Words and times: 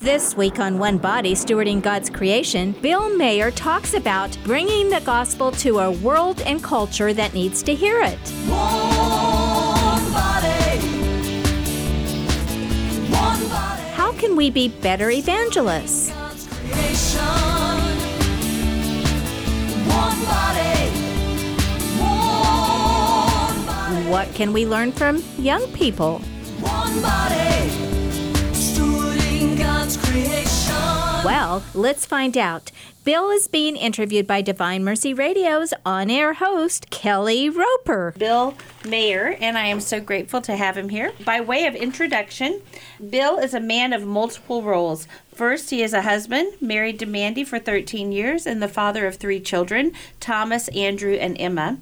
This 0.00 0.36
week 0.36 0.60
on 0.60 0.78
One 0.78 0.96
Body 0.96 1.34
Stewarding 1.34 1.82
God's 1.82 2.08
Creation, 2.08 2.70
Bill 2.70 3.12
Mayer 3.16 3.50
talks 3.50 3.94
about 3.94 4.38
bringing 4.44 4.88
the 4.88 5.00
gospel 5.00 5.50
to 5.52 5.80
a 5.80 5.90
world 5.90 6.40
and 6.42 6.62
culture 6.62 7.12
that 7.12 7.34
needs 7.34 7.64
to 7.64 7.74
hear 7.74 8.00
it. 8.02 8.16
One 8.46 10.12
body. 10.12 10.78
One 13.10 13.48
body. 13.48 13.82
How 13.94 14.12
can 14.12 14.36
we 14.36 14.50
be 14.50 14.68
better 14.68 15.10
evangelists? 15.10 16.10
One 16.10 16.36
body. 20.26 20.90
What 24.08 24.32
can 24.32 24.52
we 24.52 24.64
learn 24.64 24.92
from 24.92 25.24
young 25.38 25.66
people? 25.72 26.20
One 26.60 27.02
body. 27.02 27.87
Stewarding 29.88 29.94
God's 29.94 29.96
creation. 29.96 31.24
Well, 31.24 31.62
let's 31.74 32.04
find 32.04 32.36
out. 32.36 32.70
Bill 33.04 33.30
is 33.30 33.48
being 33.48 33.74
interviewed 33.74 34.26
by 34.26 34.42
Divine 34.42 34.84
Mercy 34.84 35.14
Radio's 35.14 35.72
on 35.84 36.10
air 36.10 36.34
host, 36.34 36.90
Kelly 36.90 37.48
Roper. 37.48 38.14
Bill 38.18 38.54
Mayer, 38.86 39.36
and 39.40 39.56
I 39.56 39.66
am 39.66 39.80
so 39.80 39.98
grateful 39.98 40.42
to 40.42 40.56
have 40.56 40.76
him 40.76 40.90
here. 40.90 41.12
By 41.24 41.40
way 41.40 41.66
of 41.66 41.74
introduction, 41.74 42.60
Bill 43.08 43.38
is 43.38 43.54
a 43.54 43.60
man 43.60 43.94
of 43.94 44.04
multiple 44.04 44.62
roles. 44.62 45.08
First, 45.34 45.70
he 45.70 45.82
is 45.82 45.94
a 45.94 46.02
husband, 46.02 46.52
married 46.60 46.98
to 46.98 47.06
Mandy 47.06 47.44
for 47.44 47.58
13 47.58 48.12
years, 48.12 48.46
and 48.46 48.62
the 48.62 48.68
father 48.68 49.06
of 49.06 49.16
three 49.16 49.40
children 49.40 49.92
Thomas, 50.20 50.68
Andrew, 50.68 51.14
and 51.14 51.40
Emma. 51.40 51.78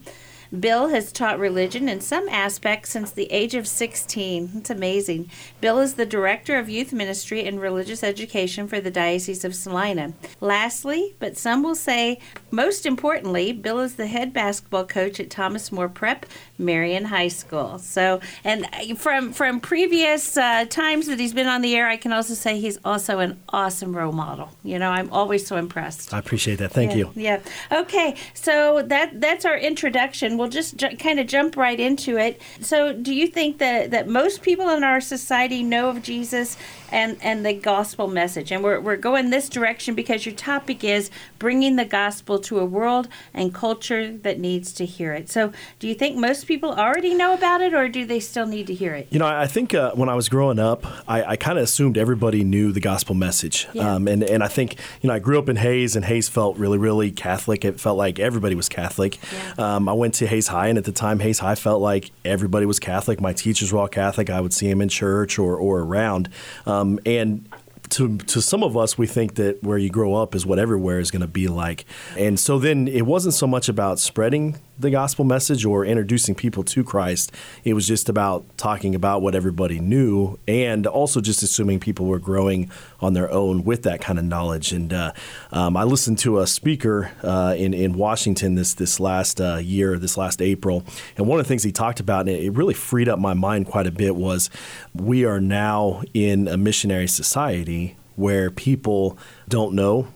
Bill 0.61 0.89
has 0.89 1.13
taught 1.13 1.39
religion 1.39 1.89
in 1.89 2.01
some 2.01 2.29
aspects 2.29 2.91
since 2.91 3.11
the 3.11 3.31
age 3.33 3.55
of 3.55 3.67
16. 3.67 4.53
It's 4.57 4.71
amazing. 4.71 5.31
Bill 5.61 5.81
is 5.81 5.95
the 5.95 6.07
director 6.07 6.59
of 6.59 6.69
youth 6.69 6.93
ministry 6.93 7.45
and 7.45 7.61
religious 7.61 8.03
education 8.03 8.69
for 8.69 8.81
the 8.81 8.91
Diocese 8.91 9.45
of 9.45 9.55
Salina. 9.55 10.15
Lastly, 10.41 11.15
but 11.19 11.37
some 11.37 11.63
will 11.63 11.75
say 11.75 12.21
most 12.51 12.87
importantly, 12.87 13.53
Bill 13.53 13.81
is 13.81 13.97
the 13.97 14.07
head 14.07 14.33
basketball 14.33 14.87
coach 14.87 15.21
at 15.21 15.31
Thomas 15.31 15.71
More 15.73 15.89
Prep 15.89 16.27
Marian 16.59 17.05
High 17.07 17.29
School. 17.29 17.79
So, 17.79 18.21
and 18.45 18.67
from 18.99 19.33
from 19.33 19.61
previous 19.61 20.37
uh, 20.37 20.65
times 20.67 21.07
that 21.07 21.19
he's 21.19 21.35
been 21.35 21.47
on 21.47 21.63
the 21.63 21.77
air, 21.77 21.89
I 21.89 21.97
can 21.97 22.13
also 22.13 22.35
say 22.35 22.59
he's 22.59 22.79
also 22.85 23.19
an 23.19 23.41
awesome 23.51 23.97
role 23.97 24.13
model. 24.13 24.51
You 24.63 24.79
know, 24.79 24.91
I'm 24.91 25.11
always 25.13 25.47
so 25.47 25.57
impressed. 25.57 26.13
I 26.15 26.19
appreciate 26.19 26.57
that. 26.57 26.73
Thank 26.73 26.93
Yeah, 26.93 26.97
you. 26.97 27.11
Yeah. 27.15 27.41
Okay. 27.73 28.17
So 28.35 28.83
that 28.83 29.21
that's 29.21 29.45
our 29.45 29.59
introduction. 29.59 30.37
We'll 30.39 30.49
just 30.49 30.77
ju- 30.77 30.97
kind 30.97 31.21
of 31.21 31.27
jump 31.27 31.57
right 31.57 31.79
into 31.79 32.17
it. 32.17 32.41
So, 32.61 32.93
do 32.93 33.15
you 33.15 33.27
think 33.27 33.59
that 33.59 33.91
that 33.91 34.09
most 34.09 34.43
people 34.43 34.69
in 34.71 34.85
our 34.85 35.01
society 35.01 35.63
know 35.63 35.89
of 35.91 36.03
Jesus 36.03 36.57
and 36.91 37.19
and 37.23 37.45
the 37.45 37.53
gospel 37.53 38.07
message? 38.09 38.51
And 38.53 38.63
we're 38.63 38.81
we're 38.81 38.97
going 38.97 39.31
this 39.31 39.49
direction 39.49 39.95
because 39.95 40.25
your 40.27 40.35
topic 40.35 40.85
is 40.85 41.11
bringing 41.39 41.77
the 41.77 41.85
gospel 41.85 42.39
to 42.41 42.59
a 42.59 42.65
world 42.65 43.09
and 43.35 43.53
culture 43.55 44.17
that 44.19 44.39
needs 44.39 44.73
to 44.75 44.87
hear 44.87 45.13
it. 45.13 45.29
So, 45.29 45.53
do 45.79 45.89
you 45.89 45.95
think 45.95 46.17
most 46.17 46.46
people 46.47 46.73
already 46.73 47.15
know 47.15 47.35
about 47.35 47.61
it, 47.61 47.75
or 47.75 47.89
do 47.89 48.05
they 48.05 48.21
still 48.21 48.47
need 48.47 48.67
to 48.69 48.75
hear 48.75 48.95
it? 48.95 49.09
You 49.11 49.19
know, 49.19 49.27
I 49.27 49.47
think 49.47 49.75
uh, 49.75 49.93
when 49.93 50.09
I 50.09 50.15
was 50.15 50.29
growing 50.29 50.59
up, 50.59 50.87
I, 51.09 51.25
I 51.25 51.37
kind 51.37 51.59
of 51.59 51.65
assumed 51.65 51.99
everybody 51.99 52.45
knew 52.45 52.73
the 52.73 52.81
gospel 52.81 53.15
message. 53.15 53.67
Yeah. 53.73 53.95
Um, 53.95 54.09
and, 54.09 54.23
and 54.23 54.43
I 54.43 54.49
think, 54.49 54.77
you 55.01 55.09
know, 55.09 55.15
I 55.15 55.19
grew 55.19 55.39
up 55.39 55.49
in 55.49 55.57
Hays, 55.57 55.97
and 55.97 56.05
Hays 56.05 56.29
felt 56.29 56.57
really, 56.57 56.79
really 56.79 57.11
Catholic. 57.11 57.65
It 57.65 57.81
felt 57.81 57.99
like 57.99 58.19
everybody 58.19 58.55
was 58.55 58.69
Catholic. 58.69 59.19
Yeah. 59.33 59.77
Um, 59.77 59.89
I 59.89 59.93
went 59.93 60.15
to 60.15 60.27
Hays 60.27 60.49
High, 60.49 60.69
and 60.69 60.79
at 60.79 60.85
the 60.85 60.93
time, 60.93 61.21
Hays 61.21 61.41
High 61.41 61.55
felt 61.55 61.83
like 61.83 62.11
everybody 62.25 62.67
was 62.67 62.79
Catholic. 62.79 63.21
My 63.21 63.33
teachers 63.33 63.73
were 63.73 63.81
all 63.81 63.89
Catholic. 63.89 64.31
I 64.31 64.41
would 64.41 64.53
see 64.53 64.69
them 64.69 64.81
in 64.81 64.89
church 64.89 65.39
or, 65.39 65.57
or 65.57 65.81
around. 65.81 66.29
Um, 66.67 66.99
and 67.05 67.49
to, 67.91 68.19
to 68.19 68.43
some 68.43 68.65
of 68.65 68.77
us, 68.77 68.99
we 68.99 69.07
think 69.07 69.37
that 69.37 69.63
where 69.63 69.79
you 69.79 69.91
grow 69.91 70.15
up 70.15 70.35
is 70.35 70.45
what 70.45 70.59
everywhere 70.59 70.99
is 70.99 71.11
going 71.11 71.21
to 71.21 71.29
be 71.29 71.49
like. 71.49 71.85
And 72.19 72.39
so 72.39 72.59
then 72.59 72.89
it 72.89 73.07
wasn't 73.07 73.35
so 73.35 73.47
much 73.47 73.69
about 73.69 73.99
spreading 73.99 74.57
the 74.79 74.91
gospel 74.91 75.25
message 75.25 75.65
or 75.65 75.85
introducing 75.85 76.35
people 76.35 76.63
to 76.63 76.85
Christ. 76.85 77.33
It 77.65 77.75
was 77.75 77.87
just 77.87 78.09
about 78.09 78.45
talking 78.59 78.95
about 78.95 79.23
what 79.23 79.35
everybody 79.35 79.81
knew 79.81 80.39
and 80.47 80.87
also 80.87 81.21
just 81.21 81.43
assuming 81.43 81.81
people 81.81 82.07
were 82.07 82.19
growing 82.19 82.71
on 83.01 83.15
their 83.15 83.31
own 83.31 83.65
with 83.65 83.83
that 83.85 84.01
kind 84.01 84.19
of 84.19 84.25
knowledge. 84.25 84.73
And 84.73 84.93
uh, 84.93 85.13
um, 85.51 85.77
I 85.77 85.85
listened 85.85 86.19
to 86.21 86.41
a 86.41 86.47
speaker 86.47 87.11
uh, 87.23 87.55
in, 87.57 87.73
in 87.73 87.95
Washington 87.95 88.55
this, 88.55 88.75
this 88.75 89.01
last 89.01 89.41
uh, 89.41 89.57
year, 89.57 89.99
this 89.99 90.17
last 90.17 90.43
April. 90.43 90.85
And 91.17 91.27
one 91.27 91.41
of 91.41 91.47
the 91.47 91.49
things 91.49 91.63
he 91.63 91.73
talked 91.73 92.01
about, 92.01 92.29
and 92.29 92.37
it 92.37 92.53
really 92.53 92.75
freed 92.75 93.09
up 93.09 93.19
my 93.19 93.35
mind 93.35 93.67
quite 93.67 93.87
a 93.87 93.93
bit, 93.93 94.15
was 94.15 94.51
we 94.95 95.25
are 95.25 95.41
now 95.41 96.03
in 96.13 96.49
a 96.49 96.57
missionary 96.57 97.09
society 97.09 97.97
where 98.17 98.51
people 98.51 99.17
don't 99.49 99.75
know 99.75 100.09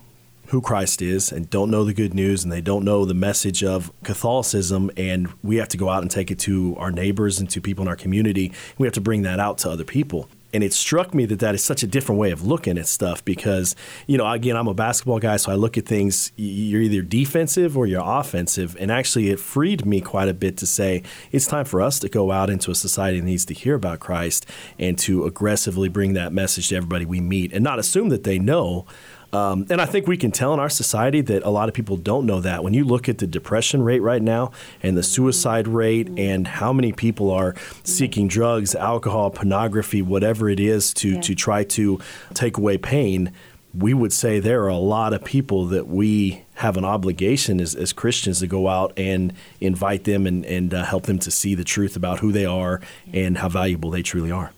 who 0.51 0.59
Christ 0.59 1.01
is 1.01 1.31
and 1.31 1.49
don't 1.49 1.71
know 1.71 1.85
the 1.85 1.93
good 1.93 2.13
news 2.13 2.43
and 2.43 2.51
they 2.51 2.59
don't 2.59 2.83
know 2.83 3.05
the 3.05 3.13
message 3.13 3.63
of 3.63 3.89
Catholicism 4.03 4.91
and 4.97 5.29
we 5.41 5.55
have 5.55 5.69
to 5.69 5.77
go 5.77 5.87
out 5.87 6.01
and 6.01 6.11
take 6.11 6.29
it 6.29 6.39
to 6.39 6.75
our 6.77 6.91
neighbors 6.91 7.39
and 7.39 7.49
to 7.51 7.61
people 7.61 7.83
in 7.83 7.87
our 7.87 7.95
community. 7.95 8.51
We 8.77 8.85
have 8.85 8.93
to 8.95 9.01
bring 9.01 9.21
that 9.21 9.39
out 9.39 9.59
to 9.59 9.69
other 9.69 9.85
people. 9.85 10.27
And 10.53 10.61
it 10.61 10.73
struck 10.73 11.13
me 11.13 11.25
that 11.27 11.39
that 11.39 11.55
is 11.55 11.63
such 11.63 11.83
a 11.83 11.87
different 11.87 12.19
way 12.19 12.31
of 12.31 12.45
looking 12.45 12.77
at 12.77 12.87
stuff 12.87 13.23
because, 13.23 13.77
you 14.07 14.17
know, 14.17 14.29
again, 14.29 14.57
I'm 14.57 14.67
a 14.67 14.73
basketball 14.73 15.19
guy, 15.19 15.37
so 15.37 15.53
I 15.53 15.55
look 15.55 15.77
at 15.77 15.85
things, 15.85 16.33
you're 16.35 16.81
either 16.81 17.01
defensive 17.01 17.77
or 17.77 17.87
you're 17.87 18.03
offensive. 18.03 18.75
And 18.77 18.91
actually, 18.91 19.29
it 19.29 19.39
freed 19.39 19.85
me 19.85 20.01
quite 20.01 20.27
a 20.27 20.33
bit 20.33 20.57
to 20.57 20.67
say 20.67 21.03
it's 21.31 21.47
time 21.47 21.63
for 21.63 21.81
us 21.81 21.99
to 21.99 22.09
go 22.09 22.31
out 22.31 22.49
into 22.49 22.69
a 22.71 22.75
society 22.75 23.21
that 23.21 23.25
needs 23.25 23.45
to 23.45 23.53
hear 23.53 23.75
about 23.75 24.01
Christ 24.01 24.45
and 24.77 24.97
to 24.99 25.23
aggressively 25.23 25.87
bring 25.87 26.11
that 26.13 26.33
message 26.33 26.67
to 26.69 26.75
everybody 26.75 27.05
we 27.05 27.21
meet 27.21 27.53
and 27.53 27.63
not 27.63 27.79
assume 27.79 28.09
that 28.09 28.25
they 28.25 28.37
know. 28.37 28.85
Um, 29.33 29.65
and 29.69 29.79
I 29.81 29.85
think 29.85 30.07
we 30.07 30.17
can 30.17 30.31
tell 30.31 30.53
in 30.53 30.59
our 30.59 30.69
society 30.69 31.21
that 31.21 31.43
a 31.43 31.49
lot 31.49 31.69
of 31.69 31.73
people 31.73 31.95
don't 31.95 32.25
know 32.25 32.41
that. 32.41 32.63
When 32.63 32.73
you 32.73 32.83
look 32.83 33.07
at 33.07 33.19
the 33.19 33.27
depression 33.27 33.81
rate 33.81 34.01
right 34.01 34.21
now 34.21 34.51
and 34.83 34.97
the 34.97 35.03
suicide 35.03 35.67
rate 35.67 36.09
and 36.17 36.45
how 36.47 36.73
many 36.73 36.91
people 36.91 37.31
are 37.31 37.55
seeking 37.83 38.27
drugs, 38.27 38.75
alcohol, 38.75 39.29
pornography, 39.31 40.01
whatever 40.01 40.49
it 40.49 40.59
is 40.59 40.93
to, 40.95 41.11
Yeah. 41.11 41.21
to 41.21 41.35
try 41.35 41.63
to 41.63 41.99
take 42.33 42.57
away 42.57 42.77
pain, 42.77 43.31
we 43.73 43.93
would 43.93 44.11
say 44.11 44.41
there 44.41 44.63
are 44.63 44.67
a 44.67 44.75
lot 44.75 45.13
of 45.13 45.23
people 45.23 45.65
that 45.67 45.87
we 45.87 46.43
have 46.55 46.75
an 46.75 46.83
obligation 46.83 47.61
as, 47.61 47.73
as 47.73 47.93
Christians 47.93 48.39
to 48.39 48.47
go 48.47 48.67
out 48.67 48.91
and 48.97 49.31
invite 49.61 50.03
them 50.03 50.27
and, 50.27 50.45
and 50.45 50.73
uh, 50.73 50.83
help 50.83 51.03
them 51.03 51.19
to 51.19 51.31
see 51.31 51.55
the 51.55 51.63
truth 51.63 51.95
about 51.95 52.19
who 52.19 52.33
they 52.33 52.45
are 52.45 52.81
and 53.13 53.37
how 53.37 53.47
valuable 53.47 53.89
they 53.89 54.01
truly 54.03 54.29
are. 54.29 54.51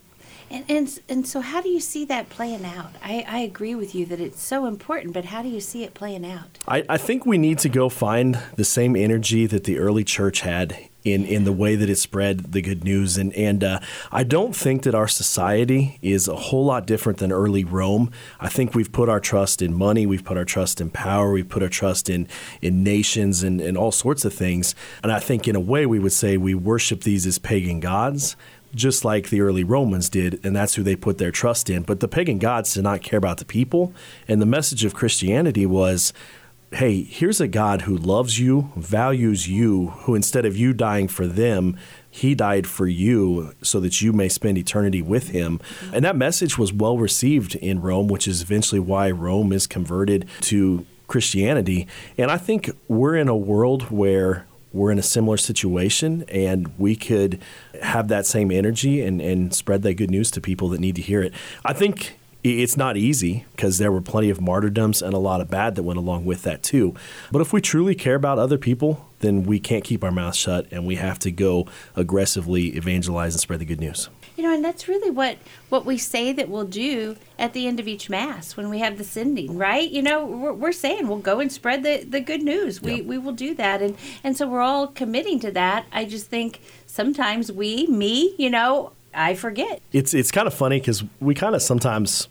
And, 0.54 0.64
and 0.68 1.00
and 1.08 1.26
so, 1.26 1.40
how 1.40 1.60
do 1.60 1.68
you 1.68 1.80
see 1.80 2.04
that 2.04 2.28
playing 2.28 2.64
out? 2.64 2.92
I, 3.02 3.24
I 3.26 3.38
agree 3.40 3.74
with 3.74 3.92
you 3.92 4.06
that 4.06 4.20
it's 4.20 4.40
so 4.40 4.66
important, 4.66 5.12
but 5.12 5.24
how 5.24 5.42
do 5.42 5.48
you 5.48 5.60
see 5.60 5.82
it 5.82 5.94
playing 5.94 6.24
out? 6.24 6.58
I, 6.68 6.84
I 6.88 6.96
think 6.96 7.26
we 7.26 7.38
need 7.38 7.58
to 7.60 7.68
go 7.68 7.88
find 7.88 8.38
the 8.54 8.64
same 8.64 8.94
energy 8.94 9.46
that 9.46 9.64
the 9.64 9.80
early 9.80 10.04
church 10.04 10.42
had 10.42 10.90
in, 11.04 11.24
in 11.24 11.44
the 11.44 11.52
way 11.52 11.76
that 11.76 11.90
it 11.90 11.96
spread 11.96 12.52
the 12.52 12.62
good 12.62 12.82
news. 12.82 13.18
And, 13.18 13.32
and 13.34 13.62
uh, 13.62 13.80
I 14.10 14.24
don't 14.24 14.56
think 14.56 14.82
that 14.82 14.94
our 14.94 15.06
society 15.06 15.98
is 16.00 16.26
a 16.26 16.36
whole 16.36 16.64
lot 16.64 16.86
different 16.86 17.18
than 17.18 17.30
early 17.30 17.62
Rome. 17.62 18.10
I 18.40 18.48
think 18.48 18.74
we've 18.74 18.90
put 18.90 19.08
our 19.08 19.20
trust 19.20 19.60
in 19.60 19.74
money, 19.74 20.06
we've 20.06 20.24
put 20.24 20.36
our 20.36 20.44
trust 20.44 20.80
in 20.80 20.90
power, 20.90 21.30
we've 21.30 21.48
put 21.48 21.62
our 21.62 21.68
trust 21.68 22.08
in, 22.08 22.26
in 22.62 22.82
nations 22.82 23.42
and, 23.42 23.60
and 23.60 23.76
all 23.76 23.92
sorts 23.92 24.24
of 24.24 24.32
things. 24.32 24.74
And 25.02 25.12
I 25.12 25.18
think, 25.18 25.46
in 25.46 25.56
a 25.56 25.60
way, 25.60 25.84
we 25.84 25.98
would 25.98 26.12
say 26.12 26.36
we 26.36 26.54
worship 26.54 27.02
these 27.02 27.26
as 27.26 27.38
pagan 27.38 27.80
gods 27.80 28.36
just 28.74 29.04
like 29.04 29.30
the 29.30 29.40
early 29.40 29.64
Romans 29.64 30.08
did, 30.08 30.44
and 30.44 30.54
that's 30.54 30.74
who 30.74 30.82
they 30.82 30.96
put 30.96 31.18
their 31.18 31.30
trust 31.30 31.70
in. 31.70 31.82
But 31.82 32.00
the 32.00 32.08
pagan 32.08 32.38
gods 32.38 32.74
did 32.74 32.84
not 32.84 33.02
care 33.02 33.18
about 33.18 33.38
the 33.38 33.44
people, 33.44 33.92
and 34.28 34.40
the 34.40 34.46
message 34.46 34.84
of 34.84 34.94
Christianity 34.94 35.66
was 35.66 36.12
hey, 36.74 37.04
here's 37.04 37.40
a 37.40 37.46
God 37.46 37.82
who 37.82 37.96
loves 37.96 38.38
you, 38.38 38.72
values 38.74 39.48
you, 39.48 39.90
who 40.00 40.14
instead 40.14 40.44
of 40.44 40.56
you 40.56 40.72
dying 40.72 41.06
for 41.06 41.26
them, 41.26 41.76
he 42.10 42.34
died 42.34 42.66
for 42.66 42.86
you 42.86 43.54
so 43.62 43.78
that 43.80 44.02
you 44.02 44.12
may 44.12 44.28
spend 44.28 44.58
eternity 44.58 45.00
with 45.00 45.28
him. 45.28 45.60
And 45.92 46.04
that 46.04 46.16
message 46.16 46.58
was 46.58 46.72
well 46.72 46.98
received 46.98 47.54
in 47.56 47.80
Rome, 47.80 48.08
which 48.08 48.26
is 48.26 48.42
eventually 48.42 48.80
why 48.80 49.10
Rome 49.10 49.52
is 49.52 49.66
converted 49.66 50.28
to 50.42 50.84
Christianity. 51.06 51.86
And 52.18 52.30
I 52.30 52.38
think 52.38 52.70
we're 52.88 53.16
in 53.16 53.28
a 53.28 53.36
world 53.36 53.90
where 53.90 54.46
we're 54.74 54.90
in 54.90 54.98
a 54.98 55.02
similar 55.02 55.36
situation 55.36 56.24
and 56.28 56.76
we 56.76 56.96
could 56.96 57.40
have 57.80 58.08
that 58.08 58.26
same 58.26 58.50
energy 58.50 59.00
and, 59.00 59.22
and 59.22 59.54
spread 59.54 59.82
that 59.82 59.94
good 59.94 60.10
news 60.10 60.30
to 60.32 60.40
people 60.40 60.68
that 60.68 60.80
need 60.80 60.96
to 60.96 61.02
hear 61.02 61.22
it. 61.22 61.32
I 61.64 61.72
think 61.72 62.18
it's 62.44 62.76
not 62.76 62.98
easy 62.98 63.46
because 63.56 63.78
there 63.78 63.90
were 63.90 64.02
plenty 64.02 64.28
of 64.28 64.38
martyrdoms 64.38 65.00
and 65.00 65.14
a 65.14 65.18
lot 65.18 65.40
of 65.40 65.48
bad 65.48 65.76
that 65.76 65.82
went 65.82 65.98
along 65.98 66.26
with 66.26 66.42
that 66.42 66.62
too. 66.62 66.94
But 67.32 67.40
if 67.40 67.54
we 67.54 67.62
truly 67.62 67.94
care 67.94 68.14
about 68.14 68.38
other 68.38 68.58
people, 68.58 69.08
then 69.20 69.44
we 69.44 69.58
can't 69.58 69.82
keep 69.82 70.04
our 70.04 70.10
mouths 70.12 70.36
shut 70.36 70.66
and 70.70 70.86
we 70.86 70.96
have 70.96 71.18
to 71.20 71.30
go 71.30 71.66
aggressively 71.96 72.76
evangelize 72.76 73.32
and 73.32 73.40
spread 73.40 73.60
the 73.60 73.64
good 73.64 73.80
news. 73.80 74.10
You 74.36 74.42
know, 74.42 74.52
and 74.52 74.64
that's 74.64 74.88
really 74.88 75.10
what 75.10 75.38
what 75.70 75.86
we 75.86 75.96
say 75.96 76.32
that 76.32 76.48
we'll 76.50 76.66
do 76.66 77.16
at 77.38 77.54
the 77.54 77.66
end 77.66 77.80
of 77.80 77.88
each 77.88 78.10
mass 78.10 78.56
when 78.56 78.68
we 78.68 78.80
have 78.80 78.98
the 78.98 79.04
sending, 79.04 79.56
right? 79.56 79.88
You 79.88 80.02
know, 80.02 80.26
we're, 80.26 80.52
we're 80.52 80.72
saying 80.72 81.08
we'll 81.08 81.18
go 81.18 81.40
and 81.40 81.50
spread 81.50 81.82
the, 81.82 82.04
the 82.04 82.20
good 82.20 82.42
news. 82.42 82.82
We 82.82 82.96
Yep. 82.96 83.04
we 83.06 83.16
will 83.16 83.32
do 83.32 83.54
that, 83.54 83.80
and 83.80 83.96
and 84.24 84.36
so 84.36 84.48
we're 84.48 84.60
all 84.60 84.88
committing 84.88 85.38
to 85.40 85.52
that. 85.52 85.86
I 85.92 86.04
just 86.04 86.26
think 86.26 86.60
sometimes 86.84 87.50
we, 87.52 87.86
me, 87.86 88.34
you 88.36 88.50
know, 88.50 88.90
I 89.14 89.34
forget. 89.34 89.80
It's 89.92 90.12
it's 90.12 90.32
kind 90.32 90.48
of 90.48 90.54
funny 90.54 90.80
because 90.80 91.04
we 91.20 91.34
kind 91.34 91.54
of 91.54 91.62
sometimes 91.62 92.28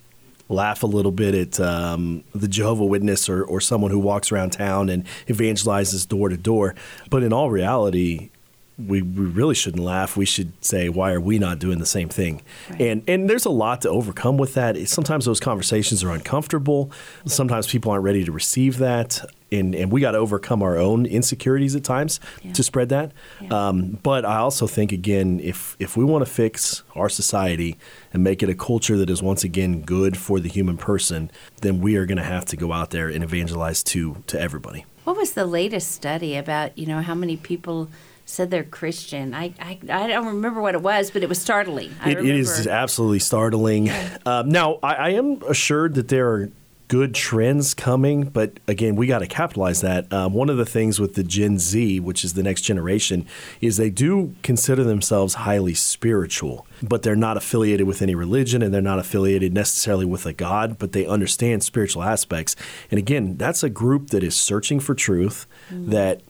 laugh 0.54 0.84
a 0.84 0.88
little 0.88 1.12
bit 1.12 1.36
at 1.36 1.60
um, 1.60 2.24
the 2.34 2.48
Jehovah 2.48 2.86
Witness 2.86 3.28
or, 3.28 3.44
or 3.44 3.60
someone 3.60 3.92
who 3.92 4.00
walks 4.00 4.32
around 4.32 4.52
town 4.52 4.90
and 4.90 5.06
evangelizes 5.28 6.08
door 6.08 6.30
to 6.30 6.38
door. 6.38 6.76
But 7.10 7.24
in 7.24 7.34
all 7.34 7.50
reality, 7.50 8.30
we, 8.78 9.02
we 9.02 9.26
really 9.26 9.54
shouldn't 9.56 9.84
laugh. 9.84 10.18
We 10.18 10.26
should 10.26 10.52
say, 10.64 10.90
why 10.90 11.12
are 11.14 11.22
we 11.22 11.38
not 11.40 11.60
doing 11.60 11.78
the 11.80 11.86
same 11.86 12.10
thing? 12.10 12.42
And 12.80 13.04
and 13.08 13.30
there's 13.30 13.46
a 13.46 13.50
lot 13.52 13.82
to 13.82 13.90
overcome 13.90 14.38
with 14.38 14.56
that. 14.56 14.76
Sometimes 14.88 15.26
those 15.26 15.40
conversations 15.40 16.04
are 16.04 16.12
uncomfortable. 16.12 16.92
Sometimes 17.26 17.68
people 17.68 17.92
aren't 17.92 18.04
ready 18.04 18.24
to 18.26 18.32
receive 18.32 18.78
that. 18.80 19.22
And, 19.52 19.76
and 19.76 19.92
we 19.92 20.02
got 20.02 20.14
to 20.14 20.18
overcome 20.18 20.64
our 20.64 20.80
own 20.80 21.06
insecurities 21.06 21.76
at 21.76 21.84
times 21.84 22.20
Yeah. 22.42 22.54
to 22.54 22.64
spread 22.64 22.90
that. 22.90 23.12
Yeah. 23.40 23.50
Um, 23.68 24.00
but 24.02 24.26
I 24.26 24.38
also 24.38 24.66
think 24.66 24.92
again, 24.92 25.40
if 25.44 25.76
if 25.80 25.96
we 25.96 26.04
want 26.04 26.26
to 26.26 26.32
fix 26.32 26.82
our 26.96 27.08
society 27.10 27.78
and 28.12 28.24
make 28.24 28.42
it 28.42 28.50
a 28.50 28.56
culture 28.56 28.98
that 28.98 29.12
is 29.12 29.22
once 29.22 29.44
again 29.44 29.82
good 29.82 30.18
for 30.18 30.40
the 30.40 30.50
human 30.50 30.78
person, 30.78 31.30
then 31.62 31.80
we 31.82 31.96
are 31.98 32.08
going 32.08 32.18
to 32.18 32.24
have 32.24 32.46
to 32.46 32.58
go 32.58 32.72
out 32.74 32.90
there 32.90 33.08
and 33.10 33.24
evangelize 33.24 33.84
to 33.84 34.24
to 34.26 34.42
everybody. 34.42 34.86
What 35.04 35.18
was 35.18 35.34
the 35.34 35.46
latest 35.46 35.92
study 35.92 36.36
about, 36.36 36.76
you 36.76 36.88
know, 36.88 37.02
how 37.02 37.14
many 37.14 37.38
people 37.38 37.90
said 38.26 38.52
they're 38.52 38.64
Christian? 38.64 39.34
I, 39.34 39.54
I, 39.60 39.80
I 39.90 40.08
don't 40.08 40.28
remember 40.28 40.62
what 40.62 40.76
it 40.76 40.82
was, 40.82 41.12
but 41.12 41.24
it 41.24 41.30
was 41.30 41.42
startling. 41.42 41.94
I 42.02 42.12
It, 42.12 42.20
it 42.20 42.36
is 42.36 42.68
absolutely 42.68 43.20
startling. 43.20 43.90
Um, 44.26 44.50
now, 44.50 44.80
I, 44.82 44.94
I 44.94 45.10
am 45.10 45.42
assured 45.44 45.96
that 45.96 46.08
there 46.08 46.30
are 46.32 46.50
good 46.88 47.16
trends 47.16 47.74
coming, 47.74 48.24
but 48.24 48.60
again, 48.68 48.96
we 48.96 49.08
got 49.08 49.20
to 49.20 49.28
capitalize 49.28 49.82
that. 49.82 50.12
Um, 50.14 50.34
one 50.34 50.50
of 50.50 50.58
the 50.58 50.66
things 50.66 51.00
with 51.00 51.16
the 51.16 51.24
Gen 51.24 51.58
Z, 51.58 52.00
which 52.02 52.24
is 52.24 52.34
the 52.34 52.44
next 52.44 52.62
generation, 52.62 53.26
is 53.62 53.78
they 53.78 53.90
do 53.90 54.36
consider 54.44 54.84
themselves 54.84 55.34
highly 55.34 55.74
spiritual, 55.74 56.68
but 56.84 57.02
they're 57.02 57.16
not 57.16 57.36
affiliated 57.36 57.88
with 57.88 58.02
any 58.02 58.14
religion 58.14 58.62
and 58.62 58.74
they're 58.74 58.82
not 58.82 59.00
affiliated 59.00 59.54
necessarily 59.54 60.06
with 60.06 60.26
a 60.26 60.34
God, 60.34 60.78
but 60.78 60.92
they 60.92 61.06
understand 61.06 61.64
spiritual 61.64 62.04
aspects. 62.04 62.56
And 62.92 63.00
again, 63.00 63.38
that's 63.38 63.64
a 63.64 63.70
group 63.70 64.10
that 64.10 64.24
is 64.24 64.36
searching 64.36 64.80
for 64.80 64.94
truth 64.94 65.48
that 65.72 66.22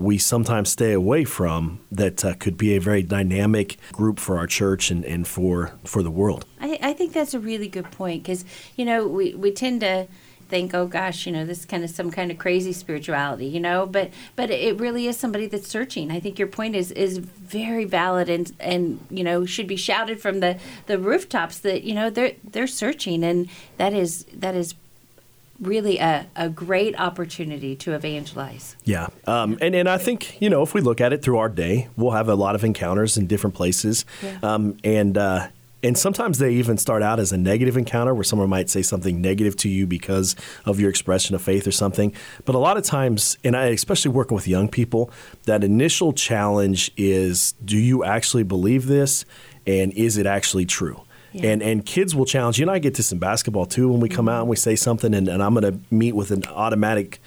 we 0.00 0.16
sometimes 0.16 0.70
stay 0.70 0.92
away 0.92 1.24
from 1.24 1.78
that 1.92 2.24
uh, 2.24 2.32
could 2.34 2.56
be 2.56 2.74
a 2.74 2.80
very 2.80 3.02
dynamic 3.02 3.76
group 3.92 4.18
for 4.18 4.38
our 4.38 4.46
church 4.46 4.90
and, 4.90 5.04
and 5.04 5.28
for 5.28 5.72
for 5.84 6.02
the 6.02 6.10
world. 6.10 6.46
I, 6.58 6.78
I 6.82 6.92
think 6.94 7.12
that's 7.12 7.34
a 7.34 7.40
really 7.40 7.68
good 7.68 7.90
point 7.90 8.22
because 8.22 8.44
you 8.76 8.86
know 8.86 9.06
we, 9.06 9.34
we 9.34 9.52
tend 9.52 9.82
to 9.82 10.08
think 10.48 10.74
oh 10.74 10.86
gosh 10.86 11.26
you 11.26 11.32
know 11.32 11.44
this 11.44 11.60
is 11.60 11.64
kind 11.64 11.84
of 11.84 11.90
some 11.90 12.10
kind 12.10 12.30
of 12.32 12.36
crazy 12.36 12.72
spirituality 12.72 13.46
you 13.46 13.60
know 13.60 13.86
but 13.86 14.10
but 14.34 14.50
it 14.50 14.80
really 14.80 15.06
is 15.06 15.16
somebody 15.16 15.46
that's 15.46 15.68
searching 15.68 16.10
i 16.10 16.18
think 16.18 16.40
your 16.40 16.48
point 16.48 16.74
is 16.74 16.90
is 16.90 17.18
very 17.18 17.84
valid 17.84 18.28
and 18.28 18.52
and 18.58 18.98
you 19.10 19.22
know 19.22 19.46
should 19.46 19.68
be 19.68 19.76
shouted 19.76 20.20
from 20.20 20.40
the 20.40 20.58
the 20.86 20.98
rooftops 20.98 21.58
that 21.58 21.84
you 21.84 21.94
know 21.94 22.10
they're 22.10 22.32
they're 22.42 22.66
searching 22.66 23.22
and 23.22 23.48
that 23.76 23.92
is 23.92 24.24
that 24.34 24.56
is 24.56 24.74
really 25.60 25.98
a, 25.98 26.26
a 26.36 26.48
great 26.48 26.98
opportunity 26.98 27.76
to 27.76 27.92
evangelize 27.94 28.76
Yeah, 28.84 29.08
um, 29.26 29.58
and 29.60 29.74
and 29.74 29.88
I 29.88 29.98
think 29.98 30.40
you 30.40 30.48
know 30.50 30.62
if 30.62 30.74
we 30.74 30.80
look 30.80 31.00
at 31.00 31.12
it 31.12 31.22
through 31.22 31.38
our 31.38 31.48
day, 31.48 31.88
we'll 31.96 32.12
have 32.12 32.28
a 32.28 32.34
lot 32.34 32.54
of 32.54 32.64
encounters 32.64 33.16
in 33.16 33.26
different 33.26 33.54
places, 33.54 34.04
Yeah. 34.22 34.38
um, 34.42 34.76
and 34.84 35.16
uh, 35.18 35.48
and 35.82 35.96
sometimes 35.96 36.36
they 36.38 36.52
even 36.52 36.76
start 36.76 37.02
out 37.02 37.18
as 37.18 37.32
a 37.32 37.38
negative 37.38 37.76
encounter 37.76 38.12
where 38.14 38.24
someone 38.24 38.50
might 38.50 38.68
say 38.68 38.82
something 38.82 39.20
negative 39.22 39.56
to 39.56 39.68
you 39.68 39.86
because 39.86 40.36
of 40.66 40.78
your 40.78 40.90
expression 40.90 41.34
of 41.34 41.40
faith 41.40 41.66
or 41.66 41.72
something. 41.72 42.12
But 42.44 42.54
a 42.54 42.58
lot 42.58 42.76
of 42.76 42.84
times, 42.84 43.38
and 43.44 43.56
I 43.56 43.66
especially 43.66 44.10
working 44.10 44.34
with 44.34 44.46
young 44.46 44.68
people, 44.68 45.10
that 45.46 45.64
initial 45.64 46.12
challenge 46.12 46.90
is: 46.96 47.54
Do 47.64 47.78
you 47.78 48.04
actually 48.04 48.42
believe 48.42 48.86
this, 48.86 49.24
and 49.66 49.92
is 49.94 50.16
it 50.18 50.26
actually 50.26 50.66
true? 50.66 51.00
Yeah. 51.32 51.50
And 51.50 51.62
and 51.62 51.86
kids 51.86 52.14
will 52.14 52.24
challenge 52.24 52.58
you, 52.58 52.64
and 52.64 52.70
I 52.70 52.78
get 52.78 52.94
this 52.94 53.12
in 53.12 53.18
basketball 53.18 53.66
too. 53.66 53.88
When 53.88 54.00
we 54.00 54.08
come 54.08 54.28
out 54.28 54.40
and 54.40 54.48
we 54.48 54.56
say 54.56 54.76
something, 54.76 55.14
and, 55.14 55.28
and 55.28 55.42
I'm 55.42 55.54
going 55.54 55.72
to 55.72 55.94
meet 55.94 56.14
with 56.14 56.30
an 56.30 56.44
automatic, 56.46 57.20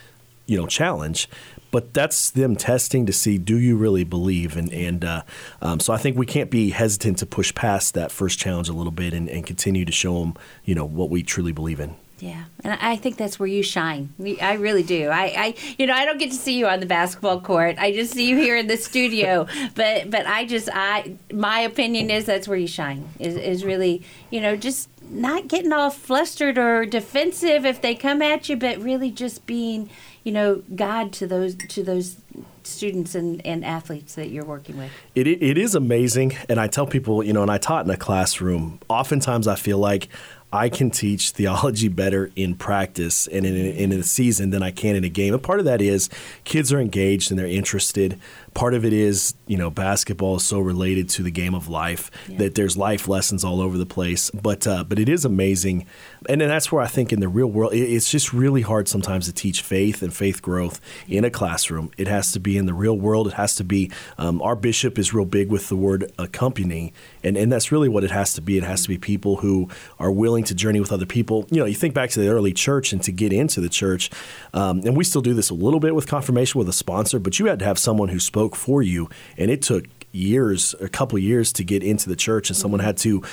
you 0.45 0.57
know, 0.57 0.67
challenge. 0.67 1.29
But 1.71 1.93
that's 1.93 2.29
them 2.29 2.55
testing 2.55 3.07
to 3.07 3.13
see 3.13 3.39
do 3.39 3.57
you 3.57 3.77
really 3.77 4.03
believe, 4.03 4.57
and 4.57 4.71
and 4.73 5.03
uh, 5.03 5.23
um, 5.61 5.79
so 5.79 5.93
I 5.93 5.97
think 5.97 6.17
we 6.17 6.25
can't 6.25 6.51
be 6.51 6.69
hesitant 6.69 7.17
to 7.19 7.25
push 7.25 7.55
past 7.55 7.93
that 7.93 8.11
first 8.11 8.37
challenge 8.37 8.69
a 8.69 8.73
little 8.73 8.91
bit 8.91 9.13
and, 9.13 9.27
and 9.29 9.45
continue 9.45 9.85
to 9.85 9.91
show 9.91 10.19
them, 10.19 10.35
you 10.65 10.75
know, 10.75 10.85
what 10.85 11.09
we 11.09 11.23
truly 11.23 11.51
believe 11.51 11.79
in. 11.79 11.95
Yeah, 12.23 12.45
and 12.63 12.79
I 12.79 12.95
think 12.95 13.17
that's 13.17 13.37
where 13.37 13.47
you 13.47 13.61
shine. 13.61 14.13
I 14.41 14.53
really 14.53 14.81
do. 14.81 15.09
I, 15.09 15.23
I, 15.23 15.55
you 15.77 15.85
know, 15.85 15.93
I 15.93 16.05
don't 16.05 16.17
get 16.17 16.31
to 16.31 16.37
see 16.37 16.57
you 16.57 16.67
on 16.67 16.79
the 16.79 16.85
basketball 16.85 17.41
court. 17.41 17.75
I 17.77 17.91
just 17.91 18.13
see 18.13 18.29
you 18.29 18.37
here 18.37 18.55
in 18.55 18.67
the 18.67 18.77
studio. 18.77 19.45
but, 19.75 20.09
but 20.09 20.25
I 20.25 20.45
just, 20.45 20.69
I, 20.71 21.15
my 21.33 21.59
opinion 21.59 22.09
is 22.09 22.25
that's 22.25 22.47
where 22.47 22.57
you 22.57 22.65
shine. 22.65 23.09
Is, 23.19 23.35
is 23.35 23.65
really, 23.65 24.03
you 24.29 24.39
know, 24.39 24.55
just 24.55 24.87
not 25.09 25.49
getting 25.49 25.73
all 25.73 25.89
flustered 25.89 26.57
or 26.57 26.85
defensive 26.85 27.65
if 27.65 27.81
they 27.81 27.93
come 27.93 28.21
at 28.21 28.47
you, 28.47 28.55
but 28.55 28.79
really 28.79 29.11
just 29.11 29.45
being, 29.45 29.89
you 30.23 30.31
know, 30.31 30.63
God 30.73 31.11
to 31.13 31.27
those 31.27 31.55
to 31.55 31.83
those 31.83 32.15
students 32.63 33.13
and, 33.13 33.45
and 33.45 33.65
athletes 33.65 34.15
that 34.15 34.29
you're 34.29 34.45
working 34.45 34.77
with. 34.77 34.91
It, 35.13 35.27
it 35.27 35.43
it 35.43 35.57
is 35.57 35.75
amazing, 35.75 36.37
and 36.47 36.57
I 36.57 36.67
tell 36.67 36.87
people, 36.87 37.21
you 37.21 37.33
know, 37.33 37.41
and 37.41 37.51
I 37.51 37.57
taught 37.57 37.83
in 37.83 37.91
a 37.91 37.97
classroom. 37.97 38.79
Oftentimes, 38.89 39.45
I 39.45 39.55
feel 39.55 39.77
like 39.77 40.07
I 40.53 40.69
can 40.69 40.91
teach 40.91 41.31
theology 41.31 41.87
better 41.87 42.31
in 42.35 42.53
practice 42.53 43.25
and 43.25 43.43
in, 43.43 43.55
in 43.55 43.91
a 43.91 44.03
season 44.03 44.51
than 44.51 44.61
I 44.61 44.69
can 44.69 44.95
in 44.95 45.03
a 45.03 45.09
game. 45.09 45.33
And 45.33 45.41
part 45.41 45.57
of 45.57 45.65
that 45.65 45.81
is 45.81 46.09
kids 46.43 46.71
are 46.71 46.79
engaged 46.79 47.31
and 47.31 47.39
they're 47.39 47.47
interested. 47.47 48.19
Part 48.53 48.73
of 48.73 48.85
it 48.85 48.93
is, 48.93 49.33
you 49.47 49.57
know, 49.57 49.69
basketball 49.69 50.35
is 50.37 50.43
so 50.43 50.59
related 50.59 51.09
to 51.09 51.23
the 51.23 51.31
game 51.31 51.53
of 51.55 51.67
life 51.67 52.11
Yeah. 52.29 52.37
that 52.37 52.55
there's 52.55 52.77
life 52.77 53.07
lessons 53.07 53.43
all 53.43 53.61
over 53.61 53.77
the 53.77 53.85
place. 53.85 54.29
But 54.31 54.67
uh, 54.67 54.83
but 54.83 54.99
it 54.99 55.09
is 55.09 55.25
amazing, 55.25 55.85
and 56.29 56.39
then 56.41 56.49
that's 56.49 56.71
where 56.71 56.81
I 56.81 56.87
think 56.87 57.11
in 57.11 57.19
the 57.19 57.27
real 57.27 57.47
world, 57.47 57.73
it's 57.73 58.09
just 58.09 58.31
really 58.33 58.61
hard 58.61 58.87
sometimes 58.87 59.25
to 59.25 59.33
teach 59.33 59.61
faith 59.61 60.01
and 60.01 60.13
faith 60.13 60.41
growth 60.41 60.79
in 61.07 61.25
a 61.25 61.29
classroom. 61.29 61.91
It 61.97 62.07
has 62.07 62.31
to 62.33 62.39
be 62.39 62.57
in 62.57 62.65
the 62.65 62.73
real 62.73 62.97
world. 62.97 63.27
It 63.27 63.33
has 63.33 63.55
to 63.55 63.63
be. 63.63 63.91
Um, 64.17 64.41
our 64.41 64.55
bishop 64.55 64.97
is 64.99 65.13
real 65.13 65.25
big 65.25 65.49
with 65.49 65.69
the 65.69 65.75
word 65.75 66.11
accompany, 66.17 66.93
and 67.23 67.37
and 67.37 67.51
that's 67.51 67.71
really 67.71 67.89
what 67.89 68.03
it 68.03 68.11
has 68.11 68.33
to 68.35 68.41
be. 68.41 68.57
It 68.57 68.63
has 68.63 68.83
to 68.83 68.89
be 68.89 68.97
people 68.97 69.37
who 69.37 69.69
are 69.99 70.11
willing 70.11 70.43
to 70.45 70.53
journey 70.55 70.79
with 70.79 70.91
other 70.91 71.05
people. 71.05 71.47
You 71.49 71.59
know, 71.59 71.65
you 71.65 71.75
think 71.75 71.93
back 71.93 72.09
to 72.11 72.19
the 72.19 72.27
early 72.29 72.53
church 72.53 72.91
and 72.93 73.01
to 73.03 73.11
get 73.11 73.31
into 73.33 73.61
the 73.61 73.69
church, 73.69 74.09
um, 74.53 74.79
and 74.85 74.95
we 74.97 75.03
still 75.03 75.21
do 75.21 75.33
this 75.33 75.49
a 75.49 75.53
little 75.53 75.79
bit 75.79 75.95
with 75.95 76.07
confirmation 76.07 76.59
with 76.59 76.69
a 76.69 76.73
sponsor, 76.73 77.19
but 77.19 77.39
you 77.39 77.45
had 77.47 77.59
to 77.59 77.65
have 77.65 77.77
someone 77.79 78.09
who 78.09 78.19
spoke 78.19 78.42
for 78.49 78.81
you, 78.81 79.09
and 79.37 79.49
it 79.49 79.61
took 79.61 79.85
years, 80.13 80.75
a 80.79 80.87
couple 80.87 81.17
years 81.17 81.51
to 81.53 81.63
get 81.63 81.83
into 81.83 82.07
the 82.07 82.15
church, 82.15 82.49
and 82.49 82.55
someone 82.55 82.79
had 82.79 82.97
to 82.97 83.23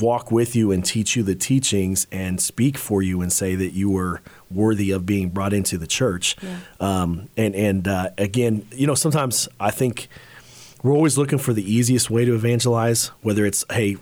walk 0.00 0.30
with 0.30 0.56
you 0.56 0.72
and 0.72 0.84
teach 0.84 1.16
you 1.16 1.22
the 1.22 1.34
teachings 1.34 2.06
and 2.10 2.40
speak 2.40 2.76
for 2.76 3.02
you 3.02 3.22
and 3.22 3.32
say 3.32 3.54
that 3.54 3.70
you 3.70 3.88
were 3.88 4.20
worthy 4.50 4.90
of 4.90 5.06
being 5.06 5.28
brought 5.30 5.52
into 5.52 5.78
the 5.78 5.86
church. 5.86 6.36
Yeah. 6.42 6.58
Um, 6.80 7.28
and 7.36 7.54
and 7.54 7.88
uh, 7.88 8.10
again, 8.18 8.66
you 8.72 8.86
know, 8.86 8.94
sometimes 8.94 9.48
I 9.60 9.70
think 9.70 10.08
we're 10.82 10.92
always 10.92 11.16
looking 11.16 11.38
for 11.38 11.52
the 11.52 11.72
easiest 11.72 12.10
way 12.10 12.24
to 12.24 12.34
evangelize, 12.34 13.08
whether 13.22 13.46
it's 13.46 13.64
hey. 13.70 13.96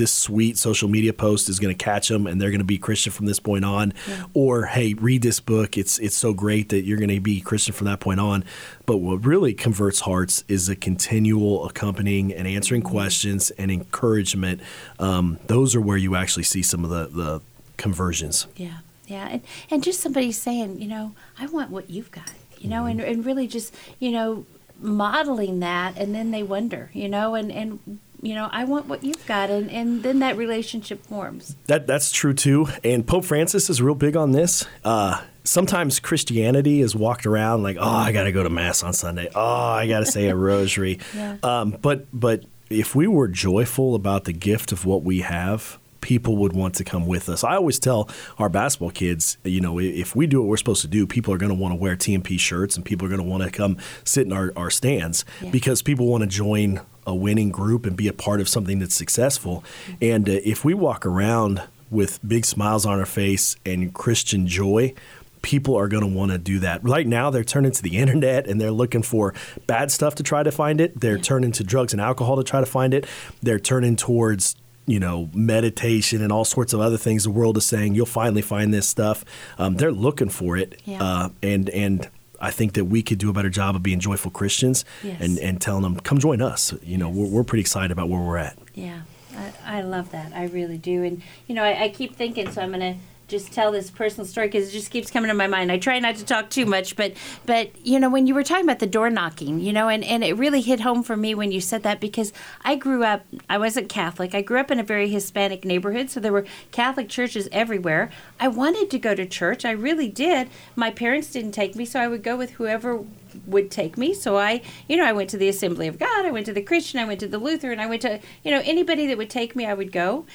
This 0.00 0.14
sweet 0.14 0.56
social 0.56 0.88
media 0.88 1.12
post 1.12 1.50
is 1.50 1.58
going 1.58 1.76
to 1.76 1.84
catch 1.84 2.08
them, 2.08 2.26
and 2.26 2.40
they're 2.40 2.48
going 2.48 2.60
to 2.60 2.64
be 2.64 2.78
Christian 2.78 3.12
from 3.12 3.26
this 3.26 3.38
point 3.38 3.66
on. 3.66 3.92
Or, 4.32 4.64
hey, 4.64 4.94
read 4.94 5.20
this 5.20 5.40
book. 5.40 5.76
It's 5.76 5.98
it's 5.98 6.16
so 6.16 6.32
great 6.32 6.70
that 6.70 6.84
you're 6.84 6.96
going 6.96 7.10
to 7.10 7.20
be 7.20 7.42
Christian 7.42 7.74
from 7.74 7.86
that 7.86 8.00
point 8.00 8.18
on. 8.18 8.42
But 8.86 8.96
what 8.96 9.26
really 9.26 9.52
converts 9.52 10.00
hearts 10.00 10.42
is 10.48 10.70
a 10.70 10.74
continual 10.74 11.66
accompanying 11.66 12.32
and 12.32 12.48
answering 12.48 12.80
questions 12.80 13.50
and 13.50 13.70
encouragement. 13.70 14.62
Um, 14.98 15.38
those 15.48 15.76
are 15.76 15.82
where 15.82 15.98
you 15.98 16.16
actually 16.16 16.44
see 16.44 16.62
some 16.62 16.82
of 16.82 16.88
the, 16.88 17.06
the 17.14 17.42
conversions. 17.76 18.46
Yeah, 18.56 18.78
yeah, 19.06 19.28
and 19.28 19.42
and 19.70 19.84
just 19.84 20.00
somebody 20.00 20.32
saying, 20.32 20.80
you 20.80 20.88
know, 20.88 21.12
I 21.38 21.44
want 21.44 21.70
what 21.70 21.90
you've 21.90 22.10
got, 22.10 22.32
you 22.58 22.70
know, 22.70 22.86
and 22.86 23.02
and 23.02 23.26
really 23.26 23.46
just 23.46 23.74
you 23.98 24.12
know 24.12 24.46
modeling 24.80 25.60
that, 25.60 25.98
and 25.98 26.14
then 26.14 26.30
they 26.30 26.42
wonder, 26.42 26.88
you 26.94 27.06
know, 27.10 27.34
and 27.34 27.52
and 27.52 27.98
you 28.22 28.34
know, 28.34 28.48
I 28.50 28.64
want 28.64 28.86
what 28.86 29.02
you've 29.04 29.24
got, 29.26 29.50
and 29.50 29.70
and 29.70 30.02
then 30.02 30.18
that 30.20 30.36
relationship 30.36 31.04
forms. 31.06 31.56
That 31.66 31.86
that's 31.86 32.12
true 32.12 32.34
too. 32.34 32.66
And 32.84 33.06
Pope 33.06 33.24
Francis 33.24 33.70
is 33.70 33.80
real 33.80 33.94
big 33.94 34.16
on 34.16 34.32
this. 34.32 34.64
Uh, 34.84 35.20
sometimes 35.44 36.00
Christianity 36.00 36.80
is 36.80 36.94
walked 36.94 37.26
around 37.26 37.62
like, 37.62 37.76
oh, 37.80 37.88
I 37.88 38.12
got 38.12 38.24
to 38.24 38.32
go 38.32 38.42
to 38.42 38.50
mass 38.50 38.82
on 38.82 38.92
Sunday. 38.92 39.28
Oh, 39.34 39.40
I 39.42 39.86
got 39.88 40.00
to 40.00 40.06
say 40.06 40.28
a 40.28 40.36
rosary. 40.50 40.98
Yeah. 41.14 41.36
um, 41.42 41.76
but 41.80 42.06
but 42.12 42.44
if 42.68 42.94
we 42.94 43.06
were 43.06 43.26
joyful 43.28 43.94
about 43.94 44.24
the 44.24 44.32
gift 44.32 44.72
of 44.72 44.84
what 44.86 45.02
we 45.02 45.20
have. 45.20 45.78
People 46.02 46.38
would 46.38 46.54
want 46.54 46.76
to 46.76 46.84
come 46.84 47.06
with 47.06 47.28
us. 47.28 47.44
I 47.44 47.56
always 47.56 47.78
tell 47.78 48.08
our 48.38 48.48
basketball 48.48 48.90
kids, 48.90 49.36
you 49.44 49.60
know, 49.60 49.78
if 49.78 50.16
we 50.16 50.26
do 50.26 50.40
what 50.40 50.48
we're 50.48 50.56
supposed 50.56 50.80
to 50.80 50.88
do, 50.88 51.06
people 51.06 51.34
are 51.34 51.36
going 51.36 51.50
to 51.50 51.54
want 51.54 51.72
to 51.72 51.76
wear 51.76 51.94
TMP 51.94 52.40
shirts 52.40 52.74
and 52.74 52.82
people 52.86 53.06
are 53.06 53.10
going 53.10 53.20
to 53.20 53.26
want 53.28 53.42
to 53.42 53.50
come 53.50 53.76
sit 54.04 54.24
in 54.26 54.32
our, 54.32 54.50
our 54.56 54.70
stands 54.70 55.26
Yeah. 55.42 55.50
because 55.50 55.82
people 55.82 56.06
want 56.06 56.22
to 56.22 56.26
join 56.26 56.80
a 57.06 57.14
winning 57.14 57.50
group 57.50 57.86
and 57.86 57.96
be 57.96 58.08
a 58.08 58.12
part 58.12 58.40
of 58.40 58.48
something 58.48 58.78
that's 58.78 58.94
successful. 58.94 59.64
And 60.00 60.28
uh, 60.28 60.40
if 60.44 60.64
we 60.64 60.74
walk 60.74 61.06
around 61.06 61.62
with 61.90 62.20
big 62.26 62.44
smiles 62.44 62.86
on 62.86 62.98
our 62.98 63.06
face 63.06 63.56
and 63.66 63.92
Christian 63.92 64.46
joy, 64.46 64.94
people 65.42 65.76
are 65.76 65.88
going 65.88 66.02
to 66.02 66.18
want 66.18 66.30
to 66.32 66.38
do 66.38 66.58
that. 66.60 66.82
Right 66.84 67.06
now, 67.06 67.30
they're 67.30 67.44
turning 67.44 67.72
to 67.72 67.82
the 67.82 67.96
internet 67.98 68.46
and 68.46 68.60
they're 68.60 68.70
looking 68.70 69.02
for 69.02 69.34
bad 69.66 69.90
stuff 69.90 70.14
to 70.16 70.22
try 70.22 70.42
to 70.42 70.52
find 70.52 70.80
it. 70.80 71.00
They're 71.00 71.18
turning 71.18 71.52
to 71.52 71.64
drugs 71.64 71.92
and 71.92 72.00
alcohol 72.00 72.36
to 72.36 72.44
try 72.44 72.60
to 72.60 72.66
find 72.66 72.94
it. 72.94 73.06
They're 73.42 73.58
turning 73.58 73.96
towards 73.96 74.56
you 74.86 74.98
know, 74.98 75.30
meditation 75.32 76.20
and 76.20 76.32
all 76.32 76.44
sorts 76.44 76.72
of 76.72 76.80
other 76.80 76.96
things 76.96 77.22
the 77.22 77.30
world 77.30 77.56
is 77.56 77.64
saying, 77.64 77.94
you'll 77.94 78.06
finally 78.06 78.42
find 78.42 78.74
this 78.74 78.88
stuff. 78.88 79.24
Um, 79.56 79.76
they're 79.76 79.92
looking 79.92 80.30
for 80.30 80.56
it. 80.56 80.80
Yeah. 80.84 81.02
Uh, 81.02 81.28
and, 81.42 81.70
and, 81.70 82.08
I 82.40 82.50
think 82.50 82.72
that 82.74 82.86
we 82.86 83.02
could 83.02 83.18
do 83.18 83.28
a 83.30 83.32
better 83.32 83.50
job 83.50 83.76
of 83.76 83.82
being 83.82 84.00
joyful 84.00 84.30
Christians 84.30 84.84
Yes. 85.02 85.20
and, 85.20 85.38
and 85.38 85.60
telling 85.60 85.82
them, 85.82 85.96
come 86.00 86.18
join 86.18 86.40
us. 86.40 86.72
You 86.82 86.96
know, 86.98 87.08
we're, 87.10 87.26
we're 87.26 87.44
pretty 87.44 87.60
excited 87.60 87.90
about 87.90 88.08
where 88.08 88.20
we're 88.20 88.38
at. 88.38 88.56
Yeah, 88.74 89.02
I, 89.36 89.52
I 89.78 89.80
love 89.82 90.10
that. 90.12 90.32
I 90.34 90.46
really 90.46 90.78
do. 90.78 91.02
And, 91.04 91.22
you 91.46 91.54
know, 91.54 91.62
I, 91.64 91.84
I 91.84 91.88
keep 91.90 92.16
thinking, 92.16 92.50
so 92.50 92.62
I'm 92.62 92.70
going 92.70 92.94
to 92.94 93.00
just 93.30 93.52
tell 93.52 93.72
this 93.72 93.90
personal 93.90 94.26
story 94.26 94.48
because 94.48 94.68
it 94.68 94.72
just 94.72 94.90
keeps 94.90 95.10
coming 95.10 95.28
to 95.28 95.34
my 95.34 95.46
mind. 95.46 95.72
I 95.72 95.78
try 95.78 95.98
not 95.98 96.16
to 96.16 96.24
talk 96.24 96.50
too 96.50 96.66
much, 96.66 96.96
but, 96.96 97.14
but 97.46 97.70
you 97.86 97.98
know, 97.98 98.10
when 98.10 98.26
you 98.26 98.34
were 98.34 98.42
talking 98.42 98.64
about 98.64 98.80
the 98.80 98.86
door 98.86 99.08
knocking, 99.08 99.60
you 99.60 99.72
know, 99.72 99.88
and, 99.88 100.04
and 100.04 100.24
it 100.24 100.36
really 100.36 100.60
hit 100.60 100.80
home 100.80 101.02
for 101.02 101.16
me 101.16 101.34
when 101.34 101.52
you 101.52 101.60
said 101.60 101.82
that 101.84 102.00
because 102.00 102.32
I 102.64 102.74
grew 102.74 103.04
up, 103.04 103.24
I 103.48 103.58
wasn't 103.58 103.88
Catholic. 103.88 104.34
I 104.34 104.42
grew 104.42 104.58
up 104.58 104.70
in 104.70 104.80
a 104.80 104.84
very 104.84 105.08
Hispanic 105.08 105.64
neighborhood, 105.64 106.10
so 106.10 106.20
there 106.20 106.32
were 106.32 106.46
Catholic 106.72 107.08
churches 107.08 107.48
everywhere. 107.52 108.10
I 108.38 108.48
wanted 108.48 108.90
to 108.90 108.98
go 108.98 109.14
to 109.14 109.24
church. 109.24 109.64
I 109.64 109.70
really 109.70 110.08
did. 110.08 110.48
My 110.76 110.90
parents 110.90 111.30
didn't 111.30 111.52
take 111.52 111.76
me, 111.76 111.84
so 111.84 112.00
I 112.00 112.08
would 112.08 112.22
go 112.22 112.36
with 112.36 112.52
whoever 112.52 113.04
would 113.46 113.70
take 113.70 113.96
me. 113.96 114.14
So 114.14 114.36
I, 114.36 114.62
you 114.88 114.96
know, 114.96 115.04
I 115.04 115.12
went 115.12 115.30
to 115.30 115.36
the 115.36 115.48
Assembly 115.48 115.86
of 115.86 115.98
God, 115.98 116.26
I 116.26 116.30
went 116.30 116.46
to 116.46 116.52
the 116.52 116.62
Christian, 116.62 117.00
I 117.00 117.04
went 117.04 117.20
to 117.20 117.28
the 117.28 117.38
Lutheran, 117.38 117.80
I 117.80 117.86
went 117.86 118.02
to, 118.02 118.20
you 118.44 118.50
know, 118.50 118.62
anybody 118.64 119.06
that 119.06 119.18
would 119.18 119.30
take 119.30 119.54
me, 119.54 119.66
I 119.66 119.74
would 119.74 119.92
go. 119.92 120.26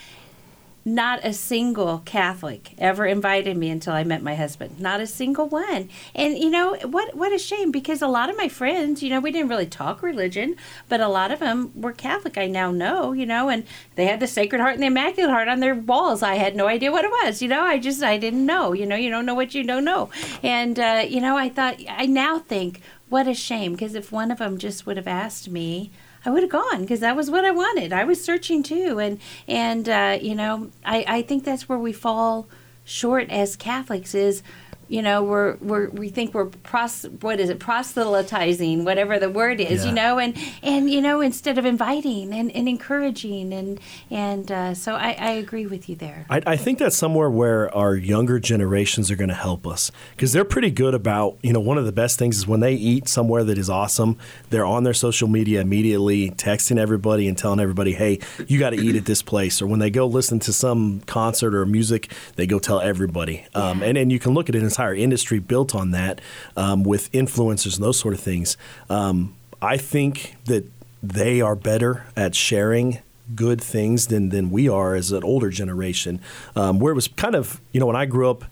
Not 0.87 1.21
a 1.23 1.33
single 1.33 2.03
Catholic 2.05 2.75
ever 2.77 3.07
invited 3.07 3.57
me 3.57 3.71
until 3.71 3.93
I 3.93 4.03
met 4.03 4.21
my 4.21 4.35
husband. 4.35 4.79
Not 4.79 5.01
a 5.01 5.07
single 5.07 5.49
one. 5.49 5.89
And 6.13 6.37
you 6.37 6.51
know 6.51 6.75
what? 6.75 7.15
What 7.15 7.33
a 7.33 7.39
shame 7.39 7.71
because 7.71 8.03
a 8.03 8.07
lot 8.07 8.29
of 8.29 8.37
my 8.37 8.47
friends, 8.49 9.01
you 9.01 9.09
know, 9.09 9.19
we 9.19 9.31
didn't 9.31 9.49
really 9.49 9.65
talk 9.65 10.03
religion, 10.03 10.55
but 10.87 11.01
a 11.01 11.07
lot 11.07 11.31
of 11.31 11.39
them 11.39 11.71
were 11.73 11.91
Catholic. 11.91 12.37
I 12.37 12.45
now 12.45 12.69
know, 12.69 13.13
you 13.13 13.25
know, 13.25 13.49
and 13.49 13.65
they 13.95 14.05
had 14.05 14.19
the 14.19 14.27
Sacred 14.27 14.61
Heart 14.61 14.75
and 14.75 14.83
the 14.83 14.87
Immaculate 14.87 15.31
Heart 15.31 15.47
on 15.47 15.59
their 15.59 15.73
walls. 15.73 16.21
I 16.21 16.35
had 16.35 16.55
no 16.55 16.67
idea 16.67 16.91
what 16.91 17.03
it 17.03 17.09
was. 17.23 17.41
You 17.41 17.47
know, 17.47 17.63
I 17.63 17.79
just 17.79 18.03
I 18.03 18.19
didn't 18.19 18.45
know. 18.45 18.73
You 18.73 18.85
know, 18.85 18.95
you 18.95 19.09
don't 19.09 19.25
know 19.25 19.33
what 19.33 19.55
you 19.55 19.63
don't 19.63 19.85
know. 19.85 20.11
And 20.43 20.79
uh, 20.79 21.03
you 21.09 21.19
know, 21.19 21.35
I 21.35 21.49
thought 21.49 21.81
I 21.89 22.05
now 22.05 22.37
think 22.37 22.79
what 23.09 23.27
a 23.27 23.33
shame 23.33 23.71
because 23.71 23.95
if 23.95 24.11
one 24.11 24.29
of 24.29 24.37
them 24.37 24.59
just 24.59 24.85
would 24.85 24.97
have 24.97 25.07
asked 25.07 25.49
me 25.49 25.89
I 26.25 26.31
would 26.31 26.43
have 26.43 26.51
gone 26.51 26.81
because 26.81 27.01
that 27.01 27.15
was 27.15 27.29
what 27.29 27.45
I 27.45 27.51
wanted. 27.51 27.93
I 27.93 28.03
was 28.03 28.23
searching 28.23 28.63
too, 28.63 28.99
and 28.99 29.19
and 29.47 29.87
uh, 29.87 30.17
you 30.21 30.35
know, 30.35 30.69
I 30.83 31.05
I 31.07 31.21
think 31.21 31.43
that's 31.43 31.69
where 31.69 31.77
we 31.77 31.93
fall 31.93 32.47
short 32.83 33.29
as 33.29 33.55
Catholics 33.55 34.15
is. 34.15 34.43
You 34.87 35.01
know, 35.01 35.23
we're, 35.23 35.55
we're 35.55 35.89
we 35.89 36.09
think 36.09 36.33
we're 36.33 36.45
pros 36.45 37.03
what 37.21 37.39
is 37.39 37.49
it 37.49 37.59
proselytizing 37.59 38.85
whatever 38.85 39.19
the 39.19 39.29
word 39.29 39.59
is. 39.59 39.83
Yeah. 39.83 39.89
You 39.89 39.95
know, 39.95 40.19
and 40.19 40.37
and 40.61 40.89
you 40.89 41.01
know 41.01 41.21
instead 41.21 41.57
of 41.57 41.65
inviting 41.65 42.33
and, 42.33 42.51
and 42.51 42.69
encouraging 42.69 43.53
and 43.53 43.79
and 44.11 44.51
uh, 44.51 44.73
so 44.73 44.93
I, 44.93 45.15
I 45.19 45.31
agree 45.31 45.65
with 45.65 45.89
you 45.89 45.95
there. 45.95 46.25
I, 46.29 46.41
I 46.45 46.57
think 46.57 46.79
that's 46.79 46.95
somewhere 46.95 47.29
where 47.29 47.73
our 47.75 47.95
younger 47.95 48.39
generations 48.39 49.11
are 49.11 49.15
going 49.15 49.29
to 49.29 49.35
help 49.35 49.67
us 49.67 49.91
because 50.11 50.33
they're 50.33 50.45
pretty 50.45 50.71
good 50.71 50.93
about, 50.93 51.37
you 51.41 51.53
know, 51.53 51.59
one 51.59 51.77
of 51.77 51.85
the 51.85 51.91
best 51.91 52.17
things 52.19 52.37
is 52.37 52.47
when 52.47 52.59
they 52.59 52.73
eat 52.73 53.07
somewhere 53.07 53.43
that 53.43 53.57
is 53.57 53.69
awesome, 53.69 54.17
they're 54.49 54.65
on 54.65 54.83
their 54.83 54.93
social 54.93 55.27
media 55.27 55.61
immediately, 55.61 56.31
texting 56.31 56.77
everybody 56.77 57.27
and 57.27 57.37
telling 57.37 57.59
everybody, 57.59 57.93
hey, 57.93 58.19
you 58.47 58.59
got 58.59 58.71
to 58.71 58.77
eat 58.77 58.95
at 58.95 59.05
this 59.05 59.21
place. 59.21 59.61
Or 59.61 59.67
when 59.67 59.79
they 59.79 59.89
go 59.89 60.05
listen 60.05 60.39
to 60.39 60.53
some 60.53 61.01
concert 61.01 61.55
or 61.55 61.65
music, 61.65 62.11
they 62.35 62.47
go 62.47 62.59
tell 62.59 62.81
everybody. 62.81 63.45
Um, 63.53 63.81
and, 63.83 63.97
and 63.97 64.11
you 64.11 64.19
can 64.19 64.33
look 64.33 64.49
at 64.49 64.55
an 64.55 64.65
entire 64.75 64.93
industry 64.93 65.39
built 65.39 65.73
on 65.73 65.91
that 65.91 66.19
um, 66.57 66.83
with 66.83 67.09
influencers 67.13 67.75
and 67.75 67.83
those 67.83 67.97
sort 67.97 68.13
of 68.13 68.19
things. 68.19 68.57
Um, 68.89 69.35
I 69.61 69.77
think 69.77 70.35
that 70.45 70.69
they 71.01 71.39
are 71.39 71.55
better 71.55 72.05
at 72.17 72.35
sharing 72.35 72.99
good 73.33 73.61
things 73.61 74.07
than 74.07 74.29
than 74.29 74.51
we 74.51 74.67
are 74.67 74.93
as 74.93 75.11
an 75.11 75.23
older 75.23 75.49
generation. 75.49 76.19
Um, 76.55 76.79
where 76.79 76.91
it 76.91 76.95
was 76.95 77.07
kind 77.07 77.35
of 77.35 77.61
you 77.71 77.79
know 77.79 77.85
when 77.85 77.95
I 77.95 78.05
grew 78.05 78.29
up. 78.29 78.43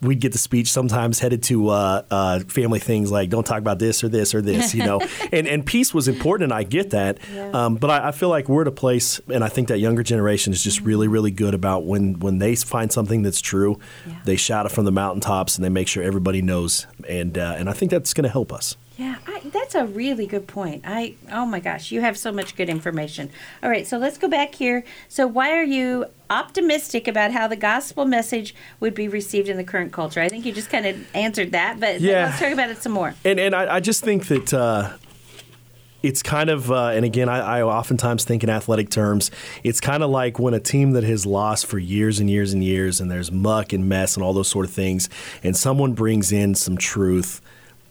We'd 0.00 0.20
get 0.20 0.32
the 0.32 0.38
speech 0.38 0.70
sometimes 0.70 1.18
headed 1.18 1.42
to 1.44 1.68
uh, 1.70 2.02
uh, 2.10 2.38
family 2.40 2.78
things 2.78 3.10
like 3.10 3.30
"Don't 3.30 3.44
talk 3.46 3.58
about 3.58 3.78
this 3.78 4.04
or 4.04 4.08
this 4.08 4.34
or 4.34 4.40
this," 4.40 4.74
you 4.74 4.84
know. 4.84 5.00
and 5.32 5.48
and 5.48 5.66
peace 5.66 5.92
was 5.92 6.06
important, 6.08 6.44
and 6.44 6.52
I 6.52 6.62
get 6.62 6.90
that. 6.90 7.18
Yeah. 7.34 7.50
Um, 7.50 7.76
but 7.76 7.90
I, 7.90 8.08
I 8.08 8.12
feel 8.12 8.28
like 8.28 8.48
we're 8.48 8.62
at 8.62 8.68
a 8.68 8.72
place, 8.72 9.20
and 9.32 9.42
I 9.42 9.48
think 9.48 9.68
that 9.68 9.78
younger 9.78 10.02
generation 10.02 10.52
is 10.52 10.62
just 10.62 10.80
really, 10.82 11.08
really 11.08 11.30
good 11.32 11.54
about 11.54 11.84
when 11.84 12.20
when 12.20 12.38
they 12.38 12.54
find 12.54 12.92
something 12.92 13.22
that's 13.22 13.40
true, 13.40 13.78
Yeah. 14.06 14.14
they 14.24 14.36
shout 14.36 14.66
it 14.66 14.72
from 14.72 14.84
the 14.84 14.92
mountaintops, 14.92 15.56
and 15.56 15.64
they 15.64 15.68
make 15.68 15.88
sure 15.88 16.02
everybody 16.02 16.42
knows. 16.42 16.86
And 17.08 17.36
uh, 17.36 17.56
and 17.58 17.68
I 17.68 17.72
think 17.72 17.90
that's 17.90 18.14
going 18.14 18.24
to 18.24 18.30
help 18.30 18.52
us. 18.52 18.76
Yeah, 18.98 19.14
I, 19.28 19.40
that's 19.44 19.76
a 19.76 19.86
really 19.86 20.26
good 20.26 20.48
point. 20.48 20.82
I 20.84 21.14
oh 21.30 21.46
my 21.46 21.60
gosh, 21.60 21.92
you 21.92 22.00
have 22.00 22.18
so 22.18 22.32
much 22.32 22.56
good 22.56 22.68
information. 22.68 23.30
All 23.62 23.70
right, 23.70 23.86
so 23.86 23.96
let's 23.96 24.18
go 24.18 24.26
back 24.26 24.56
here. 24.56 24.84
So 25.08 25.24
why 25.24 25.52
are 25.52 25.62
you 25.62 26.06
optimistic 26.28 27.06
about 27.06 27.30
how 27.30 27.46
the 27.46 27.54
gospel 27.54 28.04
message 28.04 28.56
would 28.80 28.94
be 28.94 29.06
received 29.06 29.48
in 29.48 29.56
the 29.56 29.62
current 29.62 29.92
culture? 29.92 30.20
I 30.20 30.28
think 30.28 30.44
you 30.44 30.52
just 30.52 30.68
kind 30.68 30.84
of 30.84 30.96
answered 31.14 31.52
that, 31.52 31.78
but 31.78 32.00
Yeah. 32.00 32.24
let's 32.24 32.40
talk 32.40 32.52
about 32.52 32.70
it 32.70 32.82
some 32.82 32.90
more. 32.90 33.14
And 33.24 33.38
and 33.38 33.54
I, 33.54 33.76
I 33.76 33.80
just 33.80 34.02
think 34.02 34.26
that 34.26 34.52
uh, 34.52 34.90
it's 36.02 36.20
kind 36.20 36.50
of 36.50 36.72
uh, 36.72 36.88
and 36.88 37.04
again 37.04 37.28
I, 37.28 37.60
I 37.60 37.62
oftentimes 37.62 38.24
think 38.24 38.42
in 38.42 38.50
athletic 38.50 38.90
terms. 38.90 39.30
It's 39.62 39.80
kind 39.80 40.02
of 40.02 40.10
like 40.10 40.40
when 40.40 40.54
a 40.54 40.60
team 40.60 40.90
that 40.94 41.04
has 41.04 41.24
lost 41.24 41.66
for 41.66 41.78
years 41.78 42.18
and 42.18 42.28
years 42.28 42.52
and 42.52 42.64
years, 42.64 43.00
and 43.00 43.08
there's 43.08 43.30
muck 43.30 43.72
and 43.72 43.88
mess 43.88 44.16
and 44.16 44.24
all 44.24 44.32
those 44.32 44.48
sort 44.48 44.66
of 44.66 44.72
things, 44.72 45.08
and 45.44 45.56
someone 45.56 45.92
brings 45.92 46.32
in 46.32 46.56
some 46.56 46.76
truth. 46.76 47.40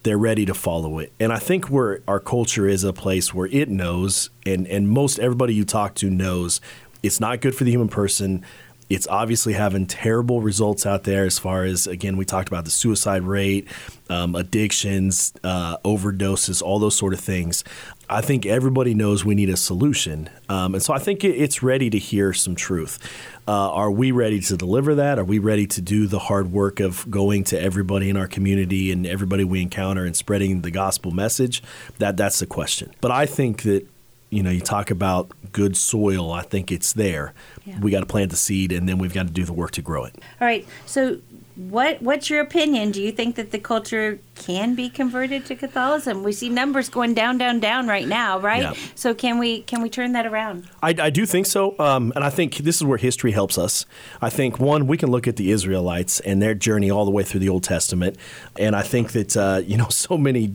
They're 0.04 0.18
ready 0.18 0.46
to 0.46 0.54
follow 0.54 1.00
it, 1.00 1.12
and 1.20 1.34
I 1.34 1.39
think 1.39 1.70
where 1.70 2.01
our 2.08 2.20
culture 2.20 2.68
is 2.68 2.84
a 2.84 2.94
place 2.94 3.34
where 3.34 3.48
it 3.48 3.70
knows, 3.70 4.30
and 4.46 4.68
and 4.68 4.89
most 4.89 5.20
everybody 5.20 5.54
you 5.54 5.66
talk 5.66 5.96
to 5.96 6.10
knows, 6.10 6.62
it's 7.04 7.20
not 7.20 7.42
good 7.42 7.56
for 7.56 7.63
the 7.63 7.72
human 7.72 7.89
person. 7.89 8.46
It's 8.89 9.08
obviously 9.08 9.53
having 9.53 9.86
terrible 9.86 10.41
results 10.41 10.86
out 10.86 11.03
there 11.03 11.25
as 11.25 11.38
far 11.38 11.65
as, 11.65 11.88
again, 11.88 12.15
we 12.15 12.25
talked 12.25 12.48
about 12.48 12.65
the 12.65 12.72
suicide 12.72 13.24
rate, 13.24 13.67
um, 14.10 14.36
addictions, 14.36 15.34
uh, 15.44 15.77
overdoses, 15.79 16.62
all 16.62 16.79
those 16.79 16.96
sort 16.96 17.13
of 17.13 17.20
things. 17.20 17.63
I 18.10 18.22
think 18.22 18.46
everybody 18.46 18.94
knows 18.94 19.25
we 19.25 19.36
need 19.36 19.50
a 19.50 19.58
solution. 19.58 20.29
Um, 20.48 20.75
and 20.75 20.82
so 20.82 20.94
I 20.94 21.00
think 21.00 21.25
it's 21.25 21.62
ready 21.62 21.89
to 21.89 21.98
hear 21.98 22.34
some 22.34 22.56
truth. 22.56 23.00
Uh, 23.46 23.72
are 23.72 23.91
we 23.91 24.12
ready 24.12 24.39
to 24.41 24.56
deliver 24.56 24.96
that? 24.96 25.20
Are 25.20 25.25
we 25.25 25.39
ready 25.39 25.67
to 25.67 25.82
do 25.82 26.08
the 26.08 26.20
hard 26.20 26.51
work 26.51 26.79
of 26.79 27.10
going 27.12 27.44
to 27.46 27.60
everybody 27.60 28.10
in 28.10 28.15
our 28.15 28.27
community 28.27 28.91
and 28.91 29.06
everybody 29.06 29.44
we 29.44 29.62
encounter 29.62 30.06
and 30.06 30.15
spreading 30.15 30.62
the 30.62 30.72
gospel 30.72 31.12
message? 31.12 31.62
That 31.98 32.15
That's 32.15 32.39
the 32.39 32.48
question. 32.48 32.94
But 33.01 33.12
I 33.12 33.25
think 33.25 33.63
that 33.63 33.88
you 34.29 34.43
know, 34.43 34.50
you 34.50 34.62
talk 34.62 34.91
about 34.91 35.31
good 35.51 35.77
soil. 35.77 36.31
I 36.31 36.41
think 36.41 36.72
it's 36.72 36.93
there. 36.93 37.34
Yeah. 37.65 37.79
We 37.79 37.91
got 37.91 38.01
to 38.01 38.05
plant 38.05 38.31
the 38.31 38.38
seed, 38.38 38.72
and 38.72 38.88
then 38.88 38.98
we've 38.98 39.13
got 39.13 39.27
to 39.27 39.34
do 39.34 39.46
the 39.46 39.53
work 39.53 39.72
to 39.72 39.81
grow 39.81 40.03
it. 40.05 40.15
All 40.41 40.48
right, 40.48 40.67
so 40.86 41.19
what 41.57 42.01
what's 42.03 42.29
your 42.29 42.39
opinion? 42.41 42.91
Do 42.91 43.01
you 43.01 43.12
think 43.12 43.36
that 43.36 43.51
the 43.51 43.57
culture 43.57 44.19
can 44.36 44.75
be 44.75 44.89
converted 44.89 45.46
to 45.48 45.55
Catholicism? 45.55 46.24
We 46.24 46.31
see 46.31 46.50
numbers 46.50 46.88
going 46.88 47.15
down, 47.15 47.39
down, 47.39 47.60
down 47.60 47.88
right 47.88 48.07
now, 48.07 48.39
right? 48.39 48.62
Yeah. 48.62 48.74
So 48.93 49.15
can 49.15 49.39
we 49.39 49.62
can 49.62 49.81
we 49.81 49.89
turn 49.89 50.12
that 50.12 50.27
around? 50.27 50.69
I, 50.84 50.89
I 51.00 51.10
do 51.10 51.25
think 51.25 51.48
so, 51.48 51.77
um, 51.79 52.13
and 52.15 52.24
I 52.24 52.29
think 52.29 52.57
this 52.57 52.75
is 52.75 52.84
where 52.84 52.98
history 53.00 53.31
helps 53.31 53.57
us. 53.57 53.86
I 54.22 54.29
think 54.29 54.60
one, 54.60 54.86
we 54.86 54.98
can 54.98 55.10
look 55.10 55.27
at 55.27 55.38
the 55.38 55.51
Israelites 55.51 56.19
and 56.19 56.41
their 56.41 56.53
journey 56.53 56.91
all 56.91 57.05
the 57.05 57.12
way 57.12 57.24
through 57.24 57.39
the 57.39 57.50
Old 57.50 57.63
Testament, 57.63 58.17
and 58.60 58.75
I 58.75 58.84
think 58.84 59.13
that 59.13 59.36
uh, 59.36 59.62
you 59.65 59.77
know 59.77 59.88
so 59.89 60.17
many 60.17 60.53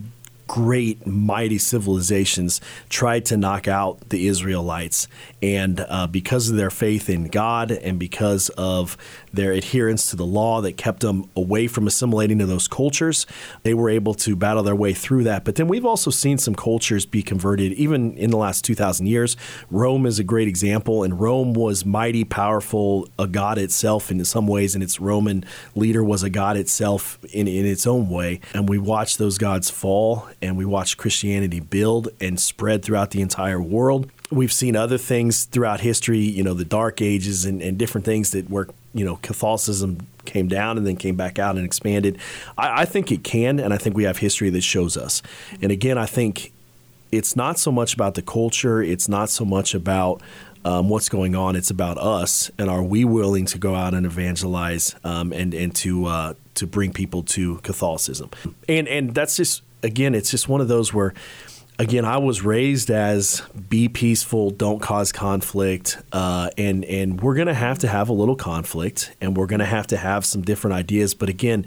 great, 0.53 1.07
mighty 1.07 1.57
civilizations 1.57 2.61
tried 2.91 3.25
to 3.25 3.39
knock 3.39 3.67
out 3.67 4.11
the 4.11 4.27
Israelites. 4.27 5.09
And 5.43 5.85
uh, 5.89 6.07
because 6.07 6.49
of 6.49 6.57
their 6.57 6.71
faith 6.71 7.11
in 7.11 7.25
God 7.25 7.73
and 7.73 7.99
because 7.99 8.49
of 8.51 8.97
their 9.33 9.53
adherence 9.53 10.07
to 10.11 10.17
the 10.17 10.25
law 10.25 10.61
that 10.61 10.77
kept 10.77 11.01
them 11.01 11.29
away 11.35 11.67
from 11.67 11.89
assimilating 11.89 12.39
to 12.39 12.47
those 12.47 12.69
cultures, 12.69 13.27
they 13.65 13.75
were 13.75 13.91
able 13.91 14.15
to 14.15 14.37
battle 14.37 14.63
their 14.63 14.77
way 14.77 14.93
through 14.93 15.25
that. 15.25 15.45
But 15.45 15.57
then 15.57 15.67
we've 15.67 15.85
also 15.85 16.11
seen 16.11 16.39
some 16.39 16.55
cultures 16.55 17.07
be 17.07 17.23
converted, 17.23 17.73
even 17.73 18.17
in 18.17 18.31
the 18.31 18.37
last 18.37 18.65
2,000 18.65 19.07
years. 19.07 19.37
Rome 19.71 20.07
is 20.07 20.21
a 20.21 20.25
great 20.25 20.47
example, 20.47 21.03
and 21.03 21.21
Rome 21.21 21.55
was 21.55 21.85
mighty, 21.85 22.23
powerful, 22.23 23.09
a 23.19 23.27
god 23.27 23.59
itself 23.59 24.11
in 24.11 24.25
some 24.25 24.47
ways, 24.47 24.75
and 24.75 24.85
its 24.85 25.01
Roman 25.01 25.45
leader 25.75 26.05
was 26.05 26.23
a 26.23 26.31
god 26.31 26.57
itself 26.57 27.19
in, 27.33 27.49
in 27.49 27.67
its 27.67 27.87
own 27.87 28.09
way. 28.09 28.41
And 28.55 28.69
we 28.69 28.79
watched 28.79 29.19
those 29.19 29.39
gods 29.39 29.71
fall, 29.71 30.29
and 30.41 30.57
we 30.57 30.65
watched 30.65 30.99
Christianity 30.99 31.59
build 31.59 32.09
and 32.21 32.39
spread 32.39 32.85
throughout 32.85 33.11
the 33.11 33.21
entire 33.21 33.61
world. 33.61 34.11
We've 34.33 34.53
seen 34.53 34.77
other 34.77 34.99
things 34.99 35.45
throughout 35.45 35.81
history, 35.81 36.21
you 36.21 36.43
know, 36.43 36.55
the 36.55 36.65
Dark 36.65 37.03
Ages 37.03 37.45
and, 37.45 37.61
and 37.61 37.79
different 37.79 38.05
things 38.05 38.31
that 38.31 38.49
where, 38.49 38.67
you 38.95 39.05
know, 39.05 39.17
Catholicism 39.17 40.07
came 40.25 40.49
down 40.49 40.79
and 40.79 40.87
then 40.87 40.97
came 40.97 41.17
back 41.17 41.39
out 41.39 41.57
and 41.57 41.65
expanded. 41.65 42.19
I, 42.57 42.83
I 42.83 42.85
think 42.85 43.12
it 43.12 43.23
can, 43.25 43.61
and 43.61 43.75
I 43.75 43.77
think 43.77 43.97
we 43.97 44.05
have 44.05 44.19
history 44.19 44.51
that 44.51 44.62
shows 44.62 44.97
us. 44.97 45.23
And 45.61 45.71
again, 45.71 45.99
I 45.99 46.07
think 46.07 46.53
it's 47.11 47.37
not 47.37 47.59
so 47.59 47.71
much 47.71 47.95
about 47.95 48.15
the 48.15 48.23
culture, 48.23 48.83
it's 48.83 49.09
not 49.09 49.29
so 49.29 49.45
much 49.45 49.75
about 49.75 50.23
um, 50.65 50.89
what's 50.89 51.09
going 51.09 51.35
on. 51.35 51.57
It's 51.57 51.71
about 51.71 51.99
us, 51.99 52.51
and 52.59 52.71
are 52.71 52.83
we 52.83 53.05
willing 53.05 53.47
to 53.47 53.59
go 53.59 53.75
out 53.75 53.95
and 53.95 54.07
evangelize 54.07 54.95
um, 55.05 55.33
and 55.33 55.53
and 55.55 55.75
to 55.77 56.07
uh, 56.07 56.35
to 56.55 56.67
bring 56.67 56.93
people 56.93 57.23
to 57.25 57.59
Catholicism? 57.59 58.31
And 58.69 58.87
and 58.89 59.15
that's 59.15 59.37
just 59.37 59.62
again, 59.83 60.15
it's 60.15 60.31
just 60.31 60.49
one 60.49 60.61
of 60.61 60.69
those 60.69 60.95
where 60.95 61.15
again, 61.79 62.05
I 62.05 62.19
was 62.19 62.43
raised 62.43 62.91
as 62.91 63.43
be 63.69 63.88
peaceful, 63.88 64.50
don't 64.50 64.81
cause 64.81 65.12
conflict, 65.12 65.99
uh, 66.12 66.50
and 66.57 66.85
and 66.85 67.21
we're 67.21 67.35
gonna 67.35 67.55
have 67.55 67.79
to 67.81 67.88
have 67.88 68.09
a 68.09 68.12
little 68.12 68.37
conflict, 68.37 69.14
and 69.21 69.37
we're 69.37 69.47
gonna 69.47 69.64
have 69.64 69.87
to 69.88 69.97
have 69.97 70.25
some 70.25 70.43
different 70.43 70.75
ideas. 70.75 71.14
But 71.14 71.29
again, 71.29 71.67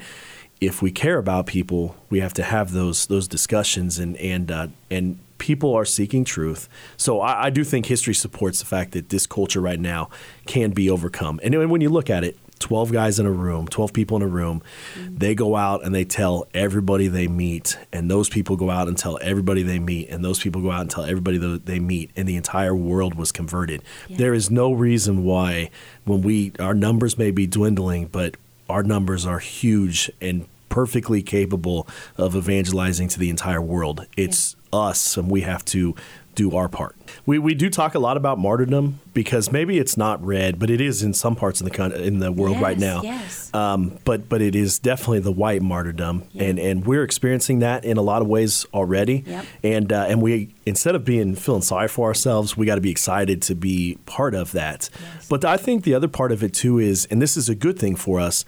if 0.61 0.81
we 0.81 0.91
care 0.91 1.17
about 1.17 1.47
people, 1.47 1.95
we 2.09 2.19
have 2.19 2.33
to 2.33 2.43
have 2.43 2.71
those 2.71 3.07
those 3.07 3.27
discussions, 3.27 3.99
and 3.99 4.15
and 4.17 4.51
uh, 4.51 4.67
and 4.89 5.19
people 5.37 5.73
are 5.73 5.85
seeking 5.85 6.23
truth. 6.23 6.69
So 6.97 7.21
I, 7.21 7.45
I 7.45 7.49
do 7.49 7.63
think 7.63 7.85
history 7.85 8.13
supports 8.13 8.59
the 8.59 8.65
fact 8.65 8.93
that 8.93 9.09
this 9.09 9.27
culture 9.27 9.59
right 9.59 9.79
now 9.79 10.09
can 10.45 10.71
be 10.71 10.89
overcome. 10.89 11.39
And 11.43 11.69
when 11.69 11.81
you 11.81 11.89
look 11.89 12.09
at 12.09 12.23
it, 12.23 12.37
12 12.59 12.91
guys 12.91 13.19
in 13.19 13.25
a 13.25 13.31
room, 13.31 13.67
12 13.67 13.93
people 13.93 14.17
in 14.17 14.23
a 14.23 14.27
room, 14.27 14.61
they 14.97 15.35
go 15.35 15.55
out 15.55 15.83
and 15.83 15.93
they 15.93 16.05
tell 16.05 16.47
everybody 16.53 17.07
they 17.07 17.27
meet, 17.27 17.77
and 17.91 18.09
those 18.09 18.29
people 18.29 18.55
go 18.55 18.69
out 18.69 18.87
and 18.87 18.97
tell 18.97 19.19
everybody 19.21 19.61
they 19.61 19.79
meet, 19.79 20.09
and 20.09 20.23
those 20.23 20.39
people 20.39 20.61
go 20.61 20.71
out 20.71 20.81
and 20.81 20.91
tell 20.91 21.03
everybody 21.03 21.37
that 21.37 21.65
they 21.65 21.79
meet, 21.79 22.11
and 22.15 22.27
the 22.27 22.35
entire 22.35 22.75
world 22.75 23.15
was 23.15 23.31
converted. 23.31 23.81
There 24.09 24.33
is 24.33 24.49
no 24.49 24.71
reason 24.71 25.23
why, 25.23 25.69
when 26.05 26.21
we 26.21 26.53
our 26.59 26.73
numbers 26.73 27.17
may 27.17 27.31
be 27.31 27.47
dwindling, 27.47 28.07
but 28.07 28.35
our 28.69 28.83
numbers 28.83 29.25
are 29.25 29.39
huge 29.39 30.09
and 30.21 30.47
perfectly 30.69 31.21
capable 31.21 31.87
of 32.17 32.35
evangelizing 32.35 33.07
to 33.07 33.19
the 33.19 33.29
entire 33.29 33.61
world. 33.61 34.05
It's 34.17 34.55
us, 34.73 35.15
and 35.17 35.29
we 35.29 35.41
have 35.41 35.63
to 35.65 35.95
do 36.35 36.55
our 36.55 36.67
part. 36.67 36.95
We, 37.25 37.39
we 37.39 37.55
do 37.55 37.69
talk 37.69 37.95
a 37.95 37.99
lot 37.99 38.17
about 38.17 38.37
martyrdom 38.37 38.99
because 39.13 39.51
maybe 39.51 39.79
it's 39.79 39.97
not 39.97 40.23
read, 40.23 40.59
but 40.59 40.69
it 40.69 40.81
is 40.81 41.01
in 41.01 41.13
some 41.13 41.35
parts 41.35 41.61
of 41.61 41.65
the 41.65 41.71
coun- 41.71 41.93
in 41.93 42.19
the 42.19 42.31
world 42.31 42.59
right 42.61 42.77
now. 42.77 43.01
yes. 43.01 43.49
Um, 43.53 43.97
but 44.03 44.27
but 44.27 44.41
it 44.41 44.55
is 44.55 44.79
definitely 44.79 45.19
the 45.19 45.31
white 45.31 45.61
martyrdom, 45.61 46.27
and 46.37 46.59
and 46.59 46.85
we're 46.85 47.03
experiencing 47.03 47.59
that 47.59 47.85
in 47.85 47.97
a 47.97 48.01
lot 48.01 48.21
of 48.21 48.27
ways 48.27 48.65
already. 48.73 49.23
Yep. 49.25 49.45
And 49.63 49.93
uh, 49.93 50.05
and 50.09 50.21
we 50.21 50.53
instead 50.65 50.93
of 50.95 51.05
being 51.05 51.35
feeling 51.35 51.61
sorry 51.61 51.87
for 51.87 52.07
ourselves, 52.07 52.57
we 52.57 52.65
got 52.65 52.75
to 52.75 52.81
be 52.81 52.91
excited 52.91 53.41
to 53.43 53.55
be 53.55 53.97
part 54.05 54.35
of 54.35 54.51
that. 54.51 54.89
Yes. 55.01 55.29
But 55.29 55.45
I 55.45 55.57
think 55.57 55.83
the 55.85 55.93
other 55.93 56.07
part 56.09 56.31
of 56.31 56.43
it 56.43 56.53
too 56.53 56.79
is, 56.79 57.05
and 57.05 57.21
this 57.21 57.37
is 57.37 57.47
a 57.49 57.55
good 57.55 57.79
thing 57.79 57.95
for 57.95 58.19
us, 58.19 58.43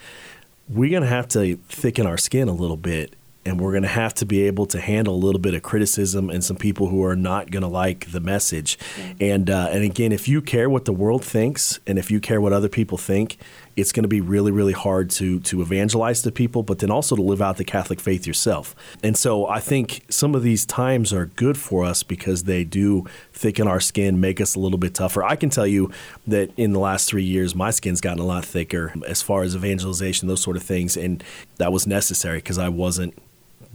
we're 0.67 0.91
gonna 0.91 1.05
have 1.07 1.27
to 1.29 1.55
thicken 1.69 2.05
our 2.05 2.17
skin 2.17 2.49
a 2.49 2.53
little 2.53 2.77
bit. 2.77 3.15
And 3.47 3.59
we're 3.59 3.71
going 3.71 3.83
to 3.83 3.89
have 3.89 4.13
to 4.15 4.25
be 4.25 4.43
able 4.43 4.65
to 4.67 4.79
handle 4.79 5.15
a 5.15 5.21
little 5.25 5.39
bit 5.39 5.53
of 5.53 5.63
criticism 5.63 6.29
and 6.29 6.43
some 6.43 6.57
people 6.57 6.89
who 6.89 7.03
are 7.03 7.15
not 7.15 7.49
going 7.49 7.61
to 7.61 7.67
like 7.69 8.11
the 8.11 8.19
message. 8.19 8.77
And 9.19 9.49
uh, 9.49 9.69
and 9.71 9.83
again, 9.83 10.11
if 10.11 10.27
you 10.27 10.41
care 10.41 10.69
what 10.69 10.85
the 10.85 10.93
world 10.93 11.23
thinks, 11.23 11.79
and 11.87 11.97
if 11.97 12.11
you 12.11 12.19
care 12.19 12.41
what 12.41 12.53
other 12.53 12.69
people 12.69 12.97
think, 12.97 13.37
it's 13.75 13.91
going 13.91 14.03
to 14.03 14.09
be 14.09 14.21
really 14.21 14.51
really 14.51 14.73
hard 14.73 15.09
to 15.11 15.39
to 15.41 15.61
evangelize 15.61 16.21
to 16.23 16.31
people, 16.31 16.63
but 16.63 16.79
then 16.79 16.91
also 16.91 17.15
to 17.15 17.21
live 17.21 17.41
out 17.41 17.57
the 17.57 17.63
Catholic 17.63 17.99
faith 17.99 18.27
yourself. 18.27 18.75
And 19.01 19.15
so 19.15 19.47
I 19.47 19.59
think 19.59 20.03
some 20.09 20.35
of 20.35 20.43
these 20.43 20.65
times 20.65 21.13
are 21.13 21.27
good 21.27 21.57
for 21.57 21.85
us 21.85 22.03
because 22.03 22.43
they 22.43 22.63
do 22.63 23.05
thicken 23.31 23.67
our 23.67 23.79
skin, 23.79 24.19
make 24.19 24.41
us 24.41 24.55
a 24.55 24.59
little 24.59 24.79
bit 24.79 24.93
tougher. 24.93 25.23
I 25.23 25.35
can 25.35 25.49
tell 25.49 25.67
you 25.67 25.91
that 26.25 26.51
in 26.57 26.73
the 26.73 26.79
last 26.79 27.07
three 27.07 27.23
years, 27.23 27.55
my 27.55 27.71
skin's 27.71 28.01
gotten 28.01 28.19
a 28.19 28.25
lot 28.25 28.43
thicker 28.43 28.93
as 29.07 29.21
far 29.21 29.43
as 29.43 29.55
evangelization, 29.55 30.27
those 30.27 30.41
sort 30.41 30.57
of 30.57 30.63
things, 30.63 30.97
and 30.97 31.23
that 31.57 31.71
was 31.71 31.87
necessary 31.87 32.39
because 32.39 32.57
I 32.57 32.69
wasn't 32.69 33.13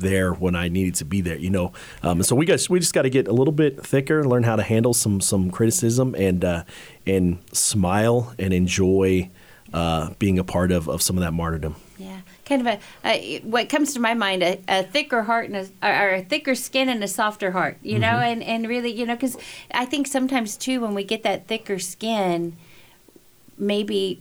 there 0.02 0.32
when 0.32 0.54
I 0.54 0.68
needed 0.68 0.94
to 0.96 1.04
be 1.04 1.20
there, 1.20 1.36
you 1.36 1.50
know. 1.50 1.72
Um, 2.02 2.18
and 2.18 2.26
so 2.26 2.36
we 2.36 2.44
got 2.44 2.68
we 2.68 2.78
just 2.78 2.92
got 2.92 3.02
to 3.02 3.10
get 3.10 3.28
a 3.28 3.32
little 3.32 3.52
bit 3.52 3.84
thicker, 3.84 4.24
learn 4.24 4.42
how 4.42 4.56
to 4.56 4.62
handle 4.62 4.92
some 4.92 5.20
some 5.20 5.50
criticism, 5.50 6.14
and 6.16 6.44
uh, 6.44 6.64
and 7.06 7.38
smile 7.52 8.34
and 8.38 8.52
enjoy 8.52 9.30
uh, 9.72 10.10
being 10.18 10.38
a 10.38 10.44
part 10.44 10.72
of, 10.72 10.88
of 10.88 11.02
some 11.02 11.16
of 11.16 11.22
that 11.22 11.32
martyrdom. 11.32 11.76
Yeah, 11.98 12.20
kind 12.44 12.66
of 12.66 12.66
a, 12.66 12.80
a 13.08 13.40
what 13.40 13.68
comes 13.68 13.94
to 13.94 14.00
my 14.00 14.14
mind 14.14 14.42
a, 14.42 14.60
a 14.68 14.82
thicker 14.82 15.22
heart 15.22 15.48
and 15.48 15.56
a, 15.56 16.02
or 16.02 16.14
a 16.14 16.22
thicker 16.22 16.54
skin 16.54 16.88
and 16.88 17.02
a 17.02 17.08
softer 17.08 17.52
heart, 17.52 17.78
you 17.82 17.98
know, 17.98 18.18
and 18.18 18.42
and 18.42 18.68
really, 18.68 18.92
you 18.92 19.06
know, 19.06 19.14
because 19.14 19.36
I 19.72 19.84
think 19.84 20.06
sometimes 20.06 20.56
too 20.56 20.80
when 20.80 20.94
we 20.94 21.04
get 21.04 21.22
that 21.22 21.46
thicker 21.46 21.78
skin, 21.78 22.56
maybe 23.56 24.20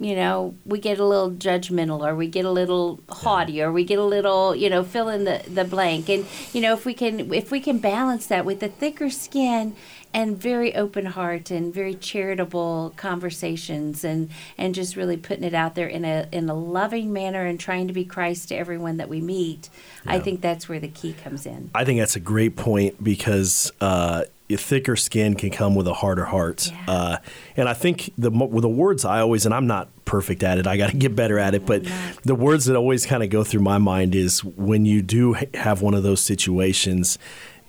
you 0.00 0.14
know 0.14 0.54
we 0.64 0.78
get 0.78 0.98
a 0.98 1.04
little 1.04 1.30
judgmental 1.30 2.06
or 2.06 2.14
we 2.14 2.28
get 2.28 2.44
a 2.44 2.50
little 2.50 3.00
haughty 3.08 3.60
or 3.62 3.72
we 3.72 3.84
get 3.84 3.98
a 3.98 4.04
little 4.04 4.54
you 4.54 4.70
know 4.70 4.82
fill 4.82 5.08
in 5.08 5.24
the 5.24 5.42
the 5.48 5.64
blank. 5.64 6.08
And 6.08 6.26
you 6.52 6.60
know 6.60 6.72
if 6.72 6.84
we 6.84 6.94
can 6.94 7.32
if 7.32 7.50
we 7.50 7.60
can 7.60 7.78
balance 7.78 8.26
that 8.26 8.44
with 8.44 8.62
a 8.62 8.68
thicker 8.68 9.10
skin 9.10 9.74
and 10.14 10.40
very 10.40 10.74
open 10.74 11.04
heart 11.04 11.50
and 11.50 11.72
very 11.74 11.94
charitable 11.94 12.94
conversations 12.96 14.04
and 14.04 14.30
and 14.56 14.74
just 14.74 14.96
really 14.96 15.16
putting 15.16 15.44
it 15.44 15.54
out 15.54 15.74
there 15.74 15.88
in 15.88 16.04
a 16.04 16.28
in 16.32 16.48
a 16.48 16.54
loving 16.54 17.12
manner 17.12 17.44
and 17.44 17.60
trying 17.60 17.88
to 17.88 17.92
be 17.92 18.04
Christ 18.04 18.48
to 18.48 18.56
everyone 18.56 18.96
that 18.96 19.08
we 19.08 19.20
meet 19.20 19.68
I 20.06 20.20
think 20.20 20.40
that's 20.40 20.68
where 20.68 20.80
the 20.80 20.88
key 20.88 21.12
comes 21.12 21.46
in. 21.46 21.70
I 21.74 21.84
think 21.84 22.00
that's 22.00 22.16
a 22.16 22.20
great 22.20 22.56
point 22.56 23.02
because 23.02 23.70
uh, 23.80 24.24
thicker 24.56 24.96
skin 24.96 25.34
can 25.34 25.50
come 25.50 25.74
with 25.74 25.86
a 25.86 25.94
harder 25.94 26.24
heart. 26.24 26.70
Yeah. 26.70 26.92
Uh, 26.92 27.18
and 27.56 27.68
I 27.68 27.74
think 27.74 28.10
the 28.16 28.30
with 28.30 28.62
the 28.62 28.68
words 28.68 29.04
I 29.04 29.20
always, 29.20 29.44
and 29.44 29.54
I'm 29.54 29.66
not 29.66 29.88
perfect 30.04 30.42
at 30.42 30.58
it, 30.58 30.66
I 30.66 30.76
got 30.76 30.90
to 30.90 30.96
get 30.96 31.14
better 31.14 31.38
at 31.38 31.54
it, 31.54 31.66
but 31.66 31.84
the 32.24 32.34
words 32.34 32.64
that 32.64 32.76
always 32.76 33.04
kind 33.04 33.22
of 33.22 33.30
go 33.30 33.44
through 33.44 33.60
my 33.60 33.78
mind 33.78 34.14
is 34.14 34.42
when 34.42 34.86
you 34.86 35.02
do 35.02 35.36
have 35.54 35.82
one 35.82 35.94
of 35.94 36.02
those 36.02 36.20
situations. 36.20 37.18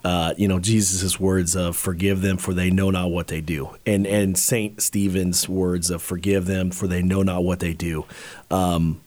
Uh, 0.01 0.33
you 0.37 0.47
know 0.47 0.59
Jesus' 0.59 1.19
words 1.19 1.57
of 1.57 1.75
"Forgive 1.75 2.21
them, 2.21 2.37
for 2.37 2.53
they 2.53 2.69
know 2.69 2.89
not 2.89 3.11
what 3.11 3.27
they 3.27 3.41
do," 3.41 3.75
and 3.85 4.07
and 4.07 4.37
Saint 4.37 4.81
Stephen's 4.81 5.49
words 5.49 5.89
of 5.89 6.01
"Forgive 6.01 6.45
them, 6.45 6.71
for 6.71 6.87
they 6.87 7.01
know 7.01 7.21
not 7.21 7.43
what 7.43 7.59
they 7.59 7.73
do." 7.73 8.05
Um, 8.49 9.01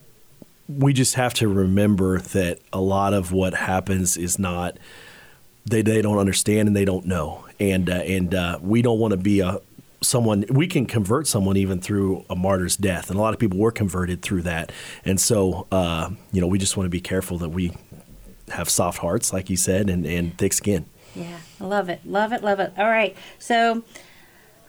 we 0.68 0.92
just 0.92 1.14
have 1.14 1.32
to 1.35 1.48
remember 1.48 2.18
that 2.18 2.58
a 2.74 2.80
lot 2.80 3.14
of 3.14 3.32
what 3.32 3.54
happens 3.54 4.18
is 4.18 4.38
not 4.38 4.76
they 5.64 5.82
they 5.82 6.02
don't 6.02 6.18
understand 6.18 6.68
and 6.68 6.76
they 6.76 6.85
don't 6.85 7.06
know, 7.06 7.44
and 7.70 7.88
uh, 7.88 7.94
and 7.94 8.35
uh, 8.35 8.59
we 8.61 8.83
don't 8.83 8.98
want 8.98 9.12
to 9.12 9.16
be 9.16 9.40
a 9.40 9.61
someone 10.03 10.44
we 10.51 10.66
can 10.66 10.85
convert 10.85 11.27
someone 11.27 11.57
even 11.57 11.81
through 11.81 12.25
a 12.29 12.35
martyr's 12.35 12.77
death, 12.77 13.09
and 13.09 13.18
a 13.18 13.22
lot 13.22 13.33
of 13.33 13.40
people 13.40 13.59
were 13.59 13.72
converted 13.72 14.22
through 14.22 14.42
that, 14.42 14.72
and 15.05 15.20
so 15.20 15.66
uh, 15.70 16.11
you 16.33 16.40
know 16.40 16.46
we 16.46 16.59
just 16.59 16.77
want 16.77 16.87
to 16.87 16.90
be 16.90 17.01
careful 17.01 17.38
that 17.38 17.51
we 17.51 17.72
have 18.51 18.68
soft 18.68 18.98
hearts, 18.98 19.33
like 19.33 19.48
you 19.48 19.57
said, 19.57 19.88
and, 19.88 20.05
and 20.05 20.37
thick 20.37 20.53
skin. 20.53 20.85
Yeah, 21.14 21.38
I 21.61 21.64
love 21.64 21.88
it, 21.88 22.01
love 22.05 22.33
it, 22.33 22.42
love 22.42 22.61
it. 22.61 22.72
All 22.77 22.88
right, 22.88 23.16
so 23.38 23.83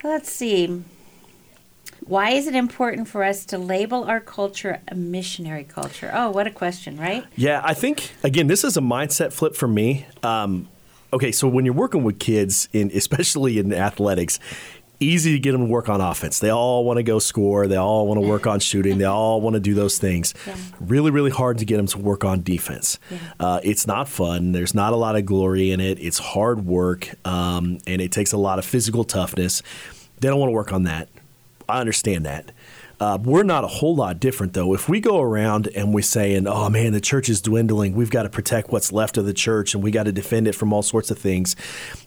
let's 0.03 0.32
see. 0.32 0.84
Why 2.06 2.32
is 2.32 2.47
it 2.47 2.56
important 2.56 3.08
for 3.08 3.23
us 3.23 3.45
to 3.45 3.58
label 3.58 4.03
our 4.03 4.19
culture 4.19 4.82
a 4.89 4.95
missionary 4.95 5.63
culture? 5.63 6.12
Oh, 6.13 6.29
what 6.32 6.47
a 6.47 6.51
question, 6.51 6.97
right? 6.97 7.25
Yeah, 7.36 7.62
I 7.63 7.73
think 7.73 8.12
again, 8.23 8.47
this 8.47 8.63
is 8.63 8.75
a 8.75 8.82
mindset 8.82 9.32
flip 9.32 9.56
for 9.56 9.67
me. 9.67 10.06
Um, 10.21 10.67
okay, 11.13 11.32
so 11.32 11.47
when 11.47 11.65
you're 11.65 11.73
working 11.73 12.04
with 12.04 12.19
kids, 12.19 12.67
in 12.73 12.91
especially 12.93 13.60
in 13.60 13.73
athletics, 13.73 14.39
easy 14.99 15.34
to 15.34 15.39
get 15.39 15.52
them 15.52 15.62
to 15.62 15.67
work 15.67 15.89
on 15.89 16.02
offense. 16.02 16.39
They 16.39 16.49
all 16.49 16.86
want 16.86 16.97
to 16.97 17.04
go 17.04 17.19
score. 17.19 17.67
They 17.67 17.76
all 17.76 18.08
want 18.08 18.21
to 18.21 18.28
work 18.28 18.47
on 18.47 18.60
shooting. 18.60 18.97
They 18.97 19.06
all 19.06 19.41
want 19.41 19.56
to 19.56 19.60
do 19.60 19.73
those 19.73 19.97
things. 19.97 20.34
Yeah. 20.47 20.56
Really, 20.80 21.12
really 21.12 21.32
hard 21.32 21.58
to 21.60 21.65
get 21.65 21.78
them 21.78 21.88
to 21.88 21.97
work 21.99 22.23
on 22.23 22.41
defense. 22.41 22.99
Uh, 23.39 23.60
it's 23.63 23.86
not 23.86 24.08
fun. 24.08 24.52
There's 24.52 24.73
not 24.73 24.93
a 24.93 24.95
lot 24.95 25.15
of 25.15 25.26
glory 25.26 25.71
in 25.71 25.80
it. 25.80 25.99
It's 25.99 26.19
hard 26.19 26.65
work, 26.65 27.10
um, 27.26 27.80
and 27.86 28.02
it 28.02 28.12
takes 28.12 28.32
a 28.32 28.38
lot 28.38 28.60
of 28.60 28.65
physical 28.65 29.04
toughness. 29.04 29.62
They 30.19 30.30
don't 30.30 30.39
want 30.39 30.49
to 30.49 30.56
work 30.56 30.71
on 30.71 30.84
that. 30.84 31.10
I 31.67 31.80
understand 31.80 32.26
that. 32.26 32.52
Uh, 32.99 33.17
we're 33.21 33.43
not 33.43 33.63
a 33.63 33.67
whole 33.67 33.95
lot 33.95 34.19
different 34.19 34.53
though. 34.53 34.73
If 34.73 34.88
we 34.88 34.99
go 34.99 35.19
around 35.19 35.67
and 35.75 35.93
we 35.93 36.01
say, 36.01 36.36
"And 36.36 36.47
"Oh 36.47 36.69
man, 36.69 36.93
the 36.93 37.01
church 37.01 37.29
is 37.29 37.41
dwindling. 37.41 37.95
We've 37.95 38.12
got 38.12 38.23
to 38.23 38.29
protect 38.29 38.71
what's 38.71 38.91
left 38.91 39.17
of 39.17 39.25
the 39.25 39.34
church, 39.34 39.73
and 39.73 39.84
we 39.84 39.91
got 39.91 40.03
to 40.03 40.12
defend 40.12 40.47
it 40.47 40.56
from 40.56 40.71
all 40.71 40.84
sorts 40.84 41.12
of 41.12 41.17
things," 41.17 41.56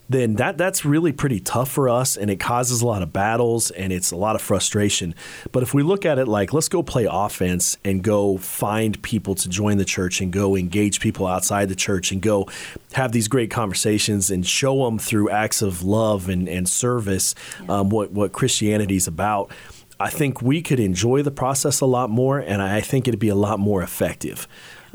then 0.08 0.34
that 0.36 0.56
that's 0.56 0.84
really 0.84 1.12
pretty 1.12 1.40
tough 1.40 1.70
for 1.70 1.88
us, 1.88 2.16
and 2.16 2.30
it 2.30 2.36
causes 2.36 2.80
a 2.80 2.86
lot 2.86 3.02
of 3.02 3.12
battles 3.12 3.70
and 3.72 3.92
it's 3.92 4.10
a 4.12 4.16
lot 4.16 4.36
of 4.36 4.42
frustration. 4.42 5.14
But 5.52 5.62
if 5.62 5.74
we 5.74 5.82
look 5.82 6.06
at 6.06 6.18
it 6.18 6.28
like, 6.28 6.52
let's 6.52 6.68
go 6.68 6.82
play 6.82 7.08
offense 7.10 7.76
and 7.84 8.02
go 8.02 8.36
find 8.36 9.00
people 9.02 9.34
to 9.36 9.48
join 9.48 9.78
the 9.78 9.84
church 9.84 10.20
and 10.20 10.32
go 10.32 10.56
engage 10.56 11.00
people 11.00 11.26
outside 11.26 11.68
the 11.68 11.74
church 11.74 12.12
and 12.12 12.22
go 12.22 12.48
have 12.92 13.12
these 13.12 13.28
great 13.28 13.50
conversations 13.50 14.30
and 14.30 14.46
show 14.46 14.84
them 14.84 14.98
through 14.98 15.28
acts 15.30 15.60
of 15.62 15.82
love 15.82 16.28
and, 16.28 16.48
and 16.48 16.68
service 16.68 17.34
um, 17.68 17.90
what 17.90 18.12
what 18.12 18.32
Christianity 18.32 18.96
is 18.96 19.06
about. 19.06 19.50
I 19.98 20.10
think 20.10 20.42
we 20.42 20.60
could 20.62 20.78
enjoy 20.80 21.22
the 21.22 21.30
process 21.30 21.80
a 21.80 21.86
lot 21.86 22.10
more, 22.10 22.38
and 22.38 22.60
I 22.60 22.80
think 22.80 23.08
it'd 23.08 23.20
be 23.20 23.28
a 23.30 23.34
lot 23.34 23.58
more 23.58 23.82
effective. 23.82 24.46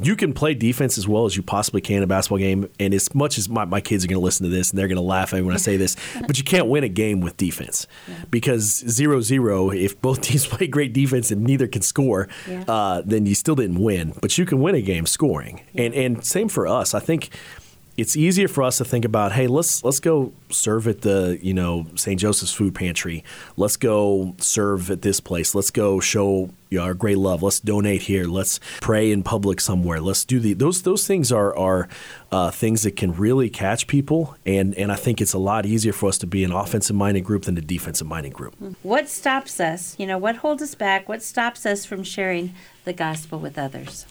You 0.04 0.16
can 0.16 0.34
play 0.34 0.56
defense 0.56 0.98
as 0.98 1.08
well 1.08 1.26
as 1.26 1.36
you 1.38 1.44
possibly 1.44 1.80
can 1.82 1.98
in 1.98 2.04
a 2.04 2.08
basketball 2.08 2.40
game, 2.40 2.70
and 2.80 2.94
as 2.94 3.14
much 3.14 3.38
as 3.38 3.48
my, 3.50 3.66
my 3.66 3.82
kids 3.82 4.04
are 4.04 4.08
going 4.08 4.20
to 4.20 4.24
listen 4.24 4.46
to 4.46 4.50
this 4.50 4.72
and 4.72 4.80
they're 4.80 4.88
going 4.88 4.96
to 4.96 5.02
laugh 5.04 5.32
at 5.34 5.38
me 5.38 5.44
when 5.44 5.54
I 5.54 5.58
say 5.60 5.78
this, 5.78 5.96
but 6.28 6.38
you 6.40 6.44
can't 6.44 6.68
win 6.68 6.84
a 6.84 6.90
game 6.90 7.22
with 7.22 7.38
defense 7.38 7.86
because 8.32 8.64
zero 8.88 9.22
zero. 9.22 9.70
If 9.72 10.02
both 10.02 10.22
teams 10.28 10.48
play 10.48 10.66
great 10.68 10.94
defense 10.94 11.30
and 11.32 11.44
neither 11.44 11.68
can 11.68 11.82
score, 11.84 12.28
Yeah. 12.48 12.64
uh, 12.68 13.02
then 13.06 13.26
you 13.26 13.36
still 13.36 13.56
didn't 13.56 13.80
win. 13.82 14.14
But 14.22 14.38
you 14.38 14.46
can 14.46 14.60
win 14.60 14.76
a 14.76 14.82
game 14.82 15.06
scoring, 15.06 15.62
and 15.76 15.94
and 15.94 16.24
same 16.26 16.48
for 16.50 16.66
us. 16.68 16.94
I 16.96 17.00
think 17.00 17.30
it's 17.98 18.16
easier 18.16 18.48
for 18.48 18.64
us 18.64 18.78
to 18.78 18.86
think 18.86 19.06
about, 19.06 19.34
hey, 19.34 19.48
let's 19.48 19.84
let's 19.84 20.00
go 20.00 20.34
serve 20.50 20.88
at 20.88 21.02
the 21.02 21.40
you 21.42 21.54
know 21.54 21.88
St. 21.96 22.20
Joseph's 22.20 22.54
Food 22.54 22.74
Pantry. 22.74 23.24
Let's 23.58 23.78
go 23.78 24.36
serve 24.40 24.90
at 24.90 25.02
this 25.02 25.20
place. 25.20 25.54
Let's 25.54 25.72
go 25.72 26.00
show 26.00 26.50
you 26.70 26.78
know, 26.78 26.86
our 26.86 26.94
great 26.94 27.18
love. 27.18 27.44
Let's 27.44 27.60
donate 27.60 28.04
here. 28.04 28.24
Let's 28.26 28.60
pray 28.80 29.12
in 29.12 29.24
public 29.24 29.60
somewhere. 29.60 30.00
Let's 30.00 30.24
do 30.24 30.40
the 30.40 30.54
those 30.54 30.84
those 30.84 31.06
things 31.06 31.32
are 31.32 31.56
are 31.56 31.90
uh, 32.32 32.50
things 32.50 32.84
that 32.84 32.96
can 32.96 33.14
really 33.14 33.50
catch 33.50 33.88
people, 33.88 34.36
and 34.46 34.74
and 34.76 34.92
I 34.92 34.96
think 34.96 35.20
it's 35.20 35.34
a 35.34 35.40
lot 35.40 35.66
easier 35.66 35.94
for 35.94 36.08
us 36.08 36.18
to 36.20 36.28
be 36.28 36.44
an 36.44 36.52
offensive 36.52 36.96
minded 36.96 37.22
group 37.22 37.44
than 37.44 37.58
a 37.58 37.62
defensive 37.62 38.08
minded 38.08 38.34
group. 38.34 38.56
What 38.84 39.10
stops 39.10 39.60
us? 39.60 39.96
You 40.00 40.08
know, 40.08 40.18
what 40.18 40.38
holds 40.38 40.64
us 40.64 40.76
back? 40.76 41.10
What 41.10 41.22
stops 41.22 41.66
us 41.66 41.86
from 41.86 42.04
sharing 42.04 42.54
the 42.86 42.94
gospel 42.94 43.38
with 43.38 43.58
others? 43.58 44.06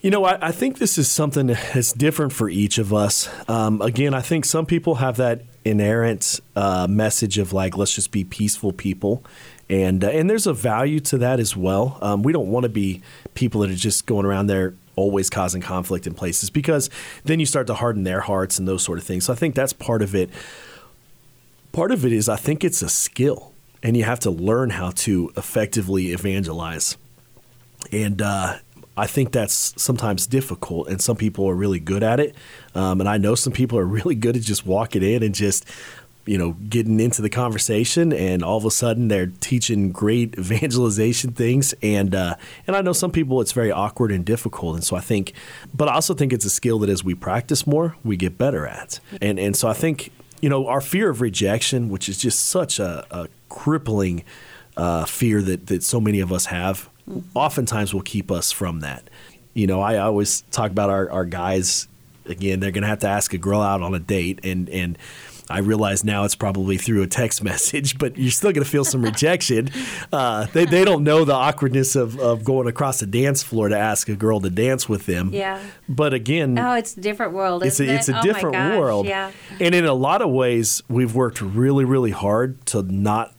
You 0.00 0.10
know, 0.10 0.24
I, 0.24 0.48
I 0.48 0.52
think 0.52 0.78
this 0.78 0.96
is 0.96 1.08
something 1.08 1.48
that's 1.48 1.92
different 1.92 2.32
for 2.32 2.48
each 2.48 2.78
of 2.78 2.94
us. 2.94 3.28
Um, 3.48 3.82
again, 3.82 4.14
I 4.14 4.20
think 4.20 4.44
some 4.44 4.64
people 4.64 4.96
have 4.96 5.16
that 5.16 5.42
inerrant 5.64 6.40
uh, 6.54 6.86
message 6.88 7.38
of 7.38 7.52
like, 7.52 7.76
let's 7.76 7.94
just 7.94 8.12
be 8.12 8.22
peaceful 8.22 8.72
people. 8.72 9.24
And, 9.68 10.04
uh, 10.04 10.08
and 10.08 10.30
there's 10.30 10.46
a 10.46 10.54
value 10.54 11.00
to 11.00 11.18
that 11.18 11.40
as 11.40 11.56
well. 11.56 11.98
Um, 12.00 12.22
we 12.22 12.32
don't 12.32 12.48
want 12.48 12.62
to 12.62 12.68
be 12.68 13.02
people 13.34 13.62
that 13.62 13.70
are 13.70 13.74
just 13.74 14.06
going 14.06 14.24
around 14.24 14.46
there 14.46 14.74
always 14.94 15.30
causing 15.30 15.60
conflict 15.60 16.06
in 16.06 16.14
places 16.14 16.48
because 16.48 16.90
then 17.24 17.38
you 17.40 17.46
start 17.46 17.66
to 17.66 17.74
harden 17.74 18.04
their 18.04 18.20
hearts 18.20 18.58
and 18.58 18.66
those 18.66 18.82
sort 18.82 18.98
of 18.98 19.04
things. 19.04 19.24
So 19.24 19.32
I 19.32 19.36
think 19.36 19.54
that's 19.54 19.72
part 19.72 20.02
of 20.02 20.14
it. 20.14 20.30
Part 21.72 21.90
of 21.90 22.04
it 22.04 22.12
is 22.12 22.28
I 22.28 22.36
think 22.36 22.64
it's 22.64 22.82
a 22.82 22.88
skill, 22.88 23.52
and 23.82 23.96
you 23.96 24.04
have 24.04 24.18
to 24.20 24.30
learn 24.30 24.70
how 24.70 24.90
to 24.90 25.32
effectively 25.36 26.12
evangelize. 26.12 26.96
And 27.92 28.20
uh, 28.20 28.58
I 28.98 29.06
think 29.06 29.32
that's 29.32 29.80
sometimes 29.80 30.26
difficult, 30.26 30.88
and 30.88 31.00
some 31.00 31.16
people 31.16 31.48
are 31.48 31.54
really 31.54 31.78
good 31.78 32.02
at 32.02 32.18
it. 32.18 32.34
Um, 32.74 33.00
and 33.00 33.08
I 33.08 33.16
know 33.16 33.34
some 33.34 33.52
people 33.52 33.78
are 33.78 33.84
really 33.98 34.16
good 34.16 34.36
at 34.36 34.42
just 34.42 34.66
walking 34.66 35.02
in 35.02 35.22
and 35.22 35.34
just, 35.34 35.64
you 36.26 36.36
know, 36.36 36.52
getting 36.68 36.98
into 36.98 37.22
the 37.22 37.30
conversation, 37.30 38.12
and 38.12 38.42
all 38.42 38.58
of 38.58 38.64
a 38.64 38.70
sudden 38.70 39.06
they're 39.08 39.28
teaching 39.40 39.92
great 39.92 40.34
evangelization 40.38 41.32
things. 41.32 41.74
And 41.80 42.14
uh, 42.14 42.34
and 42.66 42.74
I 42.74 42.82
know 42.82 42.92
some 42.92 43.12
people 43.12 43.40
it's 43.40 43.52
very 43.52 43.70
awkward 43.70 44.10
and 44.10 44.24
difficult, 44.24 44.74
and 44.74 44.84
so 44.84 44.96
I 44.96 45.00
think, 45.00 45.32
but 45.72 45.88
I 45.88 45.94
also 45.94 46.12
think 46.12 46.32
it's 46.32 46.44
a 46.44 46.50
skill 46.50 46.80
that 46.80 46.90
as 46.90 47.04
we 47.04 47.14
practice 47.14 47.66
more, 47.66 47.96
we 48.04 48.16
get 48.16 48.36
better 48.36 48.66
at. 48.66 48.98
And 49.22 49.38
and 49.38 49.56
so 49.56 49.68
I 49.68 49.74
think 49.74 50.12
you 50.40 50.48
know 50.48 50.66
our 50.66 50.80
fear 50.80 51.08
of 51.08 51.20
rejection, 51.20 51.88
which 51.88 52.08
is 52.08 52.18
just 52.18 52.46
such 52.46 52.80
a, 52.80 53.06
a 53.12 53.28
crippling 53.48 54.24
uh, 54.76 55.04
fear 55.04 55.40
that 55.42 55.68
that 55.68 55.84
so 55.84 56.00
many 56.00 56.18
of 56.18 56.32
us 56.32 56.46
have 56.46 56.90
oftentimes 57.34 57.94
will 57.94 58.02
keep 58.02 58.30
us 58.30 58.52
from 58.52 58.80
that. 58.80 59.08
You 59.54 59.66
know, 59.66 59.80
I 59.80 59.98
always 59.98 60.42
talk 60.50 60.70
about 60.70 60.90
our, 60.90 61.10
our 61.10 61.24
guys 61.24 61.88
again, 62.26 62.60
they're 62.60 62.70
gonna 62.70 62.86
have 62.86 63.00
to 63.00 63.08
ask 63.08 63.32
a 63.34 63.38
girl 63.38 63.60
out 63.60 63.82
on 63.82 63.94
a 63.94 63.98
date 63.98 64.40
and 64.44 64.68
and 64.68 64.98
I 65.50 65.60
realize 65.60 66.04
now 66.04 66.24
it's 66.24 66.34
probably 66.34 66.76
through 66.76 67.02
a 67.02 67.06
text 67.06 67.42
message, 67.50 67.98
but 67.98 68.18
you're 68.18 68.30
still 68.30 68.52
going 68.52 68.64
to 68.64 68.70
feel 68.70 68.84
some 68.84 69.02
rejection. 69.02 69.70
Uh, 70.12 70.46
they, 70.52 70.64
they 70.64 70.84
don't 70.84 71.04
know 71.04 71.24
the 71.24 71.34
awkwardness 71.34 71.94
of, 71.94 72.18
of 72.18 72.42
going 72.42 72.66
across 72.66 73.02
a 73.02 73.06
dance 73.06 73.42
floor 73.42 73.68
to 73.68 73.76
ask 73.76 74.08
a 74.08 74.14
girl 74.16 74.40
to 74.40 74.48
dance 74.48 74.88
with 74.88 75.04
them. 75.06 75.30
Yeah. 75.34 75.62
But 75.88 76.14
again, 76.14 76.58
Oh, 76.58 76.72
it's 76.74 76.96
a 76.96 77.00
different 77.00 77.34
world. 77.34 77.62
it's 77.64 77.78
a, 77.78 77.84
it's 77.94 78.08
a 78.08 78.18
Oh 78.18 78.22
different 78.22 78.54
gosh, 78.54 78.78
world. 78.78 79.06
Yeah. 79.06 79.30
And 79.60 79.74
in 79.74 79.84
a 79.84 79.92
lot 79.92 80.22
of 80.22 80.30
ways, 80.30 80.82
we've 80.88 81.14
worked 81.14 81.42
really, 81.42 81.84
really 81.84 82.10
hard 82.10 82.64
to 82.66 82.82
not 82.82 83.34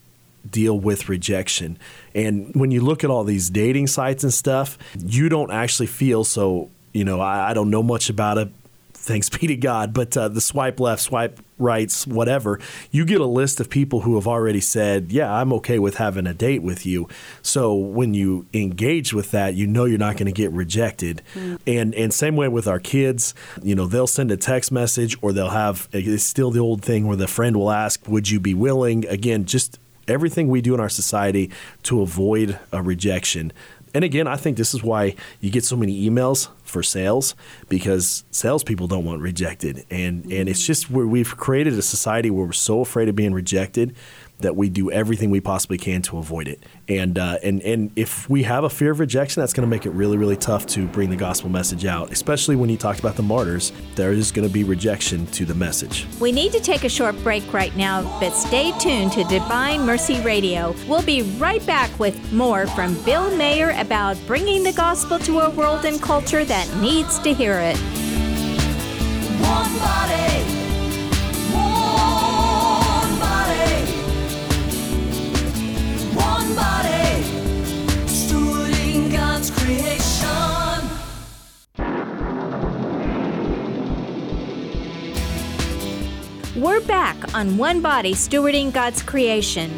deal 0.50 0.80
with 0.80 1.10
rejection. 1.10 1.80
And 2.14 2.54
when 2.56 2.72
you 2.72 2.82
look 2.82 3.04
at 3.04 3.10
all 3.10 3.24
these 3.24 3.50
dating 3.50 3.88
sites 3.88 4.24
and 4.24 4.34
stuff, 4.34 4.78
you 4.98 5.30
don't 5.30 5.52
actually 5.52 5.88
feel 5.88 6.24
so, 6.24 6.70
you 6.94 7.04
know, 7.04 7.20
I, 7.20 7.52
I 7.52 7.54
don't 7.54 7.70
know 7.70 7.84
much 7.84 8.10
about 8.10 8.38
it. 8.38 8.50
Thanks 8.94 9.30
be 9.40 9.48
to 9.48 9.56
God. 9.56 9.94
But 9.94 10.16
uh, 10.16 10.28
the 10.28 10.42
swipe 10.42 10.80
left, 10.80 11.02
swipe 11.02 11.40
rights, 11.58 12.08
whatever, 12.08 12.60
you 12.92 13.06
get 13.06 13.22
a 13.22 13.26
list 13.26 13.60
of 13.60 13.70
people 13.70 14.02
who 14.02 14.16
have 14.16 14.28
already 14.28 14.62
said, 14.62 15.12
Yeah, 15.12 15.34
I'm 15.34 15.52
okay 15.54 15.80
with 15.80 15.96
having 15.96 16.28
a 16.28 16.34
date 16.34 16.62
with 16.62 16.86
you. 16.86 17.08
So 17.42 17.74
when 17.74 18.14
you 18.14 18.46
engage 18.54 19.14
with 19.14 19.32
that, 19.32 19.56
you 19.56 19.68
know 19.68 19.86
you're 19.86 19.98
not 19.98 20.18
going 20.18 20.28
to 20.28 20.32
get 20.32 20.52
rejected. 20.52 21.22
And 21.66 21.94
and 21.96 22.14
same 22.14 22.36
way 22.36 22.48
with 22.48 22.68
our 22.68 22.80
kids, 22.80 23.34
you 23.62 23.76
know, 23.76 23.88
they'll 23.88 24.08
send 24.08 24.32
a 24.32 24.38
text 24.38 24.72
message 24.72 25.18
or 25.22 25.34
they'll 25.34 25.50
have 25.50 25.88
it's 25.92 26.24
still 26.24 26.52
the 26.52 26.60
old 26.60 26.84
thing 26.84 27.08
where 27.08 27.18
the 27.18 27.28
friend 27.28 27.58
will 27.58 27.72
ask, 27.72 28.08
Would 28.08 28.30
you 28.30 28.40
be 28.40 28.54
willing? 28.54 29.06
Again, 29.08 29.46
just 29.46 29.80
everything 30.10 30.48
we 30.48 30.62
do 30.62 30.74
in 30.74 30.80
our 30.80 30.90
society 30.90 31.52
to 31.84 32.02
avoid 32.02 32.60
a 32.72 32.82
rejection. 32.82 33.52
And 33.94 34.04
again, 34.04 34.28
I 34.28 34.36
think 34.36 34.58
this 34.58 34.74
is 34.74 34.84
why 34.84 35.16
you 35.42 35.50
get 35.50 35.64
so 35.64 35.76
many 35.76 36.08
emails 36.08 36.50
for 36.64 36.84
sales 36.84 37.36
because 37.70 38.24
salespeople 38.30 38.88
don't 38.88 39.04
want 39.04 39.22
rejected, 39.22 39.86
and 39.90 40.24
and 40.32 40.48
it's 40.48 40.66
just 40.66 40.92
where 40.92 41.08
we've 41.08 41.36
created 41.38 41.74
a 41.74 41.82
society 41.82 42.30
where 42.30 42.46
we're 42.46 42.52
so 42.52 42.82
afraid 42.82 43.10
of 43.10 43.16
being 43.16 43.34
rejected 43.34 43.96
that 44.40 44.56
we 44.56 44.70
do 44.70 44.92
everything 44.92 45.30
we 45.30 45.42
possibly 45.42 45.78
can 45.78 46.02
to 46.04 46.18
avoid 46.18 46.48
it. 46.48 46.64
And 46.88 47.18
uh, 47.18 47.38
and 47.44 47.62
and 47.62 47.92
if 47.96 48.30
we 48.30 48.44
have 48.44 48.64
a 48.64 48.70
fear 48.70 48.92
of 48.92 49.00
rejection, 49.00 49.42
that's 49.42 49.54
going 49.54 49.68
to 49.68 49.70
make 49.70 49.86
it 49.86 49.92
really 49.92 50.18
really 50.18 50.38
tough 50.38 50.66
to 50.68 50.88
bring 50.88 51.10
the 51.10 51.16
gospel 51.16 51.50
message 51.50 51.86
out. 51.86 52.12
Especially 52.12 52.56
when 52.56 52.70
you 52.70 52.78
talked 52.78 53.00
about 53.00 53.16
the 53.16 53.24
martyrs, 53.24 53.72
there 53.96 54.12
is 54.12 54.32
going 54.32 54.48
to 54.48 54.54
be 54.54 54.64
rejection 54.64 55.26
to 55.28 55.46
the 55.46 55.54
message. 55.54 56.08
We 56.20 56.32
need 56.32 56.52
to 56.54 56.60
take 56.60 56.84
a 56.84 56.90
short 56.90 57.16
break 57.24 57.52
right 57.54 57.76
now, 57.76 58.04
but 58.20 58.32
stay 58.32 58.72
tuned 58.80 59.12
to 59.14 59.24
Divine 59.26 59.86
Mercy 59.86 60.22
Radio. 60.22 60.76
We'll 60.88 61.04
be 61.04 61.22
right 61.38 61.66
back 61.66 61.98
with 62.00 62.32
more 62.34 62.68
from 62.68 63.02
Bill 63.04 63.36
Mayer 63.36 63.72
about 63.80 64.18
bringing 64.26 64.64
the 64.64 64.74
gospel 64.74 65.20
to 65.20 65.40
a 65.40 65.50
world 65.50 65.86
and 65.86 66.02
culture 66.02 66.46
that 66.46 66.82
needs 66.82 67.20
to 67.20 67.34
hear 67.34 67.60
it. 67.60 67.78
One 69.42 69.78
body, 69.80 70.69
God's 79.40 79.52
creation. 79.52 80.84
We're 86.62 86.82
back 86.82 87.16
on 87.34 87.58
One 87.58 87.80
Body 87.80 88.14
Stewarding 88.14 88.74
God's 88.74 89.02
Creation. 89.02 89.72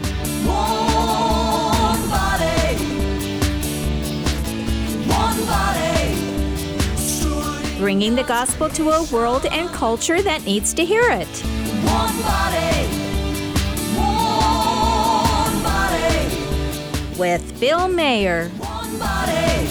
One 0.48 2.10
body, 2.10 2.76
one 5.06 5.46
body, 5.46 6.16
bringing 7.78 8.16
the 8.16 8.24
gospel 8.24 8.68
to 8.70 8.90
a 8.90 9.04
world 9.14 9.46
and 9.46 9.70
culture 9.70 10.24
that 10.24 10.44
needs 10.44 10.74
to 10.74 10.84
hear 10.84 11.08
it. 11.12 11.28
one 11.86 12.20
body, 12.24 12.88
one 13.96 15.62
body. 15.62 17.20
With 17.20 17.60
Bill 17.60 17.88
Mayer. 17.88 18.50
One 19.02 19.10
body, 19.10 19.66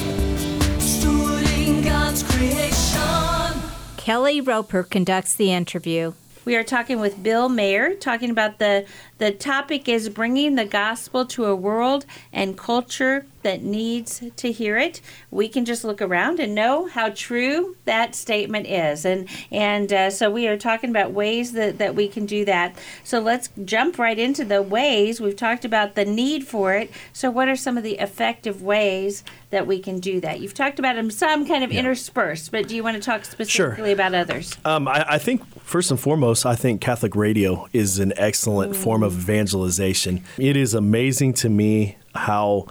stewarding 0.80 1.84
God's 1.84 2.24
creation. 2.24 3.70
Kelly 3.96 4.40
Roper 4.40 4.82
conducts 4.82 5.34
the 5.34 5.52
interview. 5.52 6.14
We 6.44 6.56
are 6.56 6.64
talking 6.64 6.98
with 6.98 7.22
Bill 7.22 7.48
Mayer, 7.48 7.94
talking 7.94 8.30
about 8.30 8.58
the 8.58 8.86
the 9.18 9.30
topic 9.30 9.88
is 9.88 10.08
bringing 10.08 10.56
the 10.56 10.64
gospel 10.64 11.24
to 11.26 11.44
a 11.44 11.54
world 11.54 12.06
and 12.32 12.58
culture 12.58 13.26
that 13.42 13.62
needs 13.62 14.22
to 14.36 14.52
hear 14.52 14.76
it. 14.76 15.00
We 15.30 15.48
can 15.48 15.64
just 15.64 15.84
look 15.84 16.02
around 16.02 16.40
and 16.40 16.54
know 16.54 16.86
how 16.86 17.10
true 17.10 17.76
that 17.84 18.14
statement 18.14 18.66
is, 18.66 19.04
and 19.04 19.28
and 19.50 19.92
uh, 19.92 20.10
so 20.10 20.30
we 20.30 20.46
are 20.48 20.56
talking 20.56 20.90
about 20.90 21.12
ways 21.12 21.52
that 21.52 21.78
that 21.78 21.94
we 21.94 22.08
can 22.08 22.26
do 22.26 22.44
that. 22.44 22.76
So 23.04 23.20
let's 23.20 23.50
jump 23.64 23.98
right 23.98 24.18
into 24.18 24.44
the 24.44 24.62
ways. 24.62 25.20
We've 25.20 25.36
talked 25.36 25.64
about 25.64 25.94
the 25.94 26.04
need 26.04 26.46
for 26.46 26.74
it. 26.74 26.90
So 27.12 27.30
what 27.30 27.48
are 27.48 27.56
some 27.56 27.76
of 27.76 27.82
the 27.82 27.98
effective 27.98 28.62
ways 28.62 29.24
that 29.50 29.66
we 29.66 29.78
can 29.78 30.00
do 30.00 30.20
that? 30.20 30.40
You've 30.40 30.54
talked 30.54 30.78
about 30.78 30.96
them 30.96 31.10
some 31.10 31.46
kind 31.46 31.64
of 31.64 31.70
interspersed, 31.70 32.52
but 32.52 32.68
do 32.68 32.76
you 32.76 32.82
want 32.82 32.96
to 32.96 33.02
talk 33.02 33.24
specifically 33.24 33.92
about 33.92 34.14
others? 34.14 34.56
Um, 34.64 34.88
I, 34.88 35.14
I 35.14 35.18
think 35.18 35.42
first 35.62 35.90
and 35.90 36.00
foremost, 36.00 36.46
I 36.46 36.54
think 36.54 36.80
Catholic 36.80 37.14
radio 37.16 37.68
is 37.72 37.98
an 37.98 38.12
excellent 38.16 38.76
form 38.76 39.02
of 39.02 39.12
evangelization. 39.12 40.24
It 40.38 40.56
is 40.56 40.74
amazing 40.74 41.34
to 41.34 41.48
me 41.48 41.96
how 42.14 42.66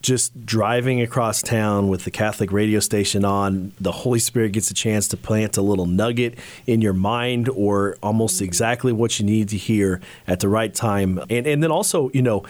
just 0.00 0.46
driving 0.46 1.00
across 1.00 1.42
town 1.42 1.88
with 1.88 2.04
the 2.04 2.10
Catholic 2.10 2.52
radio 2.52 2.80
station 2.80 3.24
on, 3.24 3.72
the 3.80 3.92
Holy 3.92 4.18
Spirit 4.18 4.52
gets 4.52 4.70
a 4.70 4.74
chance 4.74 5.08
to 5.08 5.16
plant 5.16 5.56
a 5.56 5.62
little 5.62 5.86
nugget 5.86 6.38
in 6.66 6.80
your 6.80 6.92
mind 6.92 7.48
or 7.48 7.96
almost 8.02 8.40
exactly 8.40 8.92
what 8.92 9.18
you 9.18 9.26
need 9.26 9.48
to 9.48 9.56
hear 9.56 10.00
at 10.26 10.40
the 10.40 10.48
right 10.48 10.74
time. 10.74 11.18
And 11.28 11.46
and 11.46 11.62
then 11.62 11.70
also, 11.70 12.10
you 12.14 12.22
know, 12.22 12.44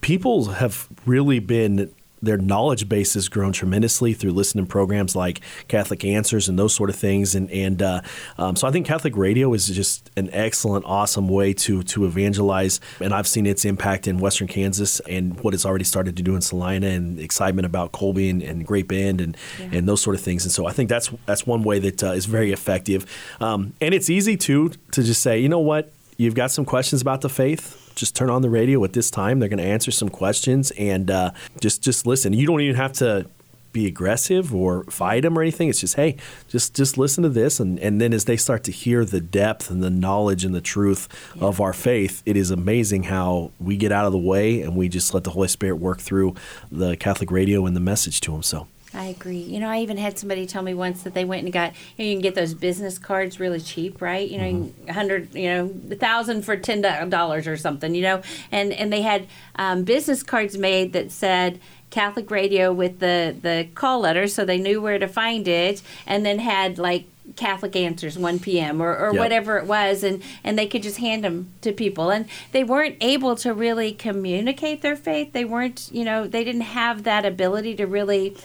people 0.00 0.46
have 0.46 0.88
really 1.06 1.38
been 1.38 1.92
their 2.22 2.38
knowledge 2.38 2.88
base 2.88 3.14
has 3.14 3.28
grown 3.28 3.52
tremendously 3.52 4.14
through 4.14 4.30
listening 4.32 4.66
programs 4.66 5.16
like 5.16 5.40
Catholic 5.68 6.04
Answers 6.04 6.48
and 6.48 6.58
those 6.58 6.74
sort 6.74 6.88
of 6.88 6.96
things. 6.96 7.34
And 7.34 7.50
and 7.50 7.82
uh, 7.82 8.02
um, 8.38 8.56
so 8.56 8.68
I 8.68 8.70
think 8.70 8.86
Catholic 8.86 9.16
radio 9.16 9.52
is 9.52 9.66
just 9.66 10.10
an 10.16 10.30
excellent, 10.32 10.84
awesome 10.86 11.28
way 11.28 11.52
to 11.54 11.82
to 11.82 12.04
evangelize. 12.06 12.80
And 13.00 13.12
I've 13.12 13.26
seen 13.26 13.46
its 13.46 13.64
impact 13.64 14.06
in 14.06 14.18
Western 14.18 14.46
Kansas 14.46 15.00
and 15.00 15.38
what 15.40 15.52
it's 15.52 15.66
already 15.66 15.84
started 15.84 16.16
to 16.16 16.22
do 16.22 16.34
in 16.34 16.40
Salina 16.40 16.86
and 16.86 17.18
excitement 17.18 17.66
about 17.66 17.92
Colby 17.92 18.30
and, 18.30 18.42
and 18.42 18.64
Great 18.64 18.88
Bend 18.88 19.20
and 19.20 19.36
and 19.58 19.88
those 19.88 20.00
sort 20.00 20.14
of 20.14 20.22
things. 20.22 20.44
And 20.44 20.52
so 20.52 20.66
I 20.66 20.72
think 20.72 20.88
that's 20.88 21.10
that's 21.26 21.46
one 21.46 21.64
way 21.64 21.80
that 21.80 22.02
uh, 22.04 22.12
is 22.12 22.26
very 22.26 22.52
effective. 22.52 23.04
Um, 23.40 23.74
and 23.80 23.94
it's 23.94 24.08
easy 24.08 24.36
too 24.36 24.70
to 24.92 25.02
just 25.02 25.22
say, 25.22 25.40
you 25.40 25.48
know 25.48 25.58
what, 25.58 25.92
you've 26.16 26.34
got 26.34 26.50
some 26.50 26.64
questions 26.64 27.02
about 27.02 27.20
the 27.20 27.28
faith 27.28 27.81
just 27.94 28.16
turn 28.16 28.30
on 28.30 28.42
the 28.42 28.50
radio 28.50 28.82
at 28.84 28.92
this 28.92 29.10
time. 29.10 29.38
They're 29.38 29.48
going 29.48 29.58
to 29.58 29.64
answer 29.64 29.90
some 29.90 30.08
questions 30.08 30.70
and 30.72 31.10
uh, 31.10 31.32
just 31.60 31.82
just 31.82 32.06
listen. 32.06 32.32
You 32.32 32.46
don't 32.46 32.60
even 32.60 32.76
have 32.76 32.92
to 32.94 33.26
be 33.72 33.86
aggressive 33.86 34.54
or 34.54 34.84
fight 34.84 35.22
them 35.22 35.38
or 35.38 35.42
anything. 35.42 35.68
It's 35.68 35.80
just 35.80 35.96
hey 35.96 36.16
just 36.48 36.74
just 36.74 36.98
listen 36.98 37.22
to 37.22 37.28
this 37.28 37.58
and, 37.58 37.78
and 37.78 38.00
then 38.00 38.12
as 38.12 38.26
they 38.26 38.36
start 38.36 38.64
to 38.64 38.72
hear 38.72 39.04
the 39.04 39.20
depth 39.20 39.70
and 39.70 39.82
the 39.82 39.90
knowledge 39.90 40.44
and 40.44 40.54
the 40.54 40.60
truth 40.60 41.08
of 41.40 41.60
our 41.60 41.72
faith 41.72 42.22
it 42.26 42.36
is 42.36 42.50
amazing 42.50 43.04
how 43.04 43.50
we 43.58 43.76
get 43.76 43.92
out 43.92 44.04
of 44.04 44.12
the 44.12 44.18
way 44.18 44.60
and 44.60 44.76
we 44.76 44.88
just 44.88 45.14
let 45.14 45.24
the 45.24 45.30
holy 45.30 45.48
spirit 45.48 45.76
work 45.76 46.00
through 46.00 46.34
the 46.70 46.96
catholic 46.96 47.30
radio 47.30 47.64
and 47.66 47.74
the 47.74 47.80
message 47.80 48.20
to 48.20 48.32
them 48.32 48.42
so 48.42 48.66
I 48.94 49.06
agree. 49.06 49.38
You 49.38 49.58
know, 49.60 49.68
I 49.68 49.78
even 49.80 49.96
had 49.96 50.18
somebody 50.18 50.44
tell 50.46 50.62
me 50.62 50.74
once 50.74 51.02
that 51.04 51.14
they 51.14 51.24
went 51.24 51.44
and 51.44 51.52
got 51.52 51.72
you, 51.96 52.04
know, 52.04 52.10
you 52.10 52.14
can 52.14 52.22
get 52.22 52.34
those 52.34 52.52
business 52.52 52.98
cards 52.98 53.40
really 53.40 53.60
cheap, 53.60 54.02
right? 54.02 54.28
You 54.30 54.38
know, 54.38 54.42
Mm-hmm. 54.44 54.88
a 54.88 54.92
hundred, 54.92 55.34
you 55.34 55.48
know, 55.48 55.72
a 55.90 55.94
thousand 55.94 56.42
for 56.44 56.56
ten 56.56 56.82
dollars 57.08 57.46
or 57.46 57.56
something. 57.56 57.94
You 57.94 58.02
know, 58.02 58.22
and 58.50 58.72
and 58.72 58.92
they 58.92 59.02
had 59.02 59.26
um, 59.56 59.84
business 59.84 60.22
cards 60.22 60.56
made 60.58 60.92
that 60.92 61.10
said. 61.10 61.60
Catholic 61.90 62.30
radio 62.30 62.72
with 62.72 63.00
the 63.00 63.36
the 63.42 63.68
call 63.74 64.00
letters, 64.00 64.32
so 64.34 64.46
they 64.46 64.56
knew 64.56 64.80
where 64.80 64.98
to 64.98 65.06
find 65.06 65.46
it, 65.46 65.82
and 66.06 66.24
then 66.24 66.38
had 66.38 66.78
like 66.78 67.04
Catholic 67.36 67.76
Answers 67.76 68.16
1 68.16 68.38
p.m. 68.38 68.80
or, 68.80 68.96
or 68.96 69.12
Yep. 69.12 69.18
whatever 69.20 69.58
it 69.58 69.66
was, 69.66 70.02
and 70.02 70.22
and 70.42 70.58
they 70.58 70.66
could 70.66 70.82
just 70.82 70.96
hand 70.96 71.22
them 71.22 71.52
to 71.60 71.70
people, 71.70 72.08
and 72.08 72.24
they 72.52 72.64
weren't 72.64 72.96
able 73.02 73.36
to 73.36 73.52
really 73.52 73.92
communicate 73.92 74.80
their 74.80 74.96
faith. 74.96 75.34
They 75.34 75.44
weren't, 75.44 75.90
you 75.92 76.06
know, 76.06 76.26
they 76.26 76.44
didn't 76.44 76.62
have 76.62 77.02
that 77.02 77.26
ability 77.26 77.74
to 77.76 77.86
really 77.86 78.38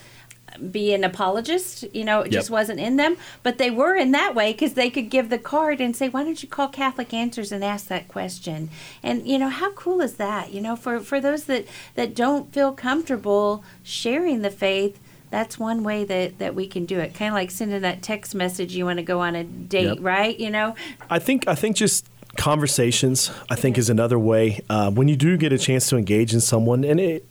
be 0.72 0.93
an 0.93 1.04
apologist. 1.04 1.86
You 1.93 2.04
know, 2.06 2.22
it 2.22 2.32
Yep. 2.32 2.39
just 2.39 2.50
wasn't 2.50 2.80
in 2.80 2.98
them. 2.98 3.17
But 3.43 3.58
they 3.58 3.70
were 3.72 3.96
in 3.96 4.12
that 4.12 4.36
way 4.36 4.52
because 4.54 4.74
they 4.74 4.89
could 4.89 5.10
give 5.10 5.30
the 5.30 5.38
card 5.38 5.80
and 5.82 5.96
say, 5.96 6.10
"Why 6.10 6.24
don't 6.24 6.41
you 6.41 6.50
call 6.50 6.67
Catholic 6.67 7.13
Answers 7.13 7.52
and 7.52 7.63
ask 7.63 7.88
that 7.88 8.08
question?" 8.08 8.70
And 9.04 9.28
you 9.28 9.38
know, 9.39 9.50
how 9.50 9.72
cool 9.74 10.02
is 10.02 10.13
that? 10.15 10.54
You 10.54 10.62
know, 10.62 10.76
for 10.76 11.00
for 11.00 11.20
those 11.20 11.46
that 11.46 11.65
that 11.96 12.15
don't 12.15 12.54
feel 12.54 12.72
comfortable 12.72 13.63
sharing 13.84 14.41
the 14.41 14.52
faith. 14.52 15.00
That's 15.30 15.60
one 15.60 15.84
way 15.84 16.06
that, 16.06 16.39
that 16.39 16.56
we 16.56 16.67
can 16.67 16.86
do 16.86 17.00
it. 17.02 17.13
Kind 17.13 17.28
of 17.28 17.34
like 17.34 17.52
sending 17.52 17.82
that 17.82 18.02
text 18.02 18.34
message 18.34 18.74
you 18.78 18.86
want 18.86 18.96
to 19.00 19.04
go 19.04 19.20
on 19.20 19.36
a 19.36 19.43
date, 19.43 19.96
Yep. 19.96 19.98
right? 20.00 20.39
You 20.39 20.50
know, 20.50 20.74
I 21.10 21.20
think 21.20 21.46
I 21.50 21.54
think 21.54 21.76
just 21.76 22.06
conversations 22.38 23.30
I 23.50 23.56
think 23.56 23.78
is 23.78 23.89
another 23.89 24.17
way 24.17 24.62
uh, 24.70 24.89
when 24.89 25.08
you 25.10 25.15
do 25.17 25.36
get 25.36 25.52
a 25.52 25.58
chance 25.58 25.89
to 25.89 25.98
engage 25.98 26.34
in 26.34 26.39
someone 26.39 26.86
and 26.86 26.98
it 27.00 27.26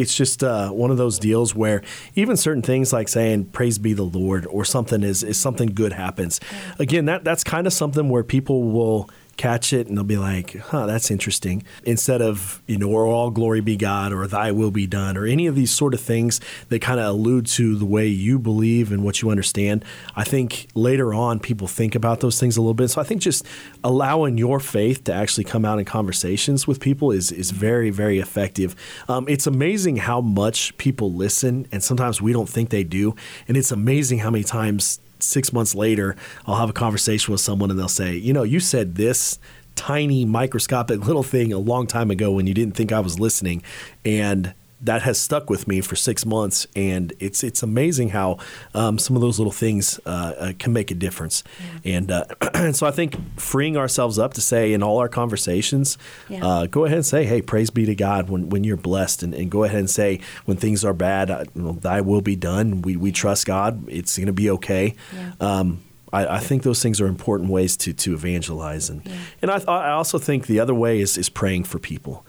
it's 0.00 0.14
just 0.14 0.42
uh, 0.42 0.70
one 0.70 0.90
of 0.90 0.96
those 0.96 1.18
deals 1.18 1.54
where 1.54 1.82
even 2.14 2.36
certain 2.36 2.62
things 2.62 2.92
like 2.92 3.08
saying 3.08 3.44
praise 3.46 3.78
be 3.78 3.92
the 3.92 4.02
lord 4.02 4.46
or 4.46 4.64
something 4.64 5.02
is, 5.02 5.22
is 5.22 5.38
something 5.38 5.68
good 5.68 5.92
happens. 5.92 6.40
Again 6.78 7.04
that 7.04 7.24
that's 7.24 7.44
kind 7.44 7.66
of 7.66 7.72
something 7.72 8.08
where 8.08 8.24
people 8.24 8.64
will 8.64 9.10
catch 9.40 9.72
it 9.72 9.86
and 9.86 9.96
they'll 9.96 10.04
be 10.04 10.18
like 10.18 10.56
huh 10.56 10.84
that's 10.84 11.10
interesting. 11.10 11.62
Instead 11.84 12.20
of 12.20 12.62
you 12.66 12.76
know 12.76 12.90
or 12.90 13.06
all 13.06 13.30
glory 13.30 13.62
be 13.62 13.76
god 13.76 14.12
or 14.12 14.26
thy 14.26 14.52
will 14.52 14.70
be 14.70 14.86
done 14.86 15.16
or 15.16 15.24
any 15.24 15.46
of 15.46 15.54
these 15.54 15.70
sort 15.70 15.94
of 15.94 16.00
things 16.00 16.40
that 16.68 16.80
kind 16.82 17.00
of 17.00 17.06
allude 17.06 17.46
to 17.46 17.74
the 17.76 17.86
way 17.86 18.06
you 18.06 18.38
believe 18.38 18.92
and 18.92 19.02
what 19.02 19.22
you 19.22 19.30
understand 19.30 19.82
i 20.14 20.24
think 20.24 20.68
later 20.74 21.14
on 21.14 21.40
people 21.40 21.66
think 21.66 21.94
about 21.94 22.20
those 22.20 22.38
things 22.38 22.56
a 22.58 22.60
little 22.60 22.74
bit. 22.74 22.88
So 22.88 23.00
i 23.00 23.04
think 23.04 23.22
just 23.22 23.46
allowing 23.82 24.36
your 24.36 24.60
faith 24.60 25.04
to 25.04 25.12
actually 25.14 25.44
come 25.44 25.64
out 25.64 25.78
in 25.78 25.86
conversations 25.86 26.66
with 26.66 26.78
people 26.78 27.10
is 27.10 27.32
is 27.32 27.50
very 27.50 27.90
very 27.90 28.18
effective. 28.18 28.76
Um, 29.08 29.26
it's 29.28 29.46
amazing 29.46 29.96
how 29.96 30.20
much 30.20 30.76
people 30.76 31.12
listen 31.12 31.66
and 31.72 31.82
sometimes 31.82 32.20
we 32.20 32.32
don't 32.32 32.48
think 32.48 32.70
they 32.70 32.84
do. 32.84 33.14
And 33.48 33.56
it's 33.56 33.72
amazing 33.72 34.18
how 34.18 34.30
many 34.30 34.44
times 34.44 35.00
six 35.22 35.52
months 35.52 35.74
later, 35.74 36.16
I'll 36.46 36.56
have 36.56 36.70
a 36.70 36.74
conversation 36.74 37.32
with 37.32 37.40
someone 37.40 37.70
and 37.70 37.78
they'll 37.78 37.88
say, 37.88 38.16
you 38.16 38.32
know, 38.32 38.42
you 38.42 38.60
said 38.60 38.94
this 38.96 39.38
tiny 39.76 40.24
microscopic 40.24 41.00
little 41.06 41.22
thing 41.22 41.52
a 41.52 41.58
long 41.58 41.86
time 41.86 42.10
ago 42.10 42.32
when 42.32 42.46
you 42.46 42.54
didn't 42.54 42.74
think 42.74 42.92
I 42.92 43.00
was 43.00 43.18
listening. 43.18 43.62
And 44.04 44.54
that 44.82 45.02
has 45.02 45.20
stuck 45.20 45.50
with 45.50 45.68
me 45.68 45.80
for 45.82 45.94
six 45.96 46.24
months, 46.24 46.66
and 46.74 47.12
it's 47.20 47.44
it's 47.44 47.62
amazing 47.62 48.10
how 48.10 48.38
um, 48.74 48.98
some 48.98 49.14
of 49.16 49.22
those 49.22 49.38
little 49.38 49.52
things 49.52 50.00
uh, 50.06 50.08
uh, 50.38 50.52
can 50.58 50.72
make 50.72 50.90
a 50.90 50.94
difference. 50.94 51.44
And, 51.84 52.10
uh, 52.10 52.24
and 52.54 52.74
so 52.76 52.86
I 52.86 52.90
think 52.90 53.14
freeing 53.38 53.76
ourselves 53.76 54.18
up 54.18 54.34
to 54.34 54.40
say 54.40 54.72
in 54.72 54.82
all 54.82 54.98
our 54.98 55.08
conversations, 55.08 55.98
Yeah. 56.28 56.46
uh, 56.46 56.66
go 56.66 56.84
ahead 56.86 56.96
and 56.98 57.06
say, 57.06 57.24
"Hey, 57.24 57.42
praise 57.42 57.70
be 57.70 57.84
to 57.86 57.94
God." 57.94 58.30
When 58.30 58.48
when 58.48 58.64
you're 58.64 58.76
blessed, 58.76 59.22
and, 59.22 59.34
and 59.34 59.50
go 59.50 59.64
ahead 59.64 59.78
and 59.80 59.90
say 59.90 60.20
when 60.46 60.56
things 60.56 60.84
are 60.84 60.94
bad, 60.94 61.30
uh, 61.30 61.44
you 61.54 61.62
know, 61.62 61.72
"Thy 61.72 62.00
will 62.00 62.22
be 62.22 62.36
done." 62.36 62.82
We 62.82 62.96
we 62.96 63.12
trust 63.12 63.46
God; 63.46 63.84
it's 63.88 64.16
going 64.16 64.26
to 64.28 64.32
be 64.32 64.50
okay. 64.50 64.94
Yeah. 65.14 65.32
Um, 65.40 65.82
I, 66.12 66.26
I 66.36 66.38
think 66.40 66.64
those 66.64 66.82
things 66.82 67.00
are 67.00 67.06
important 67.06 67.50
ways 67.50 67.76
to, 67.76 67.92
to 67.92 68.14
evangelize, 68.14 68.90
and 68.90 69.02
and 69.42 69.50
I, 69.50 69.58
th- 69.58 69.68
I 69.68 69.90
also 69.92 70.18
think 70.18 70.46
the 70.46 70.58
other 70.58 70.74
way 70.74 71.00
is 71.00 71.16
is 71.18 71.28
praying 71.28 71.64
for 71.64 71.78
people, 71.78 72.24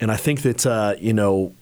and 0.00 0.12
I 0.12 0.16
think 0.16 0.42
that 0.42 0.64
uh, 0.66 0.94
you 1.00 1.12
know 1.12 1.52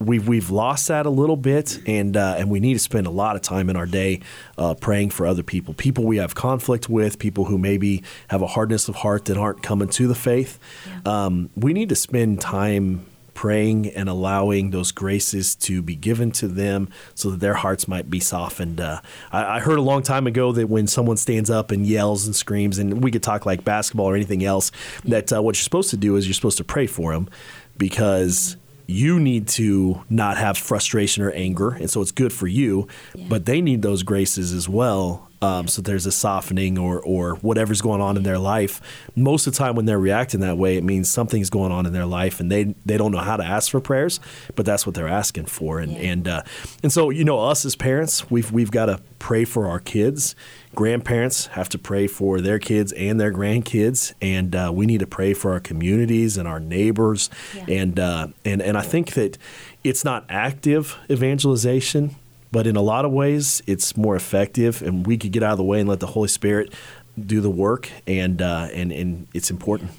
we've 0.00 0.26
we've 0.26 0.50
lost 0.50 0.88
that 0.88 1.06
a 1.06 1.10
little 1.10 1.36
bit, 1.36 1.80
and 1.86 2.16
uh, 2.16 2.36
and 2.38 2.50
we 2.50 2.60
need 2.60 2.74
to 2.74 2.78
spend 2.78 3.06
a 3.06 3.10
lot 3.10 3.36
of 3.36 3.42
time 3.42 3.68
in 3.70 3.76
our 3.76 3.86
day 3.86 4.20
uh, 4.56 4.74
praying 4.74 5.10
for 5.10 5.26
other 5.26 5.42
people, 5.42 5.74
people 5.74 6.04
we 6.04 6.18
have 6.18 6.34
conflict 6.34 6.88
with, 6.88 7.18
people 7.18 7.46
who 7.46 7.58
maybe 7.58 8.02
have 8.28 8.42
a 8.42 8.46
hardness 8.46 8.88
of 8.88 8.96
heart 8.96 9.26
that 9.26 9.36
aren't 9.36 9.62
coming 9.62 9.88
to 9.88 10.06
the 10.06 10.14
faith. 10.14 10.58
Um, 11.04 11.50
we 11.56 11.72
need 11.72 11.88
to 11.88 11.96
spend 11.96 12.40
time 12.40 13.06
praying 13.38 13.86
and 13.90 14.08
allowing 14.08 14.70
those 14.70 14.90
graces 14.90 15.54
to 15.54 15.80
be 15.80 15.94
given 15.94 16.32
to 16.32 16.48
them 16.48 16.88
so 17.14 17.30
that 17.30 17.38
their 17.38 17.54
hearts 17.54 17.86
might 17.86 18.10
be 18.10 18.18
softened. 18.18 18.80
Uh, 18.80 19.00
I, 19.30 19.58
I 19.58 19.60
heard 19.60 19.78
a 19.78 19.82
long 19.82 20.02
time 20.02 20.26
ago 20.26 20.50
that 20.50 20.68
when 20.68 20.88
someone 20.88 21.16
stands 21.16 21.48
up 21.48 21.70
and 21.70 21.86
yells 21.86 22.26
and 22.26 22.34
screams, 22.34 22.78
and 22.78 23.00
we 23.00 23.12
could 23.12 23.22
talk 23.22 23.46
like 23.46 23.62
basketball 23.62 24.06
or 24.06 24.16
anything 24.16 24.42
else, 24.42 24.72
that 25.04 25.32
uh, 25.32 25.40
what 25.40 25.54
you're 25.54 25.62
supposed 25.62 25.90
to 25.90 25.96
do 25.96 26.16
is 26.16 26.26
you're 26.26 26.34
supposed 26.34 26.58
to 26.58 26.64
pray 26.64 26.88
for 26.88 27.12
them 27.12 27.28
because 27.76 28.56
you 28.88 29.20
need 29.20 29.46
to 29.46 30.02
not 30.08 30.38
have 30.38 30.56
frustration 30.56 31.22
or 31.22 31.30
anger, 31.30 31.70
and 31.70 31.90
so 31.90 32.00
it's 32.00 32.10
good 32.10 32.32
for 32.32 32.46
you. 32.46 32.88
But 33.28 33.44
they 33.44 33.60
need 33.60 33.82
those 33.82 34.02
graces 34.02 34.52
as 34.52 34.68
well. 34.68 35.27
Um, 35.40 35.68
so 35.68 35.80
there's 35.82 36.04
a 36.06 36.12
softening 36.12 36.78
or 36.78 37.00
or 37.00 37.34
whatever's 37.36 37.80
going 37.80 38.00
on 38.00 38.16
in 38.16 38.24
their 38.24 38.38
life. 38.38 38.80
Most 39.14 39.46
of 39.46 39.52
the 39.52 39.58
time, 39.58 39.76
when 39.76 39.84
they're 39.86 39.98
reacting 39.98 40.40
that 40.40 40.58
way, 40.58 40.76
it 40.76 40.82
means 40.84 41.08
something's 41.08 41.48
going 41.50 41.70
on 41.72 41.86
in 41.86 41.92
their 41.92 42.06
life, 42.06 42.40
and 42.40 42.50
they 42.50 42.74
they 42.84 42.96
don't 42.96 43.12
know 43.12 43.18
how 43.18 43.36
to 43.36 43.44
ask 43.44 43.70
for 43.70 43.80
prayers, 43.80 44.18
but 44.56 44.66
that's 44.66 44.84
what 44.86 44.94
they're 44.96 45.08
asking 45.08 45.46
for. 45.46 45.78
And 45.78 45.92
Yeah. 45.92 45.98
and 46.10 46.28
uh, 46.28 46.42
and 46.82 46.92
so 46.92 47.10
you 47.10 47.24
know, 47.24 47.38
us 47.40 47.64
as 47.64 47.76
parents, 47.76 48.30
we've 48.30 48.50
we've 48.50 48.70
got 48.72 48.86
to 48.86 49.00
pray 49.20 49.44
for 49.44 49.66
our 49.68 49.78
kids. 49.80 50.34
Grandparents 50.74 51.46
have 51.46 51.68
to 51.70 51.78
pray 51.78 52.06
for 52.06 52.40
their 52.40 52.58
kids 52.58 52.92
and 52.92 53.18
their 53.20 53.32
grandkids, 53.32 54.12
and 54.22 54.54
uh, 54.54 54.70
we 54.74 54.86
need 54.86 55.00
to 55.00 55.06
pray 55.06 55.34
for 55.34 55.52
our 55.52 55.60
communities 55.60 56.36
and 56.36 56.46
our 56.46 56.60
neighbors. 56.60 57.30
Yeah. 57.56 57.64
And 57.68 57.98
uh, 58.00 58.28
and 58.44 58.60
and 58.62 58.76
I 58.76 58.82
think 58.82 59.14
that 59.14 59.38
it's 59.84 60.04
not 60.04 60.24
active 60.28 60.96
evangelization, 61.10 62.16
but 62.50 62.66
in 62.66 62.76
a 62.76 62.82
lot 62.82 63.04
of 63.04 63.12
ways, 63.12 63.62
it's 63.66 63.96
more 63.96 64.16
effective, 64.16 64.82
and 64.82 65.06
we 65.06 65.16
could 65.16 65.32
get 65.32 65.42
out 65.42 65.52
of 65.52 65.58
the 65.58 65.64
way 65.64 65.80
and 65.80 65.88
let 65.88 66.00
the 66.00 66.06
Holy 66.06 66.28
Spirit 66.28 66.72
do 67.18 67.40
the 67.40 67.50
work, 67.50 67.90
and 68.06 68.40
uh, 68.40 68.68
and 68.72 68.92
and 68.92 69.26
it's 69.34 69.50
important. 69.50 69.90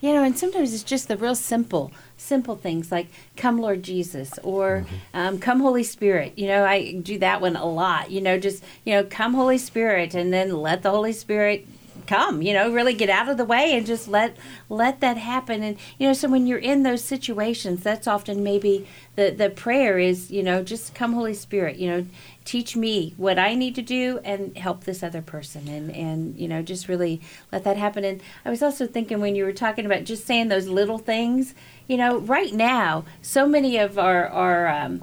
You 0.00 0.14
know, 0.14 0.22
and 0.22 0.36
sometimes 0.36 0.72
it's 0.72 0.82
just 0.82 1.08
the 1.08 1.16
real 1.18 1.34
simple, 1.34 1.92
simple 2.16 2.56
things 2.56 2.90
like 2.90 3.08
"Come, 3.36 3.60
Lord 3.60 3.82
Jesus" 3.82 4.38
or 4.42 4.86
um, 5.12 5.38
"Come, 5.38 5.60
Holy 5.60 5.84
Spirit." 5.84 6.38
You 6.38 6.46
know, 6.48 6.64
I 6.64 6.92
do 6.92 7.18
that 7.18 7.40
one 7.40 7.56
a 7.56 7.66
lot. 7.66 8.10
You 8.10 8.20
know, 8.20 8.38
just 8.38 8.64
you 8.84 8.94
know, 8.94 9.04
"Come, 9.04 9.34
Holy 9.34 9.58
Spirit," 9.58 10.14
and 10.14 10.32
then 10.32 10.56
let 10.56 10.82
the 10.82 10.90
Holy 10.90 11.12
Spirit 11.12 11.66
come. 12.10 12.42
You 12.42 12.52
know, 12.52 12.72
really 12.72 12.92
get 12.92 13.08
out 13.08 13.28
of 13.28 13.36
the 13.36 13.44
way 13.44 13.72
and 13.76 13.86
just 13.86 14.08
let 14.08 14.36
let 14.68 15.00
that 15.00 15.16
happen. 15.16 15.62
And 15.62 15.78
you 15.98 16.08
know, 16.08 16.12
so 16.12 16.28
when 16.28 16.46
you're 16.46 16.58
in 16.58 16.82
those 16.82 17.04
situations, 17.04 17.82
that's 17.82 18.08
often 18.08 18.42
maybe 18.42 18.86
the 19.14 19.30
the 19.30 19.48
prayer 19.48 19.98
is, 19.98 20.30
you 20.30 20.42
know, 20.42 20.62
just 20.62 20.92
come, 20.94 21.12
Holy 21.12 21.34
Spirit. 21.34 21.76
You 21.76 21.88
know, 21.88 22.06
teach 22.44 22.74
me 22.74 23.14
what 23.16 23.38
I 23.38 23.54
need 23.54 23.76
to 23.76 23.82
do 23.82 24.18
and 24.24 24.56
help 24.58 24.84
this 24.84 25.04
other 25.04 25.22
person 25.22 25.68
and 25.68 25.94
and 25.94 26.36
you 26.36 26.48
know 26.48 26.62
just 26.62 26.88
really 26.88 27.20
let 27.52 27.62
that 27.64 27.76
happen 27.76 28.04
and 28.04 28.20
I 28.44 28.50
was 28.50 28.62
also 28.62 28.86
thinking 28.86 29.20
when 29.20 29.36
you 29.36 29.44
were 29.44 29.52
talking 29.52 29.86
about 29.86 30.04
just 30.04 30.26
saying 30.26 30.48
those 30.48 30.66
little 30.66 30.98
things 30.98 31.54
you 31.86 31.96
know 31.96 32.18
right 32.18 32.52
now 32.52 33.04
so 33.22 33.46
many 33.46 33.76
of 33.76 33.98
our 33.98 34.26
our 34.26 34.66
um, 34.66 35.02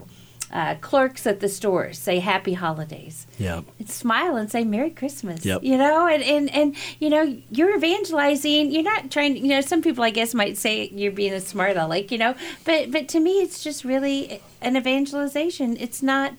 uh, 0.52 0.76
clerks 0.76 1.28
at 1.28 1.40
the 1.40 1.50
stores 1.50 1.98
say 1.98 2.20
Happy 2.20 2.54
Holidays. 2.54 3.28
Yeah. 3.38 3.62
And 3.80 3.90
smile 3.90 4.36
and 4.38 4.50
say 4.50 4.64
Merry 4.64 4.90
Christmas. 4.90 5.46
Yep. 5.46 5.64
You 5.64 5.78
know, 5.78 6.08
and, 6.08 6.24
and, 6.24 6.50
and, 6.54 6.76
you 7.00 7.10
know, 7.10 7.38
you're 7.52 7.76
evangelizing. 7.76 8.72
You're 8.72 8.84
not 8.84 9.12
trying 9.12 9.34
to, 9.36 9.40
you 9.40 9.50
know, 9.50 9.62
some 9.62 9.82
people, 9.82 10.04
I 10.04 10.10
guess, 10.10 10.34
might 10.34 10.58
say 10.58 10.90
you're 10.90 11.12
being 11.12 11.34
a 11.34 11.42
smart 11.42 11.76
aleck, 11.78 12.12
you 12.12 12.18
know, 12.18 12.36
but, 12.64 12.92
but 12.92 13.08
to 13.10 13.20
me, 13.20 13.42
it's 13.42 13.64
just 13.64 13.84
really 13.84 14.42
an 14.62 14.78
evangelization. 14.78 15.78
It's 15.78 16.02
not 16.02 16.34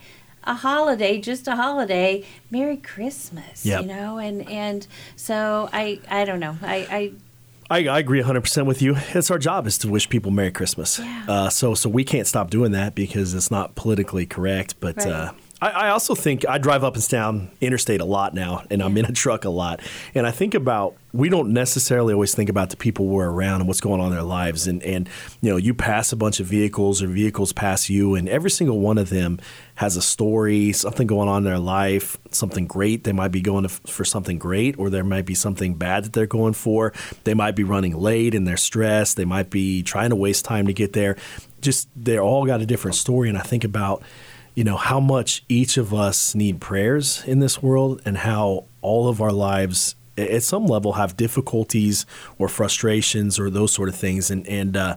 a 0.44 0.54
holiday, 0.54 1.20
just 1.20 1.46
a 1.46 1.56
holiday. 1.56 2.24
Merry 2.50 2.78
Christmas, 2.78 3.66
Yep. 3.66 3.82
you 3.82 3.88
know, 3.88 4.18
and, 4.18 4.48
and 4.48 4.86
so 5.16 5.68
I, 5.72 6.00
I 6.08 6.24
don't 6.24 6.40
know. 6.40 6.56
I, 6.62 6.76
I, 6.90 7.12
I 7.70 7.98
agree 7.98 8.22
100% 8.22 8.66
with 8.66 8.80
you. 8.80 8.96
It's 9.14 9.30
our 9.30 9.38
job 9.38 9.66
is 9.66 9.76
to 9.78 9.88
wish 9.88 10.08
people 10.08 10.30
Merry 10.30 10.50
Christmas. 10.50 10.98
Yeah. 10.98 11.24
Uh, 11.28 11.50
so 11.50 11.74
so 11.74 11.88
we 11.90 12.02
can't 12.04 12.26
stop 12.26 12.48
doing 12.50 12.72
that 12.72 12.94
because 12.94 13.34
it's 13.34 13.50
not 13.50 13.74
politically 13.74 14.24
correct. 14.26 14.76
But 14.80 14.96
Right. 14.96 15.06
uh, 15.08 15.32
I, 15.60 15.70
I 15.70 15.88
also 15.90 16.14
think 16.14 16.46
I 16.48 16.58
drive 16.58 16.82
up 16.84 16.94
and 16.94 17.08
down 17.08 17.50
interstate 17.60 18.00
a 18.00 18.04
lot 18.04 18.32
now, 18.32 18.62
and 18.70 18.82
I'm 18.82 18.96
in 18.96 19.04
a 19.04 19.12
truck 19.12 19.44
a 19.44 19.50
lot. 19.50 19.80
And 20.14 20.26
I 20.26 20.30
think 20.30 20.54
about 20.54 20.94
we 21.12 21.30
don't 21.30 21.52
necessarily 21.52 22.12
always 22.12 22.34
think 22.34 22.50
about 22.50 22.68
the 22.70 22.76
people 22.76 23.06
we're 23.06 23.30
around 23.30 23.60
and 23.60 23.68
what's 23.68 23.80
going 23.80 24.00
on 24.00 24.08
in 24.08 24.12
their 24.12 24.22
lives. 24.22 24.66
And 24.66 24.82
and 24.82 25.08
you 25.40 25.50
know, 25.50 25.56
you 25.56 25.72
pass 25.72 26.12
a 26.12 26.16
bunch 26.16 26.40
of 26.40 26.46
vehicles 26.46 27.02
or 27.02 27.06
vehicles 27.06 27.52
pass 27.52 27.88
you, 27.88 28.14
and 28.14 28.28
every 28.28 28.50
single 28.50 28.78
one 28.78 28.98
of 28.98 29.08
them 29.08 29.38
has 29.76 29.96
a 29.96 30.02
story, 30.02 30.72
something 30.72 31.06
going 31.06 31.28
on 31.28 31.38
in 31.38 31.44
their 31.44 31.58
life, 31.58 32.18
something 32.30 32.66
great. 32.66 33.04
They 33.04 33.12
might 33.12 33.28
be 33.28 33.40
going 33.40 33.62
to, 33.62 33.68
for 33.68 34.04
something 34.04 34.38
great, 34.38 34.78
or 34.78 34.90
there 34.90 35.04
might 35.04 35.24
be 35.24 35.34
something 35.34 35.74
bad 35.74 36.04
that 36.04 36.12
they're 36.12 36.26
going 36.26 36.54
for. 36.54 36.92
They 37.24 37.34
might 37.34 37.56
be 37.56 37.64
running 37.64 37.96
late 37.96 38.34
and 38.34 38.46
they're 38.46 38.56
stressed. 38.56 39.16
They 39.16 39.24
might 39.24 39.50
be 39.50 39.82
trying 39.82 40.10
to 40.10 40.16
waste 40.16 40.44
time 40.44 40.66
to 40.66 40.72
get 40.72 40.92
there. 40.92 41.16
Just 41.60 41.88
they're 41.96 42.22
all 42.22 42.44
got 42.44 42.60
a 42.60 42.66
different 42.66 42.96
story. 42.96 43.28
And 43.28 43.38
I 43.38 43.42
think 43.42 43.64
about 43.64 44.02
you 44.54 44.64
know 44.64 44.76
how 44.76 44.98
much 44.98 45.44
each 45.48 45.76
of 45.76 45.94
us 45.94 46.34
need 46.34 46.60
prayers 46.60 47.22
in 47.24 47.38
this 47.38 47.62
world 47.62 48.02
and 48.04 48.18
how 48.18 48.64
all 48.82 49.08
of 49.08 49.22
our 49.22 49.32
lives 49.32 49.94
at 50.18 50.42
some 50.42 50.66
level 50.66 50.94
have 50.94 51.16
difficulties 51.16 52.06
or 52.38 52.48
frustrations 52.48 53.38
or 53.38 53.50
those 53.50 53.72
sort 53.72 53.88
of 53.88 53.94
things. 53.94 54.30
And 54.30 54.46
and 54.48 54.76
uh, 54.76 54.96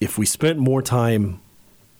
if 0.00 0.18
we 0.18 0.26
spent 0.26 0.58
more 0.58 0.82
time 0.82 1.40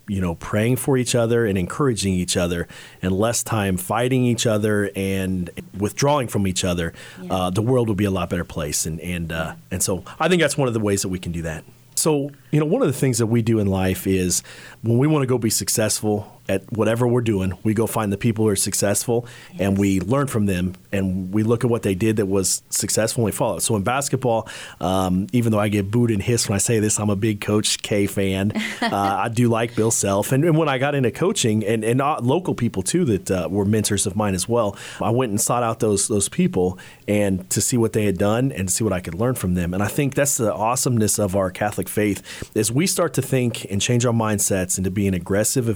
you 0.07 0.21
know 0.21 0.35
praying 0.35 0.77
for 0.77 0.99
each 0.99 1.15
other 1.15 1.47
and 1.47 1.57
encouraging 1.57 2.13
each 2.13 2.37
other 2.37 2.69
and 3.01 3.13
less 3.13 3.43
time 3.43 3.77
fighting 3.77 4.25
each 4.25 4.47
other 4.47 4.91
and 4.95 5.49
withdrawing 5.79 6.29
from 6.29 6.47
each 6.47 6.63
other 6.63 6.93
uh, 7.31 7.49
the 7.49 7.63
world 7.63 7.89
would 7.89 7.97
be 7.97 8.05
a 8.05 8.11
lot 8.11 8.29
better 8.31 8.45
place. 8.45 8.87
And 8.87 9.01
and 9.01 9.33
uh, 9.33 9.55
and 9.71 9.83
so 9.83 10.05
I 10.19 10.29
think 10.29 10.43
that's 10.43 10.59
one 10.59 10.69
of 10.69 10.75
the 10.75 10.81
ways 10.81 11.03
that 11.03 11.09
we 11.09 11.19
can 11.19 11.33
do 11.33 11.43
that. 11.43 11.65
So 11.95 12.31
you 12.51 12.61
know 12.61 12.67
one 12.67 12.83
of 12.83 12.89
the 12.89 12.99
things 12.99 13.19
that 13.19 13.27
we 13.27 13.43
do 13.43 13.59
in 13.59 13.67
life 13.67 14.07
is 14.07 14.43
when 14.83 14.99
we 14.99 15.07
want 15.07 15.23
to 15.23 15.27
go 15.27 15.39
be 15.39 15.51
successful 15.51 16.34
at 16.49 16.71
whatever 16.73 17.07
we're 17.07 17.21
doing 17.21 17.57
we 17.63 17.75
go 17.75 17.87
find 17.87 18.13
the 18.13 18.17
people 18.17 18.45
who 18.45 18.51
are 18.51 18.57
successful 18.57 19.27
and 19.59 19.79
we 19.79 20.01
learn 20.01 20.27
from 20.27 20.47
them 20.47 20.75
and 20.93 21.33
we 21.33 21.43
look 21.43 21.65
at 21.65 21.71
what 21.71 21.83
they 21.83 21.95
did 21.95 22.17
that 22.17 22.27
was 22.27 22.63
successful 22.71 23.23
and 23.23 23.27
we 23.27 23.33
follow 23.33 23.57
it. 23.57 23.61
So 23.61 23.77
in 23.77 23.83
basketball 23.83 24.49
um, 24.81 25.27
even 25.33 25.53
though 25.53 25.59
I 25.59 25.69
get 25.69 25.91
booed 25.91 26.11
and 26.11 26.23
hissed 26.23 26.49
when 26.49 26.57
I 26.57 26.59
say 26.59 26.79
this 26.79 26.99
I'm 26.99 27.11
a 27.11 27.17
big 27.17 27.41
coach 27.41 27.83
K 27.83 28.07
fan. 28.07 28.53
Uh, 28.85 29.23
I 29.25 29.29
do 29.29 29.49
like 29.49 29.75
Bill 29.75 29.91
Self. 29.91 30.31
And, 30.31 30.45
and 30.45 30.59
when 30.59 30.69
I 30.69 30.79
got 30.79 30.95
into 30.95 31.11
coaching 31.11 31.65
and, 31.65 31.83
and 31.85 32.03
uh, 32.03 32.19
local 32.21 32.55
people 32.55 32.83
too 32.83 33.05
that 33.07 33.31
uh, 33.31 33.49
were 33.51 33.65
mentors 33.65 34.05
of 34.05 34.15
mine 34.15 34.35
as 34.35 34.49
well 34.49 34.77
I 35.01 35.11
went 35.11 35.31
and 35.31 35.41
sought 35.41 35.63
out 35.63 35.81
those 35.81 36.09
those 36.09 36.29
people 36.29 36.79
and 37.09 37.49
to 37.51 37.61
see 37.61 37.77
what 37.77 37.93
they 37.93 38.05
had 38.05 38.19
done 38.19 38.53
and 38.53 38.71
see 38.71 38.85
what 38.85 38.93
I 38.93 39.01
could 39.01 39.15
learn 39.15 39.35
from 39.35 39.55
them. 39.55 39.75
And 39.75 39.83
I 39.83 39.89
think 39.89 40.15
that's 40.15 40.37
the 40.37 40.53
awesomeness 40.53 41.19
of 41.19 41.37
our 41.37 41.51
Catholic 41.51 41.89
faith 41.89 42.51
is 42.55 42.71
we 42.71 42.87
start 42.87 43.15
to 43.15 43.23
think 43.23 43.65
and 43.71 43.81
change 43.81 44.05
our 44.05 44.13
mindsets 44.13 44.79
into 44.79 44.91
being 44.91 45.15
aggressive 45.15 45.69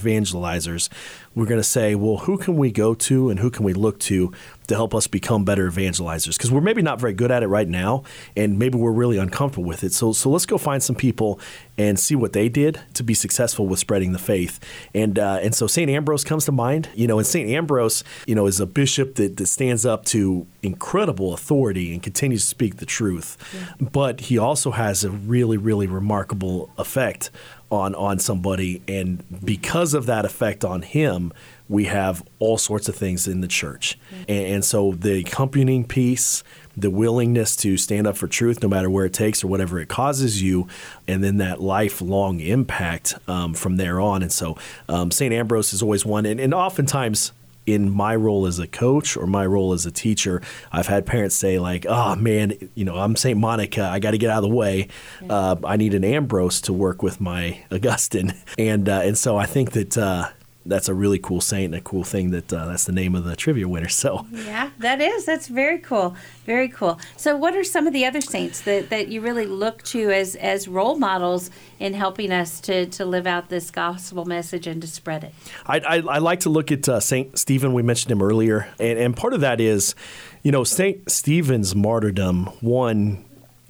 evangelizers 0.58 0.88
we're 1.34 1.46
going 1.46 1.60
to 1.60 1.64
say 1.64 1.94
well 1.94 2.18
who 2.18 2.38
can 2.38 2.56
we 2.56 2.70
go 2.70 2.94
to 2.94 3.30
and 3.30 3.40
who 3.40 3.50
can 3.50 3.64
we 3.64 3.72
look 3.72 3.98
to 3.98 4.32
to 4.68 4.74
help 4.74 4.94
us 4.94 5.06
become 5.06 5.44
better 5.44 5.68
evangelizers? 5.68 6.36
Because 6.36 6.52
we're 6.52 6.60
maybe 6.60 6.82
not 6.82 7.00
very 7.00 7.14
good 7.14 7.30
at 7.30 7.42
it 7.42 7.46
right 7.48 7.68
now 7.68 8.04
and 8.36 8.58
maybe 8.58 8.78
we're 8.78 8.92
really 8.92 9.16
uncomfortable 9.16 9.64
with 9.64 9.82
it. 9.82 9.92
So 9.92 10.12
so 10.12 10.30
let's 10.30 10.46
go 10.46 10.58
find 10.58 10.82
some 10.82 10.96
people 10.96 11.40
and 11.76 11.98
see 11.98 12.14
what 12.14 12.32
they 12.32 12.48
did 12.48 12.80
to 12.94 13.02
be 13.02 13.14
successful 13.14 13.66
with 13.66 13.78
spreading 13.78 14.12
the 14.12 14.18
faith. 14.18 14.60
And 14.94 15.18
uh, 15.18 15.40
and 15.42 15.54
so 15.54 15.66
St 15.66 15.90
Ambrose 15.90 16.24
comes 16.24 16.44
to 16.44 16.52
mind 16.52 16.88
you 16.94 17.06
know 17.06 17.18
and 17.18 17.26
St 17.26 17.48
Ambrose 17.50 18.04
you 18.26 18.34
know 18.34 18.46
is 18.46 18.60
a 18.60 18.66
bishop 18.66 19.16
that, 19.16 19.36
that 19.38 19.46
stands 19.46 19.84
up 19.84 20.04
to 20.06 20.46
incredible 20.62 21.32
authority 21.32 21.92
and 21.92 22.02
continues 22.02 22.42
to 22.42 22.48
speak 22.48 22.76
the 22.76 22.86
truth. 22.86 23.36
But 23.80 24.20
he 24.20 24.38
also 24.38 24.70
has 24.72 25.02
a 25.02 25.10
really 25.10 25.56
really 25.56 25.86
remarkable 25.86 26.70
effect 26.78 27.30
on 27.70 27.94
on 27.94 28.18
somebody 28.18 28.82
and 28.88 29.22
because 29.44 29.94
of 29.94 30.06
that 30.06 30.24
effect 30.24 30.64
on 30.64 30.82
him 30.82 31.32
we 31.68 31.84
have 31.84 32.22
all 32.38 32.56
sorts 32.56 32.88
of 32.88 32.96
things 32.96 33.28
in 33.28 33.42
the 33.42 33.48
church. 33.48 33.98
And, 34.26 34.46
and 34.46 34.64
so 34.64 34.92
the 34.92 35.20
accompanying 35.20 35.84
piece 35.84 36.42
the 36.76 36.90
willingness 36.90 37.56
to 37.56 37.76
stand 37.76 38.06
up 38.06 38.16
for 38.16 38.28
truth 38.28 38.62
no 38.62 38.68
matter 38.68 38.88
where 38.88 39.04
it 39.04 39.12
takes 39.12 39.42
or 39.42 39.48
whatever 39.48 39.80
it 39.80 39.88
causes 39.88 40.40
you 40.40 40.68
and 41.08 41.24
then 41.24 41.38
that 41.38 41.60
lifelong 41.60 42.40
impact 42.40 43.14
um, 43.26 43.52
from 43.52 43.76
there 43.76 44.00
on. 44.00 44.22
And 44.22 44.32
so 44.32 44.56
um, 44.88 45.10
st 45.10 45.32
ambrose 45.32 45.72
is 45.72 45.82
always 45.82 46.06
one 46.06 46.24
and, 46.24 46.40
and 46.40 46.54
oftentimes 46.54 47.32
in 47.68 47.90
my 47.90 48.16
role 48.16 48.46
as 48.46 48.58
a 48.58 48.66
coach 48.66 49.16
or 49.16 49.26
my 49.26 49.44
role 49.44 49.72
as 49.72 49.84
a 49.84 49.90
teacher, 49.90 50.40
I've 50.72 50.86
had 50.86 51.04
parents 51.04 51.36
say 51.36 51.58
like, 51.58 51.84
"Oh 51.88 52.16
man, 52.16 52.54
you 52.74 52.84
know, 52.84 52.96
I'm 52.96 53.14
Saint 53.14 53.38
Monica. 53.38 53.82
I 53.84 53.98
got 53.98 54.12
to 54.12 54.18
get 54.18 54.30
out 54.30 54.42
of 54.42 54.50
the 54.50 54.56
way. 54.56 54.88
Uh, 55.28 55.56
I 55.64 55.76
need 55.76 55.94
an 55.94 56.04
Ambrose 56.04 56.60
to 56.62 56.72
work 56.72 57.02
with 57.02 57.20
my 57.20 57.62
Augustine." 57.70 58.32
And 58.56 58.88
uh, 58.88 59.02
and 59.04 59.18
so 59.18 59.36
I 59.36 59.46
think 59.46 59.72
that 59.72 59.98
uh, 59.98 60.30
that's 60.68 60.88
a 60.88 60.94
really 60.94 61.18
cool 61.18 61.40
saint 61.40 61.66
and 61.66 61.74
a 61.74 61.80
cool 61.80 62.04
thing 62.04 62.30
that 62.30 62.52
uh, 62.52 62.66
that's 62.66 62.84
the 62.84 62.92
name 62.92 63.14
of 63.14 63.24
the 63.24 63.36
trivia 63.36 63.68
winner. 63.68 63.88
So 63.98 64.26
Yeah, 64.30 64.70
that 64.78 65.00
is. 65.00 65.24
That's 65.24 65.48
very 65.48 65.78
cool. 65.78 66.14
Very 66.46 66.68
cool. 66.68 67.00
So, 67.16 67.36
what 67.36 67.56
are 67.56 67.64
some 67.64 67.86
of 67.86 67.92
the 67.92 68.06
other 68.06 68.20
saints 68.20 68.60
that, 68.60 68.90
that 68.90 69.08
you 69.08 69.20
really 69.20 69.44
look 69.44 69.82
to 69.84 70.10
as, 70.12 70.36
as 70.36 70.68
role 70.68 70.96
models 70.96 71.50
in 71.80 71.94
helping 71.94 72.30
us 72.30 72.60
to, 72.60 72.86
to 72.86 73.04
live 73.04 73.26
out 73.26 73.48
this 73.48 73.70
gospel 73.70 74.24
message 74.24 74.66
and 74.66 74.80
to 74.82 74.86
spread 74.86 75.24
it? 75.24 75.34
I, 75.66 75.80
I, 75.80 75.96
I 75.96 76.18
like 76.18 76.40
to 76.40 76.48
look 76.48 76.70
at 76.70 76.88
uh, 76.88 77.00
Saint 77.00 77.38
Stephen. 77.38 77.72
We 77.72 77.82
mentioned 77.82 78.12
him 78.12 78.22
earlier, 78.22 78.68
and, 78.78 78.98
and 78.98 79.16
part 79.16 79.34
of 79.34 79.40
that 79.40 79.60
is, 79.60 79.94
you 80.42 80.52
know, 80.52 80.62
Saint 80.64 81.10
Stephen's 81.10 81.74
martyrdom. 81.74 82.46
One 82.60 83.24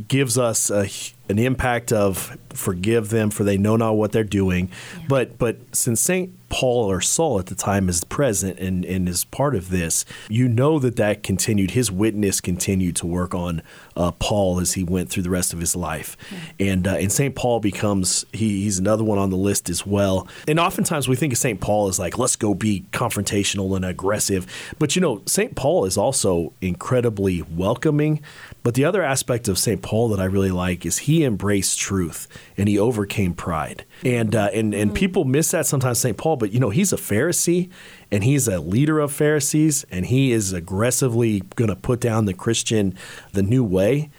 gives 0.06 0.38
us 0.38 0.70
a, 0.70 0.88
an 1.28 1.38
impact 1.38 1.92
of 1.92 2.38
forgive 2.50 3.10
them 3.10 3.30
for 3.30 3.44
they 3.44 3.58
know 3.58 3.76
not 3.76 3.96
what 3.96 4.12
they're 4.12 4.24
doing, 4.24 4.70
but 5.08 5.38
but 5.38 5.58
since 5.72 6.00
Saint 6.00 6.34
Paul 6.48 6.90
or 6.90 7.00
Saul 7.00 7.38
at 7.38 7.46
the 7.46 7.54
time 7.54 7.88
is 7.88 8.04
present 8.04 8.58
and, 8.58 8.84
and 8.84 9.08
is 9.08 9.24
part 9.24 9.54
of 9.54 9.68
this, 9.68 10.06
you 10.28 10.48
know 10.48 10.78
that 10.78 10.96
that 10.96 11.22
continued. 11.22 11.72
His 11.72 11.92
witness 11.92 12.40
continued 12.40 12.96
to 12.96 13.06
work 13.06 13.34
on 13.34 13.62
uh, 13.96 14.12
Paul 14.12 14.60
as 14.60 14.72
he 14.72 14.82
went 14.82 15.10
through 15.10 15.24
the 15.24 15.30
rest 15.30 15.52
of 15.52 15.60
his 15.60 15.76
life, 15.76 16.16
and 16.58 16.86
uh, 16.86 16.94
and 16.94 17.12
Saint 17.12 17.34
Paul 17.34 17.60
becomes 17.60 18.24
he, 18.32 18.62
he's 18.62 18.78
another 18.78 19.04
one 19.04 19.18
on 19.18 19.30
the 19.30 19.36
list 19.36 19.68
as 19.68 19.84
well. 19.84 20.26
And 20.46 20.58
oftentimes 20.58 21.08
we 21.08 21.16
think 21.16 21.32
of 21.32 21.38
Saint 21.38 21.60
Paul 21.60 21.88
as 21.88 21.98
like 21.98 22.16
let's 22.16 22.36
go 22.36 22.54
be 22.54 22.86
confrontational 22.92 23.76
and 23.76 23.84
aggressive, 23.84 24.46
but 24.78 24.96
you 24.96 25.02
know 25.02 25.22
Saint 25.26 25.56
Paul 25.56 25.84
is 25.84 25.98
also 25.98 26.52
incredibly 26.60 27.42
welcoming. 27.42 28.22
But 28.62 28.74
the 28.74 28.84
other 28.84 29.02
aspect 29.02 29.48
of 29.48 29.58
St. 29.58 29.80
Paul 29.80 30.08
that 30.10 30.20
I 30.20 30.24
really 30.24 30.50
like 30.50 30.84
is 30.84 30.98
he 30.98 31.24
embraced 31.24 31.78
truth 31.78 32.28
and 32.56 32.68
he 32.68 32.78
overcame 32.78 33.34
pride. 33.34 33.84
And 34.04 34.34
uh, 34.34 34.50
and 34.52 34.74
and 34.74 34.94
people 34.94 35.24
miss 35.24 35.52
that 35.52 35.66
sometimes 35.66 36.00
St. 36.00 36.16
Paul, 36.16 36.36
but 36.36 36.52
you 36.52 36.60
know, 36.60 36.70
he's 36.70 36.92
a 36.92 36.96
Pharisee 36.96 37.70
and 38.10 38.24
he's 38.24 38.48
a 38.48 38.60
leader 38.60 38.98
of 38.98 39.12
Pharisees 39.12 39.86
and 39.90 40.06
he 40.06 40.32
is 40.32 40.52
aggressively 40.52 41.40
going 41.56 41.68
to 41.68 41.76
put 41.76 42.00
down 42.00 42.24
the 42.24 42.34
Christian 42.34 42.96
the 43.32 43.42
new 43.42 43.64
way. 43.64 44.10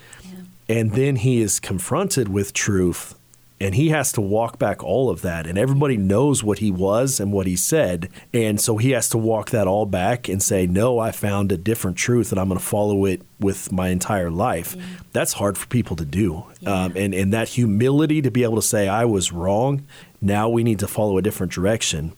And 0.67 0.91
then 0.91 1.17
he 1.17 1.41
is 1.41 1.59
confronted 1.59 2.29
with 2.29 2.53
truth 2.53 3.18
and 3.61 3.75
he 3.75 3.89
has 3.89 4.11
to 4.13 4.21
walk 4.21 4.57
back 4.57 4.83
all 4.83 5.09
of 5.09 5.21
that 5.21 5.45
and 5.45 5.57
everybody 5.57 5.97
knows 5.97 6.43
what 6.43 6.59
he 6.59 6.71
was 6.71 7.19
and 7.19 7.31
what 7.33 7.45
he 7.47 7.55
said 7.55 8.09
and 8.33 8.59
so 8.61 8.77
he 8.77 8.91
has 8.91 9.09
to 9.09 9.17
walk 9.17 9.49
that 9.51 9.67
all 9.67 9.85
back 9.85 10.29
and 10.29 10.41
say 10.41 10.65
no 10.65 10.97
i 10.99 11.11
found 11.11 11.51
a 11.51 11.57
different 11.57 11.97
truth 11.97 12.31
and 12.31 12.39
i'm 12.39 12.47
going 12.47 12.59
to 12.59 12.65
follow 12.65 13.05
it 13.05 13.21
with 13.41 13.71
my 13.71 13.87
entire 13.87 14.29
life. 14.29 14.75
That's 15.13 15.31
hard 15.33 15.57
for 15.57 15.65
people 15.67 15.95
to 15.95 16.03
do 16.05 16.43
um, 16.65 16.91
and, 16.97 17.13
and 17.13 17.31
that 17.33 17.47
humility 17.49 18.21
to 18.21 18.29
be 18.31 18.43
able 18.43 18.55
to 18.57 18.61
say 18.61 18.87
i 18.87 19.05
was 19.05 19.31
wrong 19.31 19.85
now 20.21 20.49
we 20.49 20.63
need 20.63 20.79
to 20.79 20.87
follow 20.87 21.17
a 21.17 21.21
different 21.21 21.51
direction 21.53 22.13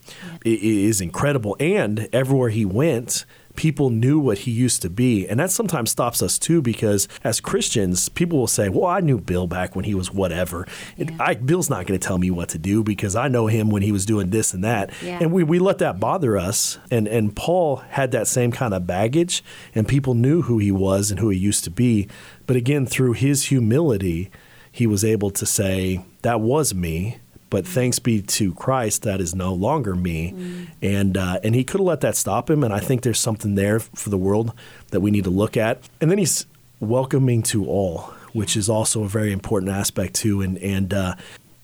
i- 0.45 0.59
is 0.89 1.01
incredible 1.01 1.55
and 1.59 2.09
everywhere 2.11 2.49
he 2.49 2.65
went 2.65 3.25
people 3.61 3.91
knew 3.91 4.17
what 4.17 4.39
he 4.39 4.49
used 4.49 4.81
to 4.81 4.89
be. 4.89 5.27
And 5.27 5.39
that 5.39 5.51
sometimes 5.51 5.91
stops 5.91 6.23
us 6.23 6.39
too 6.39 6.63
because 6.63 7.07
as 7.23 7.39
Christians, 7.39 8.09
people 8.09 8.39
will 8.39 8.47
say, 8.47 8.69
Well, 8.69 8.87
I 8.87 9.01
knew 9.01 9.19
Bill 9.19 9.45
back 9.45 9.75
when 9.75 9.85
he 9.85 9.93
was 9.93 10.11
whatever. 10.11 10.67
And 10.97 11.21
I, 11.21 11.35
Bill's 11.35 11.69
not 11.69 11.85
going 11.85 11.99
to 11.99 12.03
tell 12.03 12.17
me 12.17 12.31
what 12.31 12.49
to 12.49 12.57
do 12.57 12.83
because 12.83 13.15
I 13.15 13.27
know 13.27 13.45
him 13.45 13.69
when 13.69 13.83
he 13.83 13.91
was 13.91 14.03
doing 14.03 14.31
this 14.31 14.55
and 14.55 14.63
that. 14.63 14.91
Yeah. 15.03 15.19
And 15.21 15.31
we, 15.31 15.43
we 15.43 15.59
let 15.59 15.77
that 15.77 15.99
bother 15.99 16.39
us. 16.39 16.79
And, 16.89 17.07
and 17.07 17.35
Paul 17.35 17.75
had 17.75 18.09
that 18.13 18.25
same 18.27 18.51
kind 18.51 18.73
of 18.73 18.87
baggage, 18.87 19.43
and 19.75 19.87
people 19.87 20.15
knew 20.15 20.41
who 20.41 20.57
he 20.57 20.71
was 20.71 21.11
and 21.11 21.19
who 21.19 21.29
he 21.29 21.37
used 21.37 21.63
to 21.65 21.69
be. 21.69 22.07
But 22.47 22.55
again, 22.55 22.87
through 22.87 23.13
his 23.13 23.45
humility, 23.45 24.31
he 24.71 24.87
was 24.87 25.05
able 25.05 25.29
to 25.29 25.45
say, 25.45 26.03
That 26.23 26.41
was 26.41 26.73
me. 26.73 27.19
But 27.51 27.67
thanks 27.67 27.99
be 27.99 28.21
to 28.21 28.53
Christ, 28.53 29.03
that 29.03 29.21
is 29.21 29.35
no 29.35 29.53
longer 29.53 29.93
me. 29.93 30.67
And 30.81 31.17
uh, 31.17 31.39
and 31.43 31.53
he 31.53 31.63
could 31.63 31.81
have 31.81 31.85
let 31.85 32.01
that 32.01 32.15
stop 32.15 32.49
him. 32.49 32.63
And 32.63 32.73
I 32.73 32.79
think 32.79 33.03
there's 33.03 33.19
something 33.19 33.53
there 33.53 33.79
for 33.79 34.09
the 34.09 34.17
world 34.17 34.53
that 34.89 35.01
we 35.01 35.11
need 35.11 35.25
to 35.25 35.29
look 35.29 35.55
at. 35.55 35.87
And 35.99 36.09
then 36.09 36.17
he's 36.17 36.47
welcoming 36.79 37.43
to 37.43 37.67
all, 37.67 38.13
which 38.31 38.55
is 38.55 38.69
also 38.69 39.03
a 39.03 39.07
very 39.07 39.33
important 39.33 39.69
aspect 39.69 40.15
too. 40.15 40.41
And 40.41 40.57
and 40.59 40.93
uh, 40.93 41.15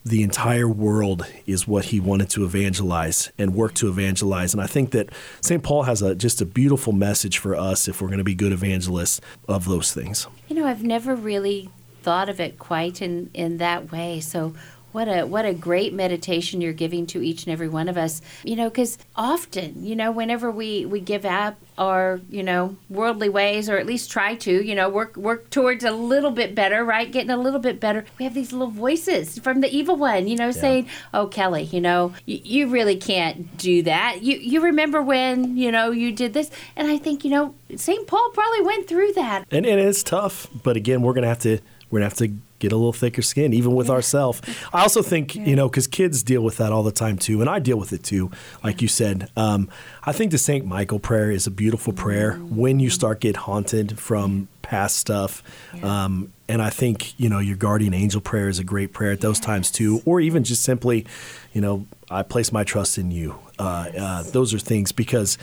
the 0.04 0.22
entire 0.22 0.68
world 0.68 1.26
is 1.46 1.66
what 1.66 1.86
he 1.86 2.00
wanted 2.00 2.28
to 2.30 2.44
evangelize 2.44 3.32
and 3.38 3.54
work 3.54 3.72
to 3.74 3.88
evangelize. 3.88 4.52
And 4.52 4.62
I 4.62 4.66
think 4.66 4.90
that 4.90 5.08
St. 5.40 5.62
Paul 5.62 5.84
has 5.84 6.02
a 6.02 6.14
just 6.14 6.42
a 6.42 6.46
beautiful 6.46 6.92
message 6.92 7.38
for 7.38 7.56
us 7.56 7.88
if 7.88 8.02
we're 8.02 8.08
going 8.08 8.18
to 8.18 8.24
be 8.24 8.34
good 8.34 8.52
evangelists 8.52 9.22
of 9.48 9.64
those 9.64 9.94
things. 9.94 10.26
You 10.48 10.56
know, 10.56 10.66
I've 10.66 10.84
never 10.84 11.16
really 11.16 11.70
thought 12.02 12.28
of 12.28 12.40
it 12.40 12.58
quite 12.58 13.02
in, 13.02 13.30
in 13.34 13.56
that 13.56 13.90
way. 13.90 14.20
So 14.20 14.54
what 14.92 15.08
a 15.08 15.24
what 15.24 15.44
a 15.44 15.52
great 15.52 15.92
meditation 15.92 16.60
you're 16.60 16.72
giving 16.72 17.06
to 17.06 17.22
each 17.22 17.44
and 17.44 17.52
every 17.52 17.68
one 17.68 17.88
of 17.88 17.96
us. 17.96 18.22
You 18.42 18.56
know, 18.56 18.68
because 18.68 18.98
often, 19.14 19.84
you 19.84 19.94
know, 19.94 20.10
whenever 20.10 20.50
we 20.50 20.86
we 20.86 21.00
give 21.00 21.24
up 21.24 21.56
our 21.76 22.20
you 22.30 22.42
know 22.42 22.76
worldly 22.88 23.28
ways, 23.28 23.68
or 23.68 23.76
at 23.76 23.86
least 23.86 24.10
try 24.10 24.34
to, 24.36 24.64
you 24.64 24.74
know, 24.74 24.88
work 24.88 25.16
work 25.16 25.50
towards 25.50 25.84
a 25.84 25.90
little 25.90 26.30
bit 26.30 26.54
better, 26.54 26.84
right? 26.84 27.10
Getting 27.10 27.30
a 27.30 27.36
little 27.36 27.60
bit 27.60 27.80
better. 27.80 28.04
We 28.18 28.24
have 28.24 28.34
these 28.34 28.52
little 28.52 28.70
voices 28.70 29.38
from 29.38 29.60
the 29.60 29.74
evil 29.74 29.96
one, 29.96 30.26
you 30.26 30.36
know, 30.36 30.50
saying, 30.50 30.88
"Oh, 31.12 31.26
Kelly, 31.26 31.64
you 31.64 31.80
know, 31.80 32.14
you, 32.24 32.40
you 32.42 32.68
really 32.68 32.96
can't 32.96 33.56
do 33.56 33.82
that. 33.82 34.22
You 34.22 34.36
you 34.38 34.60
remember 34.60 35.02
when 35.02 35.56
you 35.56 35.70
know 35.70 35.90
you 35.90 36.12
did 36.12 36.32
this?" 36.32 36.50
And 36.76 36.88
I 36.88 36.96
think 36.96 37.24
you 37.24 37.30
know, 37.30 37.54
Saint 37.76 38.06
Paul 38.06 38.30
probably 38.32 38.62
went 38.62 38.88
through 38.88 39.12
that. 39.12 39.44
And 39.50 39.66
and 39.66 39.80
it's 39.80 40.02
tough, 40.02 40.48
but 40.62 40.76
again, 40.76 41.02
we're 41.02 41.14
gonna 41.14 41.28
have 41.28 41.40
to 41.40 41.58
we're 41.90 42.00
gonna 42.00 42.06
have 42.08 42.18
to 42.18 42.32
get 42.58 42.72
a 42.72 42.76
little 42.76 42.92
thicker 42.92 43.22
skin, 43.22 43.52
even 43.52 43.74
with 43.74 43.90
ourselves. 43.90 44.40
I 44.72 44.82
also 44.82 45.02
think 45.02 45.34
you 45.48 45.56
know 45.56 45.68
because 45.68 45.86
kids 45.86 46.22
deal 46.22 46.42
with 46.42 46.56
that 46.58 46.72
all 46.72 46.82
the 46.82 46.92
time 46.92 47.16
too, 47.18 47.40
and 47.40 47.48
I 47.48 47.58
deal 47.58 47.78
with 47.78 47.92
it 47.92 48.02
too. 48.02 48.30
Like 48.62 48.82
you 48.82 48.88
said, 48.88 49.30
um, 49.36 49.68
I 50.04 50.12
think 50.12 50.30
the 50.30 50.38
Saint 50.38 50.66
Michael 50.66 50.98
prayer 50.98 51.30
is 51.30 51.46
a 51.46 51.50
beautiful 51.50 51.92
prayer 51.92 52.34
when 52.34 52.80
you 52.80 52.90
start 52.90 53.20
get 53.20 53.36
haunted 53.36 53.98
from 53.98 54.48
past 54.62 54.96
stuff. 54.96 55.42
Um, 55.82 56.32
and 56.48 56.60
I 56.60 56.70
think 56.70 57.18
you 57.18 57.28
know 57.28 57.38
your 57.38 57.56
guardian 57.56 57.94
angel 57.94 58.20
prayer 58.20 58.48
is 58.48 58.58
a 58.58 58.64
great 58.64 58.92
prayer 58.92 59.12
at 59.12 59.20
those 59.20 59.40
times 59.40 59.70
too, 59.70 60.02
or 60.04 60.20
even 60.20 60.44
just 60.44 60.62
simply, 60.62 61.06
you 61.52 61.60
know, 61.60 61.86
I 62.10 62.22
place 62.22 62.52
my 62.52 62.64
trust 62.64 62.98
in 62.98 63.10
you. 63.10 63.38
Uh, 63.58 63.90
uh, 63.98 64.22
those 64.22 64.54
are 64.54 64.58
things 64.58 64.92
because 64.92 65.36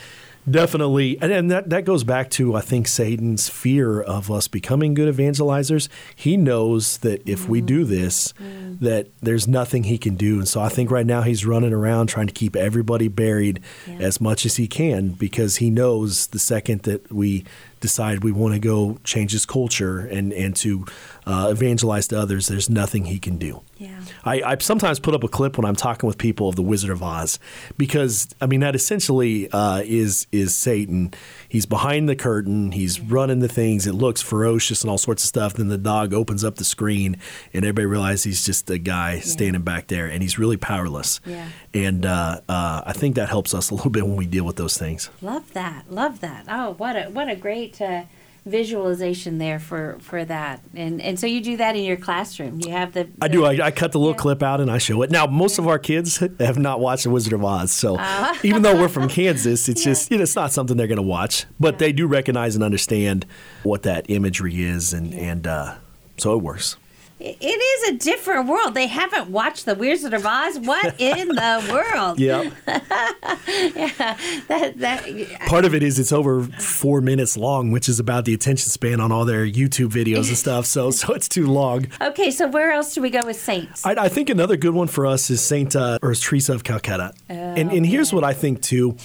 definitely, 0.48 1.18
and, 1.20 1.32
and 1.32 1.50
that 1.50 1.70
that 1.70 1.84
goes 1.84 2.04
back 2.04 2.30
to 2.30 2.54
I 2.54 2.60
think 2.60 2.88
Satan's 2.88 3.48
fear 3.48 4.00
of 4.00 4.30
us 4.30 4.48
becoming 4.48 4.94
good 4.94 5.14
evangelizers. 5.14 5.88
He 6.14 6.36
knows 6.36 6.98
that 6.98 7.26
if 7.28 7.48
we 7.48 7.60
do 7.60 7.82
mm-hmm. 7.82 7.90
this, 7.90 8.32
mm. 8.34 8.80
that 8.80 9.08
there's 9.20 9.46
nothing 9.48 9.84
he 9.84 9.98
can 9.98 10.16
do, 10.16 10.38
and 10.38 10.48
so 10.48 10.60
I 10.60 10.68
think 10.68 10.90
right 10.90 11.06
now 11.06 11.22
he's 11.22 11.46
running 11.46 11.72
around 11.72 12.08
trying 12.08 12.26
to 12.28 12.34
keep 12.34 12.56
everybody 12.56 13.08
buried 13.08 13.60
as 13.98 14.20
much 14.20 14.46
as 14.46 14.56
he 14.56 14.66
can 14.66 15.10
because 15.10 15.56
he 15.56 15.70
knows 15.70 16.28
the 16.28 16.38
second 16.38 16.82
that 16.82 17.12
we 17.12 17.44
decide 17.80 18.24
we 18.24 18.32
want 18.32 18.54
to 18.54 18.60
go 18.60 18.98
change 19.04 19.32
his 19.32 19.46
culture 19.46 20.00
and 20.00 20.32
and 20.32 20.56
to 20.56 20.84
uh, 21.26 21.48
evangelize 21.50 22.08
to 22.08 22.18
others, 22.18 22.48
there's 22.48 22.70
nothing 22.70 23.06
he 23.06 23.18
can 23.18 23.36
do. 23.36 23.62
Yeah. 23.78 24.00
I, 24.24 24.42
I 24.42 24.58
sometimes 24.58 24.98
put 24.98 25.14
up 25.14 25.24
a 25.24 25.28
clip 25.28 25.58
when 25.58 25.64
I'm 25.64 25.76
talking 25.76 26.06
with 26.06 26.18
people 26.18 26.48
of 26.48 26.56
the 26.56 26.62
Wizard 26.62 26.90
of 26.90 27.02
Oz 27.02 27.38
because 27.76 28.28
I 28.40 28.46
mean 28.46 28.60
that 28.60 28.74
essentially 28.74 29.50
uh, 29.50 29.82
is 29.84 30.26
is 30.32 30.54
Satan. 30.54 31.12
He's 31.48 31.66
behind 31.66 32.08
the 32.08 32.16
curtain. 32.16 32.72
He's 32.72 33.00
running 33.00 33.40
the 33.40 33.48
things. 33.48 33.86
It 33.86 33.92
looks 33.94 34.22
ferocious 34.22 34.82
and 34.82 34.90
all 34.90 34.98
sorts 34.98 35.22
of 35.24 35.28
stuff. 35.28 35.54
Then 35.54 35.68
the 35.68 35.78
dog 35.78 36.12
opens 36.12 36.44
up 36.44 36.56
the 36.56 36.64
screen, 36.64 37.16
and 37.52 37.64
everybody 37.64 37.86
realizes 37.86 38.24
he's 38.24 38.46
just 38.46 38.70
a 38.70 38.78
guy 38.78 39.20
standing 39.20 39.62
back 39.62 39.86
there, 39.88 40.06
and 40.06 40.22
he's 40.22 40.38
really 40.38 40.56
powerless. 40.56 41.20
Yeah. 41.24 41.48
And 41.74 42.06
uh, 42.06 42.40
uh, 42.48 42.82
I 42.86 42.92
think 42.92 43.16
that 43.16 43.28
helps 43.28 43.54
us 43.54 43.70
a 43.70 43.74
little 43.74 43.90
bit 43.90 44.06
when 44.06 44.16
we 44.16 44.26
deal 44.26 44.44
with 44.44 44.56
those 44.56 44.76
things. 44.76 45.10
Love 45.22 45.52
that. 45.52 45.90
Love 45.90 46.20
that. 46.20 46.46
Oh, 46.48 46.74
what 46.78 46.96
a 46.96 47.04
what 47.10 47.28
a 47.28 47.36
great 47.36 47.80
uh, 47.80 48.02
visualization 48.46 49.38
there 49.38 49.58
for 49.58 49.98
for 50.00 50.24
that. 50.24 50.60
And 50.74 51.00
and 51.02 51.18
so 51.20 51.26
you 51.26 51.40
do 51.42 51.56
that 51.58 51.76
in 51.76 51.84
your 51.84 51.96
classroom. 51.96 52.60
You 52.64 52.70
have 52.70 52.92
the. 52.92 53.08
I 53.20 53.28
do. 53.28 53.44
I, 53.44 53.66
I 53.66 53.70
cut 53.70 53.92
the 53.92 53.98
little 53.98 54.14
Yeah. 54.14 54.18
clip 54.18 54.42
out 54.42 54.60
and 54.60 54.70
I 54.70 54.78
show 54.78 55.02
it. 55.02 55.10
Now, 55.10 55.26
most 55.26 55.58
of 55.58 55.66
our 55.68 55.78
kids 55.78 56.22
have 56.38 56.58
not 56.58 56.80
watched 56.80 57.04
The 57.04 57.10
Wizard 57.10 57.32
of 57.34 57.44
Oz, 57.44 57.72
so 57.72 57.96
Ah. 57.98 58.38
even 58.42 58.62
though 58.62 58.74
we're 58.76 58.88
from 58.88 59.08
Kansas, 59.08 59.68
it's 59.68 59.84
just 59.84 60.10
you 60.10 60.16
know, 60.16 60.22
it's 60.22 60.36
not 60.36 60.52
something 60.52 60.76
they're 60.76 60.86
going 60.86 60.96
to 60.96 61.02
watch. 61.02 61.44
But 61.60 61.78
they 61.78 61.92
do 61.92 62.06
recognize 62.06 62.54
and 62.54 62.64
understand 62.64 63.26
what 63.64 63.82
that 63.82 64.06
imagery 64.08 64.62
is, 64.62 64.92
and 64.92 65.12
and 65.14 65.46
uh, 65.46 65.74
so 66.16 66.34
it 66.36 66.42
works. 66.42 66.76
It 67.18 67.40
is 67.40 67.90
a 67.90 67.96
different 67.96 68.46
world. 68.46 68.74
They 68.74 68.88
haven't 68.88 69.30
watched 69.30 69.64
The 69.64 69.74
Wizard 69.74 70.12
of 70.12 70.26
Oz. 70.26 70.58
What 70.58 70.94
in 71.00 71.28
the 71.28 71.68
world? 71.72 72.20
Yep. 72.20 72.52
yeah. 72.66 74.18
That 74.48 74.74
that. 74.76 75.40
Part 75.46 75.64
of 75.64 75.74
it 75.74 75.82
is 75.82 75.98
it's 75.98 76.12
over 76.12 76.42
four 76.44 77.00
minutes 77.00 77.36
long, 77.36 77.70
which 77.70 77.88
is 77.88 77.98
about 77.98 78.26
the 78.26 78.34
attention 78.34 78.68
span 78.68 79.00
on 79.00 79.12
all 79.12 79.24
their 79.24 79.46
YouTube 79.46 79.88
videos 79.88 80.28
and 80.28 80.36
stuff. 80.36 80.66
So 80.66 80.90
so 80.90 81.14
it's 81.14 81.28
too 81.28 81.46
long. 81.46 81.86
Okay, 82.02 82.30
so 82.30 82.48
where 82.48 82.72
else 82.72 82.94
do 82.94 83.00
we 83.00 83.08
go 83.08 83.24
with 83.24 83.40
saints? 83.40 83.86
I, 83.86 83.92
I 83.92 84.08
think 84.08 84.28
another 84.28 84.58
good 84.58 84.74
one 84.74 84.88
for 84.88 85.06
us 85.06 85.30
is 85.30 85.40
Saint 85.40 85.74
uh, 85.74 85.98
or 86.02 86.12
is 86.12 86.20
Teresa 86.20 86.52
of 86.52 86.64
Calcutta. 86.64 87.14
and 87.30 87.72
and 87.72 87.86
here's 87.86 88.12
what 88.12 88.24
I 88.24 88.34
think 88.34 88.60
too: 88.60 88.96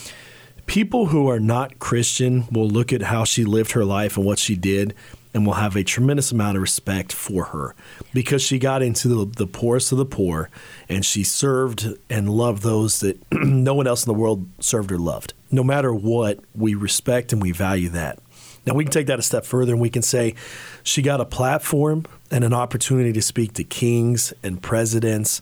people 0.65 1.07
who 1.07 1.29
are 1.29 1.39
not 1.39 1.79
Christian 1.79 2.45
will 2.51 2.67
look 2.67 2.91
at 2.91 3.03
how 3.03 3.23
she 3.23 3.45
lived 3.45 3.71
her 3.71 3.85
life 3.85 4.17
and 4.17 4.25
what 4.25 4.37
she 4.37 4.55
did, 4.57 4.93
and 5.33 5.45
will 5.45 5.53
have 5.53 5.75
a 5.75 5.83
tremendous 5.83 6.31
amount 6.31 6.57
of 6.57 6.61
respect 6.61 7.13
for 7.13 7.45
her 7.45 7.75
because 8.13 8.41
she 8.41 8.59
got 8.59 8.81
into 8.81 9.07
the, 9.07 9.25
the 9.25 9.47
poorest 9.47 9.91
of 9.91 9.97
the 9.97 10.05
poor, 10.05 10.49
and 10.89 11.05
she 11.05 11.23
served 11.23 11.87
and 12.09 12.29
loved 12.29 12.63
those 12.63 12.99
that 12.99 13.21
no 13.31 13.73
one 13.73 13.87
else 13.87 14.05
in 14.05 14.13
the 14.13 14.19
world 14.19 14.45
served 14.59 14.91
or 14.91 14.97
loved. 14.97 15.33
No 15.49 15.63
matter 15.63 15.93
what, 15.93 16.39
we 16.55 16.75
respect 16.75 17.33
and 17.33 17.41
we 17.41 17.51
value 17.51 17.89
that. 17.89 18.19
Now, 18.65 18.75
we 18.75 18.83
can 18.83 18.91
take 18.91 19.07
that 19.07 19.17
a 19.17 19.23
step 19.23 19.45
further 19.45 19.73
and 19.73 19.81
we 19.81 19.89
can 19.89 20.03
say 20.03 20.35
she 20.83 21.01
got 21.01 21.19
a 21.19 21.25
platform 21.25 22.05
and 22.29 22.43
an 22.43 22.53
opportunity 22.53 23.11
to 23.13 23.21
speak 23.21 23.53
to 23.53 23.63
kings 23.63 24.33
and 24.43 24.61
presidents 24.61 25.41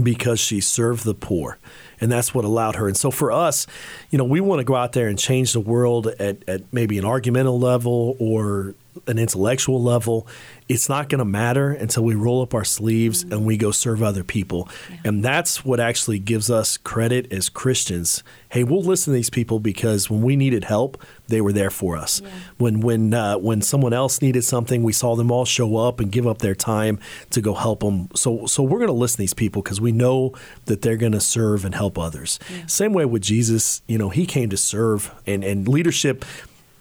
because 0.00 0.40
she 0.40 0.60
served 0.60 1.04
the 1.04 1.14
poor. 1.14 1.58
And 2.00 2.10
that's 2.10 2.34
what 2.34 2.44
allowed 2.44 2.76
her. 2.76 2.88
And 2.88 2.96
so 2.96 3.10
for 3.10 3.30
us, 3.30 3.66
you 4.10 4.18
know, 4.18 4.24
we 4.24 4.40
want 4.40 4.60
to 4.60 4.64
go 4.64 4.74
out 4.74 4.92
there 4.92 5.08
and 5.08 5.18
change 5.18 5.52
the 5.52 5.60
world 5.60 6.06
at, 6.06 6.48
at 6.48 6.72
maybe 6.72 6.98
an 6.98 7.04
argumental 7.04 7.58
level 7.58 8.16
or 8.18 8.74
an 9.06 9.18
intellectual 9.18 9.82
level. 9.82 10.26
It's 10.68 10.88
not 10.88 11.08
going 11.08 11.18
to 11.18 11.24
matter 11.24 11.70
until 11.70 12.04
we 12.04 12.14
roll 12.14 12.42
up 12.42 12.54
our 12.54 12.64
sleeves 12.64 13.22
and 13.22 13.44
we 13.44 13.56
go 13.56 13.70
serve 13.70 14.02
other 14.02 14.24
people. 14.24 14.68
And 15.04 15.24
that's 15.24 15.64
what 15.64 15.80
actually 15.80 16.18
gives 16.18 16.50
us 16.50 16.76
credit 16.76 17.32
as 17.32 17.48
Christians. 17.48 18.22
Hey, 18.48 18.64
we'll 18.64 18.82
listen 18.82 19.12
to 19.12 19.16
these 19.16 19.30
people 19.30 19.60
because 19.60 20.08
when 20.08 20.22
we 20.22 20.36
needed 20.36 20.64
help, 20.64 21.02
they 21.28 21.40
were 21.40 21.52
there 21.52 21.70
for 21.70 21.96
us. 21.96 22.20
When 22.58 22.80
when 22.80 23.14
uh, 23.14 23.38
when 23.38 23.62
someone 23.62 23.92
else 23.92 24.20
needed 24.20 24.44
something, 24.44 24.82
we 24.82 24.92
saw 24.92 25.16
them 25.16 25.30
all 25.30 25.44
show 25.44 25.76
up 25.76 25.98
and 25.98 26.12
give 26.12 26.26
up 26.26 26.38
their 26.38 26.54
time 26.54 26.98
to 27.30 27.40
go 27.40 27.54
help 27.54 27.80
them. 27.80 28.08
So 28.14 28.46
so 28.46 28.62
we're 28.62 28.78
going 28.78 28.88
to 28.88 28.92
listen 28.92 29.16
to 29.16 29.22
these 29.22 29.34
people 29.34 29.62
because 29.62 29.80
we 29.80 29.92
know 29.92 30.34
that 30.66 30.82
they're 30.82 30.96
going 30.96 31.12
to 31.12 31.20
serve 31.20 31.64
and 31.64 31.74
help 31.74 31.98
others. 31.98 32.38
Same 32.66 32.92
way 32.92 33.06
with 33.06 33.22
Jesus, 33.22 33.82
you 33.88 33.98
know, 33.98 34.10
he 34.10 34.26
came 34.26 34.50
to 34.50 34.56
serve 34.56 35.12
and 35.26 35.42
and 35.42 35.66
leadership 35.66 36.24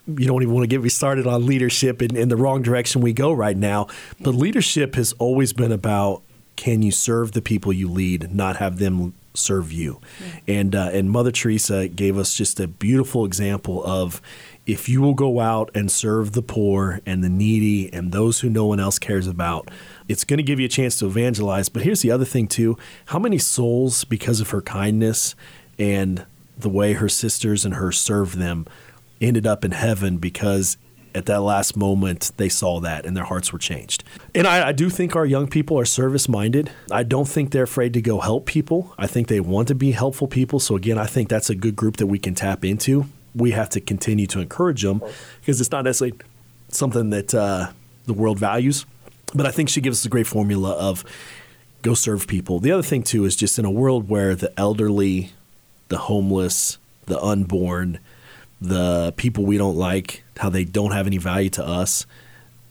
you 0.08 0.26
don't 0.26 0.42
even 0.42 0.54
want 0.54 0.64
to 0.64 0.68
get 0.68 0.82
me 0.82 0.90
started 0.90 1.28
on 1.28 1.46
leadership 1.46 2.02
in, 2.02 2.16
in 2.16 2.30
the 2.30 2.36
wrong 2.36 2.62
direction 2.62 3.02
we 3.02 3.14
go 3.14 3.32
right 3.32 3.58
now. 3.58 3.88
But 4.20 4.36
leadership 4.36 4.96
has 4.96 5.14
always 5.14 5.54
been 5.54 5.72
about 5.72 6.24
can 6.56 6.82
you 6.82 6.92
serve 6.92 7.32
the 7.32 7.42
people 7.42 7.74
you 7.74 7.90
lead, 7.90 8.34
not 8.34 8.58
have 8.58 8.78
them 8.78 9.14
serve 9.34 9.72
you. 9.72 10.02
And 10.48 10.76
uh, 10.76 10.90
and 10.92 11.10
Mother 11.10 11.32
Teresa 11.32 11.88
gave 11.88 12.18
us 12.18 12.34
just 12.34 12.60
a 12.60 12.68
beautiful 12.68 13.26
example 13.26 13.84
of 13.86 14.22
if 14.66 14.88
you 14.88 15.02
will 15.02 15.14
go 15.14 15.40
out 15.40 15.72
and 15.74 15.92
serve 15.92 16.34
the 16.34 16.42
poor 16.42 17.02
and 17.06 17.24
the 17.24 17.30
needy 17.30 17.92
and 17.92 18.12
those 18.12 18.42
who 18.42 18.50
no 18.50 18.66
one 18.66 18.80
else 18.80 19.00
cares 19.00 19.28
about, 19.28 19.70
it's 20.08 20.24
going 20.24 20.38
to 20.38 20.44
give 20.44 20.60
you 20.60 20.66
a 20.66 20.70
chance 20.70 21.00
to 21.00 21.08
evangelize. 21.08 21.68
But 21.70 21.82
here's 21.82 22.02
the 22.02 22.12
other 22.12 22.26
thing 22.26 22.48
too: 22.48 22.78
how 23.08 23.20
many 23.20 23.38
souls, 23.38 24.04
because 24.04 24.40
of 24.42 24.50
her 24.52 24.62
kindness 24.62 25.36
and 25.80 26.26
the 26.58 26.70
way 26.70 26.94
her 26.94 27.10
sisters 27.10 27.66
and 27.66 27.76
her 27.76 27.92
served 27.92 28.38
them, 28.38 28.68
ended 29.22 29.46
up 29.48 29.64
in 29.64 29.72
heaven 29.72 30.18
because 30.18 30.78
at 31.14 31.26
that 31.26 31.42
last 31.42 31.76
moment 31.76 32.32
they 32.38 32.50
saw 32.50 32.80
that 32.80 33.06
and 33.06 33.16
their 33.16 33.26
hearts 33.26 33.52
were 33.52 33.60
changed. 33.60 34.04
And 34.34 34.48
I, 34.48 34.70
I 34.70 34.72
do 34.72 34.90
think 34.90 35.16
our 35.16 35.26
young 35.26 35.48
people 35.48 35.78
are 35.80 35.86
service 35.86 36.30
minded. 36.30 36.72
I 36.90 37.04
don't 37.04 37.28
think 37.28 37.52
they're 37.52 37.64
afraid 37.64 37.94
to 37.94 38.02
go 38.02 38.20
help 38.20 38.46
people. 38.46 38.94
I 38.98 39.08
think 39.08 39.28
they 39.28 39.40
want 39.40 39.68
to 39.70 39.76
be 39.76 39.92
helpful 39.92 40.28
people. 40.28 40.60
So, 40.60 40.76
again, 40.76 40.98
I 40.98 41.06
think 41.06 41.30
that's 41.30 41.50
a 41.50 41.56
good 41.56 41.76
group 41.76 41.98
that 41.98 42.08
we 42.08 42.20
can 42.20 42.36
tap 42.36 42.64
into. 42.66 43.06
We 43.36 43.52
have 43.52 43.70
to 43.70 43.82
continue 43.82 44.28
to 44.28 44.40
encourage 44.40 44.82
them 44.82 45.02
because 45.40 45.62
it's 45.62 45.72
not 45.72 45.84
necessarily 45.84 46.18
something 46.70 47.10
that 47.12 47.34
uh, 47.34 47.72
the 48.06 48.14
world 48.14 48.40
values. 48.40 48.86
But 49.34 49.46
I 49.46 49.52
think 49.52 49.70
she 49.70 49.82
gives 49.82 50.02
us 50.02 50.06
a 50.06 50.10
great 50.10 50.28
formula 50.28 50.72
of 50.72 51.06
go 51.82 51.94
serve 51.94 52.28
people. 52.28 52.60
The 52.60 52.72
other 52.72 52.84
thing, 52.84 53.04
too, 53.04 53.26
is 53.26 53.36
just 53.36 53.58
in 53.58 53.66
a 53.66 53.72
world 53.72 54.10
where 54.10 54.36
the 54.36 54.58
elderly, 54.60 55.32
the 55.88 55.98
homeless, 55.98 56.78
the 57.06 57.22
unborn, 57.22 58.00
the 58.62 59.14
people 59.18 59.46
we 59.46 59.58
don't 59.58 59.76
like, 59.76 60.24
how 60.38 60.50
they 60.50 60.64
don't 60.64 60.92
have 60.92 61.08
any 61.08 61.18
value 61.18 61.50
to 61.50 61.66
us. 61.66 62.06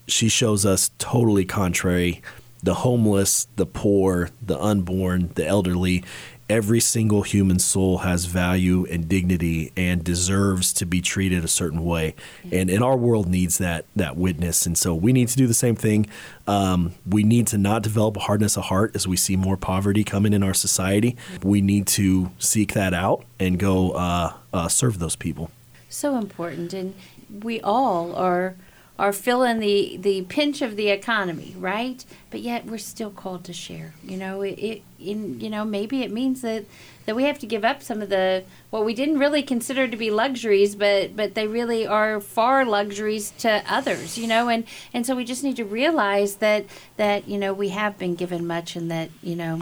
She 0.07 0.29
shows 0.29 0.65
us 0.65 0.91
totally 0.97 1.45
contrary 1.45 2.21
the 2.63 2.75
homeless, 2.75 3.47
the 3.55 3.65
poor, 3.65 4.29
the 4.41 4.59
unborn, 4.59 5.31
the 5.35 5.45
elderly. 5.45 6.03
Every 6.47 6.81
single 6.81 7.21
human 7.21 7.59
soul 7.59 7.99
has 7.99 8.25
value 8.25 8.85
and 8.91 9.07
dignity 9.07 9.71
and 9.77 10.03
deserves 10.03 10.73
to 10.73 10.85
be 10.85 10.99
treated 11.01 11.45
a 11.45 11.47
certain 11.47 11.83
way. 11.83 12.13
And, 12.51 12.69
and 12.69 12.83
our 12.83 12.97
world 12.97 13.27
needs 13.29 13.57
that 13.59 13.85
that 13.95 14.17
witness. 14.17 14.65
And 14.65 14.77
so 14.77 14.93
we 14.93 15.13
need 15.13 15.29
to 15.29 15.37
do 15.37 15.47
the 15.47 15.53
same 15.53 15.75
thing. 15.75 16.07
Um, 16.47 16.93
we 17.09 17.23
need 17.23 17.47
to 17.47 17.57
not 17.57 17.83
develop 17.83 18.17
a 18.17 18.19
hardness 18.19 18.57
of 18.57 18.65
heart 18.65 18.91
as 18.95 19.07
we 19.07 19.15
see 19.15 19.37
more 19.37 19.55
poverty 19.55 20.03
coming 20.03 20.33
in 20.33 20.43
our 20.43 20.53
society. 20.53 21.15
We 21.41 21.61
need 21.61 21.87
to 21.87 22.31
seek 22.37 22.73
that 22.73 22.93
out 22.93 23.23
and 23.39 23.57
go 23.57 23.91
uh, 23.91 24.33
uh, 24.53 24.67
serve 24.67 24.99
those 24.99 25.15
people. 25.15 25.51
So 25.93 26.17
important 26.17 26.73
and 26.73 26.93
we 27.41 27.59
all 27.61 28.15
are 28.15 28.55
are 28.99 29.13
feeling 29.13 29.59
the 29.59 29.97
the 29.97 30.21
pinch 30.23 30.61
of 30.61 30.75
the 30.75 30.89
economy 30.89 31.55
right? 31.57 32.05
But 32.29 32.41
yet 32.41 32.65
we're 32.65 32.77
still 32.77 33.09
called 33.09 33.43
to 33.45 33.53
share 33.53 33.93
you 34.03 34.17
know? 34.17 34.41
It, 34.41 34.59
it 34.59 34.81
in 34.99 35.39
you 35.39 35.49
know 35.49 35.65
maybe 35.65 36.03
it 36.03 36.11
means 36.11 36.41
that 36.41 36.65
that 37.07 37.15
we 37.15 37.23
have 37.23 37.39
to 37.39 37.47
give 37.47 37.65
up 37.65 37.81
some 37.81 38.01
of 38.03 38.09
the 38.09 38.43
what 38.69 38.85
we 38.85 38.93
didn't 38.93 39.17
really 39.17 39.41
consider 39.41 39.87
to 39.87 39.97
be 39.97 40.11
luxuries 40.11 40.75
but 40.75 41.15
but 41.15 41.33
they 41.33 41.47
really 41.47 41.87
are 41.87 42.19
far 42.21 42.63
luxuries 42.63 43.31
to 43.39 43.63
others 43.67 44.17
you 44.17 44.27
know? 44.27 44.49
And 44.49 44.65
and 44.93 45.05
so 45.05 45.15
we 45.15 45.23
just 45.25 45.43
need 45.43 45.55
to 45.55 45.65
realize 45.65 46.35
that 46.35 46.65
that 46.97 47.27
you 47.27 47.37
know 47.39 47.53
we 47.53 47.69
have 47.69 47.97
been 47.97 48.15
given 48.15 48.45
much 48.45 48.75
and 48.75 48.91
that 48.91 49.09
you 49.23 49.35
know 49.35 49.61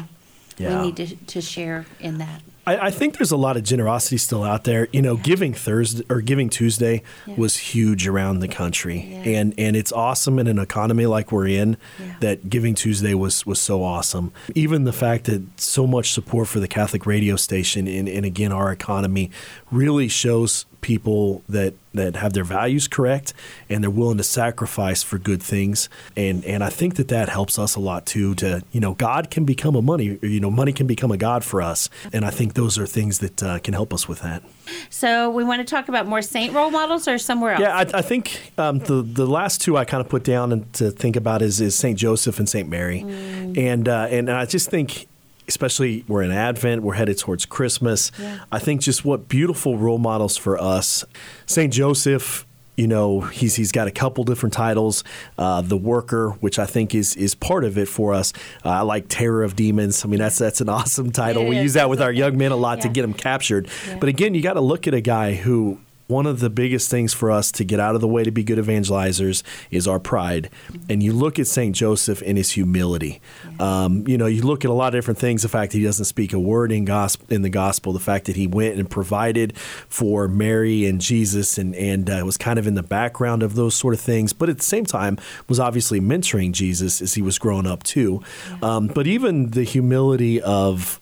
Yeah. 0.57 0.69
we 0.81 0.87
need 0.87 0.97
to 0.97 1.15
to 1.15 1.39
share 1.41 1.85
in 2.01 2.17
that 2.17 2.41
I, 2.69 2.87
I 2.87 2.91
think 2.91 3.17
there's 3.17 3.31
a 3.31 3.37
lot 3.37 3.57
of 3.57 3.63
generosity 3.63 4.17
still 4.17 4.43
out 4.43 4.63
there. 4.63 4.87
You 4.93 5.01
know, 5.01 5.15
Giving 5.17 5.53
Thursday 5.53 6.03
or 6.09 6.21
Giving 6.21 6.49
Tuesday 6.49 7.01
Yeah. 7.25 7.35
was 7.35 7.57
huge 7.57 8.07
around 8.07 8.39
the 8.39 8.47
country, 8.47 8.99
Yeah. 9.09 9.39
and 9.39 9.53
and 9.57 9.75
it's 9.75 9.91
awesome 9.91 10.37
in 10.39 10.47
an 10.47 10.59
economy 10.59 11.05
like 11.05 11.31
we're 11.31 11.47
in 11.47 11.77
Yeah. 11.99 12.13
that 12.19 12.49
Giving 12.49 12.75
Tuesday 12.75 13.13
was 13.13 13.45
was 13.45 13.59
so 13.59 13.83
awesome. 13.83 14.31
Even 14.55 14.83
the 14.83 14.93
fact 14.93 15.25
that 15.25 15.41
so 15.59 15.87
much 15.87 16.11
support 16.11 16.47
for 16.47 16.59
the 16.59 16.67
Catholic 16.67 17.05
radio 17.05 17.35
station 17.35 17.87
and, 17.87 18.07
and 18.07 18.25
again 18.25 18.51
our 18.51 18.71
economy 18.71 19.31
really 19.71 20.07
shows 20.07 20.65
people 20.89 21.43
that 21.47 21.75
that 21.93 22.15
have 22.15 22.33
their 22.33 22.43
values 22.43 22.87
correct 22.87 23.31
and 23.69 23.83
they're 23.83 23.91
willing 23.91 24.17
to 24.17 24.23
sacrifice 24.23 25.03
for 25.03 25.19
good 25.19 25.41
things. 25.41 25.87
And 26.17 26.43
and 26.45 26.63
I 26.63 26.71
think 26.71 26.95
that 26.95 27.09
that 27.09 27.29
helps 27.29 27.59
us 27.59 27.75
a 27.75 27.79
lot 27.79 28.07
too 28.07 28.33
to 28.35 28.63
you 28.71 28.79
know 28.79 28.95
God 28.95 29.29
can 29.29 29.45
become 29.45 29.75
a 29.75 29.83
money 29.83 30.17
you 30.23 30.39
know 30.39 30.49
money 30.49 30.73
can 30.73 30.87
become 30.87 31.11
a 31.11 31.17
god 31.17 31.43
for 31.43 31.61
us. 31.61 31.91
And 32.11 32.25
I 32.25 32.31
think 32.31 32.55
those 32.55 32.79
are 32.79 32.87
things 32.87 33.19
that 33.19 33.43
uh, 33.43 33.59
can 33.59 33.75
help 33.75 33.93
us 33.93 34.07
with 34.07 34.21
that. 34.21 34.41
So 34.89 35.29
we 35.29 35.43
want 35.43 35.59
to 35.59 35.75
talk 35.75 35.89
about 35.89 36.07
more 36.07 36.23
saint 36.23 36.53
role 36.53 36.71
models 36.71 37.07
or 37.07 37.19
somewhere 37.19 37.51
else? 37.51 37.61
Yeah 37.61 37.75
I, 37.75 37.99
I 37.99 38.01
think 38.01 38.53
um, 38.57 38.79
the 38.79 39.03
the 39.03 39.27
last 39.27 39.61
two 39.61 39.77
I 39.77 39.85
kind 39.85 40.01
of 40.01 40.09
put 40.09 40.23
down 40.23 40.51
and 40.51 40.73
to 40.73 40.89
think 40.89 41.15
about 41.15 41.43
is 41.43 41.61
is 41.61 41.75
Saint 41.75 41.99
Joseph 41.99 42.39
and 42.39 42.49
Saint 42.49 42.67
Mary. 42.67 43.01
And 43.01 43.87
uh, 43.87 44.07
and 44.09 44.31
I 44.31 44.45
just 44.45 44.71
think 44.71 45.08
especially 45.49 46.05
we're 46.07 46.23
in 46.23 46.31
Advent, 46.31 46.83
we're 46.83 46.93
headed 46.93 47.17
towards 47.17 47.45
Christmas. 47.45 48.11
Yeah. 48.17 48.39
I 48.51 48.59
think 48.59 48.81
just 48.81 49.03
what 49.03 49.27
beautiful 49.27 49.77
role 49.77 49.97
models 49.97 50.37
for 50.37 50.57
us. 50.61 51.03
Saint 51.45 51.73
Joseph, 51.73 52.45
you 52.77 52.87
know, 52.87 53.19
he's 53.19 53.55
he's 53.55 53.73
got 53.73 53.87
a 53.87 53.91
couple 53.91 54.23
different 54.23 54.53
titles. 54.53 55.03
Uh, 55.37 55.59
the 55.61 55.75
Worker, 55.75 56.29
which 56.39 56.57
I 56.57 56.65
think 56.65 56.95
is 56.95 57.15
is 57.17 57.35
part 57.35 57.65
of 57.65 57.77
it 57.77 57.89
for 57.89 58.13
us. 58.13 58.31
Uh, 58.63 58.69
I 58.69 58.81
like 58.81 59.07
Terror 59.09 59.43
of 59.43 59.57
Demons. 59.57 60.05
I 60.05 60.07
mean, 60.07 60.19
that's 60.19 60.37
that's 60.37 60.61
an 60.61 60.69
awesome 60.69 61.11
title. 61.11 61.43
It 61.43 61.49
we 61.49 61.59
use 61.59 61.73
that 61.73 61.89
with 61.89 62.01
our 62.01 62.11
young 62.11 62.37
men 62.37 62.53
a 62.53 62.55
lot 62.55 62.79
to 62.81 62.89
get 62.89 63.01
them 63.01 63.13
captured. 63.13 63.67
Yeah. 63.87 63.97
But 63.99 64.07
again, 64.07 64.33
you 64.33 64.41
got 64.41 64.53
to 64.53 64.61
look 64.61 64.87
at 64.87 64.93
a 64.93 65.01
guy 65.01 65.33
who. 65.33 65.81
One 66.09 66.25
of 66.25 66.39
the 66.39 66.49
biggest 66.49 66.89
things 66.89 67.13
for 67.13 67.29
us 67.29 67.51
to 67.51 67.63
get 67.63 67.79
out 67.79 67.93
of 67.93 68.01
the 68.01 68.07
way 68.07 68.23
to 68.23 68.31
be 68.31 68.43
good 68.43 68.57
evangelizers 68.57 69.43
is 69.69 69.87
our 69.87 69.99
pride. 69.99 70.49
And 70.89 71.03
you 71.03 71.13
look 71.13 71.37
at 71.37 71.45
St. 71.45 71.75
Joseph 71.75 72.23
and 72.25 72.35
his 72.35 72.49
humility. 72.49 73.21
Um, 73.59 74.07
you 74.07 74.17
know, 74.17 74.25
you 74.25 74.41
look 74.41 74.65
at 74.65 74.71
a 74.71 74.73
lot 74.73 74.87
of 74.87 74.97
different 74.97 75.19
things 75.19 75.43
the 75.43 75.49
fact 75.49 75.71
that 75.71 75.77
he 75.77 75.83
doesn't 75.83 76.05
speak 76.05 76.33
a 76.33 76.39
word 76.39 76.71
in, 76.71 76.85
gospel, 76.85 77.27
in 77.29 77.43
the 77.43 77.49
gospel, 77.49 77.93
the 77.93 77.99
fact 77.99 78.25
that 78.25 78.35
he 78.35 78.47
went 78.47 78.79
and 78.79 78.89
provided 78.89 79.55
for 79.87 80.27
Mary 80.27 80.87
and 80.87 80.99
Jesus 80.99 81.59
and, 81.59 81.75
and 81.75 82.09
uh, 82.09 82.23
was 82.25 82.37
kind 82.37 82.57
of 82.57 82.65
in 82.65 82.73
the 82.73 82.81
background 82.81 83.43
of 83.43 83.53
those 83.53 83.75
sort 83.75 83.93
of 83.93 83.99
things, 83.99 84.33
but 84.33 84.49
at 84.49 84.57
the 84.57 84.63
same 84.63 84.85
time 84.85 85.19
was 85.47 85.59
obviously 85.59 86.01
mentoring 86.01 86.53
Jesus 86.53 87.03
as 87.03 87.13
he 87.13 87.21
was 87.21 87.37
growing 87.37 87.67
up 87.67 87.83
too. 87.83 88.23
Um, 88.63 88.87
but 88.87 89.05
even 89.05 89.51
the 89.51 89.63
humility 89.63 90.41
of 90.41 90.99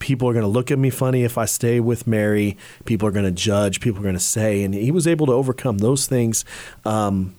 people 0.00 0.28
are 0.28 0.32
going 0.32 0.42
to 0.42 0.48
look 0.48 0.72
at 0.72 0.78
me 0.78 0.90
funny 0.90 1.22
if 1.22 1.38
I 1.38 1.44
stay 1.44 1.78
with 1.78 2.08
Mary. 2.08 2.56
People 2.84 3.06
are 3.06 3.12
going 3.12 3.24
to 3.24 3.30
judge. 3.30 3.80
People 3.80 4.00
are 4.00 4.02
going 4.02 4.14
to 4.16 4.20
say, 4.20 4.64
and 4.64 4.74
he 4.74 4.90
was 4.90 5.06
able 5.06 5.26
to 5.26 5.32
overcome 5.32 5.78
those 5.78 6.06
things. 6.08 6.44
Um, 6.84 7.34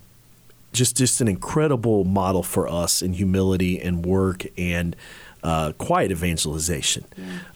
just, 0.72 0.96
just 0.96 1.20
an 1.20 1.28
incredible 1.28 2.06
model 2.06 2.44
for 2.44 2.70
us 2.70 3.02
in 3.02 3.14
humility 3.14 3.82
and 3.82 4.06
work 4.06 4.46
and 4.58 4.96
uh, 5.44 5.74
quiet 5.74 6.12
evangelization. 6.12 7.04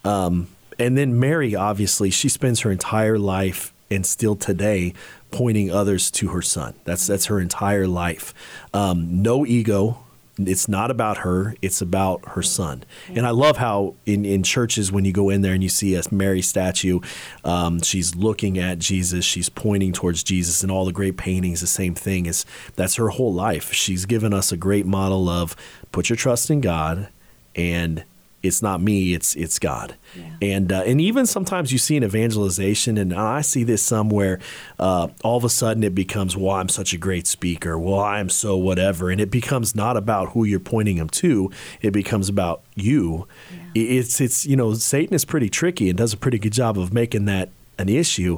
Um, 0.04 0.48
and 0.78 0.98
then 0.98 1.18
Mary, 1.18 1.56
obviously, 1.56 2.10
she 2.10 2.28
spends 2.28 2.60
her 2.62 2.72
entire 2.72 3.18
life 3.18 3.74
and 3.90 4.06
still 4.06 4.36
today 4.36 4.94
pointing 5.32 5.72
others 5.72 6.12
to 6.12 6.30
her 6.30 6.42
son. 6.42 6.74
That's 6.84 7.08
that's 7.08 7.26
her 7.26 7.40
entire 7.40 7.88
life. 7.88 8.34
Um, 8.74 9.22
no 9.22 9.46
ego, 9.46 10.05
it's 10.38 10.68
not 10.68 10.92
about 10.92 11.20
her 11.20 11.56
it's 11.62 11.82
about 11.82 12.22
her 12.30 12.42
son. 12.42 12.84
And 13.10 13.26
i 13.26 13.30
love 13.30 13.58
how 13.58 13.96
in, 14.06 14.26
in 14.26 14.44
churches 14.44 14.92
when 14.92 15.06
you 15.06 15.14
go 15.14 15.30
in 15.30 15.42
there 15.42 15.54
and 15.54 15.64
you 15.64 15.70
see 15.70 15.96
a 15.96 16.02
mary 16.12 16.42
statue 16.42 17.00
um, 17.44 17.82
she's 17.82 18.16
looking 18.16 18.58
at 18.58 18.80
jesus 18.80 19.24
she's 19.24 19.50
pointing 19.50 19.94
towards 19.94 20.24
jesus 20.24 20.62
and 20.62 20.72
all 20.72 20.86
the 20.86 20.92
great 20.92 21.18
paintings 21.18 21.62
the 21.62 21.68
same 21.68 21.96
thing 21.96 22.26
is 22.26 22.46
that's 22.76 22.96
her 22.96 23.10
whole 23.10 23.34
life. 23.34 23.74
She's 23.74 24.06
given 24.06 24.34
us 24.34 24.52
a 24.52 24.58
great 24.58 24.86
model 24.86 25.30
of 25.30 25.56
put 25.92 26.10
your 26.10 26.16
trust 26.16 26.50
in 26.50 26.62
god 26.62 27.10
and 27.56 28.04
it's 28.46 28.62
not 28.62 28.82
me 28.82 29.14
it's 29.14 29.36
it's 29.36 29.60
god. 29.60 29.96
Yeah. 30.16 30.24
and 30.42 30.72
uh, 30.72 30.84
and 30.86 31.02
even 31.02 31.26
sometimes 31.26 31.72
you 31.72 31.78
see 31.78 31.98
an 31.98 32.04
evangelization 32.04 32.98
and 32.98 33.14
i 33.14 33.42
see 33.42 33.64
this 33.64 33.82
somewhere 33.84 34.40
uh, 34.80 35.08
all 35.24 35.38
of 35.38 35.44
a 35.44 35.50
sudden 35.50 35.84
it 35.84 35.94
becomes 35.96 36.38
well 36.38 36.56
i'm 36.56 36.70
such 36.70 36.94
a 36.94 36.98
great 36.98 37.28
speaker. 37.28 37.78
Well 37.78 38.00
i'm 38.00 38.30
so 38.30 38.56
whatever. 38.58 39.10
And 39.10 39.20
it 39.20 39.30
becomes 39.32 39.76
not 39.76 39.98
about 39.98 40.30
who 40.30 40.44
you're 40.46 40.60
pointing 40.60 40.98
them 40.98 41.10
to 41.10 41.52
it 41.82 41.92
becomes 41.92 42.30
about 42.30 42.62
you. 42.76 43.28
I- 43.76 43.80
it's 43.80 44.22
it's 44.22 44.46
you 44.46 44.56
know 44.56 44.74
satan 44.76 45.14
is 45.14 45.26
pretty 45.26 45.50
tricky 45.50 45.90
and 45.90 45.98
does 45.98 46.14
a 46.14 46.18
pretty 46.18 46.40
good 46.40 46.54
job 46.54 46.78
of 46.80 46.94
making 46.94 47.26
that 47.26 47.50
an 47.78 47.90
issue 47.90 48.38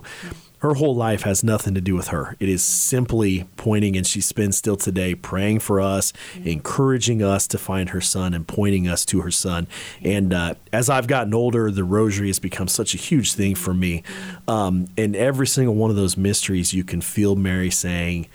her 0.60 0.74
whole 0.74 0.96
life 0.96 1.22
has 1.22 1.44
nothing 1.44 1.76
to 1.76 1.82
do 1.82 1.96
with 1.96 2.08
her. 2.08 2.36
It 2.40 2.50
is 2.50 2.64
simply 2.64 3.48
pointing, 3.58 3.96
and 3.96 4.08
she 4.08 4.22
spends 4.22 4.58
still 4.58 4.76
today 4.76 5.14
praying 5.14 5.60
for 5.60 5.80
us, 5.80 6.14
encouraging 6.44 7.22
us 7.22 7.48
to 7.48 7.58
find 7.58 7.90
her 7.90 8.02
son, 8.02 8.34
and 8.34 8.48
pointing 8.48 8.88
us 8.88 9.06
to 9.06 9.22
her 9.22 9.32
son. 9.32 9.68
And 10.04 10.34
uh, 10.34 10.56
as 10.74 10.90
I've 10.90 11.08
gotten 11.08 11.34
older, 11.34 11.70
the 11.70 11.84
rosary 11.84 12.28
has 12.28 12.40
become 12.40 12.68
such 12.68 12.96
a 12.96 12.98
huge 12.98 13.34
thing 13.34 13.54
for 13.54 13.74
me. 13.74 14.04
Um, 14.48 14.88
and 14.98 15.16
every 15.16 15.46
single 15.46 15.76
one 15.76 15.92
of 15.92 15.96
those 15.96 16.18
mysteries, 16.18 16.74
you 16.74 16.84
can 16.84 17.02
feel 17.02 17.36
Mary 17.36 17.70
saying, 17.70 18.28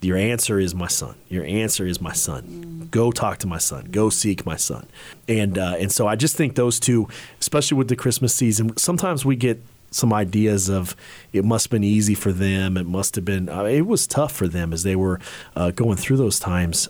your 0.00 0.18
answer 0.18 0.60
is 0.60 0.74
my 0.74 0.86
son. 0.86 1.14
Your 1.30 1.44
answer 1.46 1.86
is 1.86 2.00
my 2.00 2.12
son. 2.12 2.88
Go 2.90 3.10
talk 3.10 3.38
to 3.38 3.46
my 3.46 3.56
son. 3.56 3.86
Go 3.90 4.10
seek 4.10 4.44
my 4.44 4.56
son. 4.56 4.86
And 5.26 5.56
uh, 5.56 5.76
and 5.78 5.90
so 5.90 6.06
I 6.06 6.14
just 6.14 6.36
think 6.36 6.56
those 6.56 6.78
two, 6.78 7.08
especially 7.40 7.78
with 7.78 7.88
the 7.88 7.96
Christmas 7.96 8.34
season, 8.34 8.76
sometimes 8.76 9.24
we 9.24 9.34
get 9.34 9.62
some 9.94 10.12
ideas 10.12 10.68
of 10.68 10.96
it 11.32 11.44
must 11.44 11.66
have 11.66 11.70
been 11.70 11.84
easy 11.84 12.14
for 12.14 12.32
them. 12.32 12.76
It 12.76 12.86
must 12.86 13.14
have 13.14 13.24
been. 13.24 13.48
Uh, 13.48 13.64
it 13.64 13.86
was 13.86 14.06
tough 14.06 14.32
for 14.32 14.48
them 14.48 14.72
as 14.72 14.82
they 14.82 14.96
were 14.96 15.20
uh, 15.54 15.70
going 15.70 15.96
through 15.96 16.16
those 16.16 16.40
times. 16.40 16.88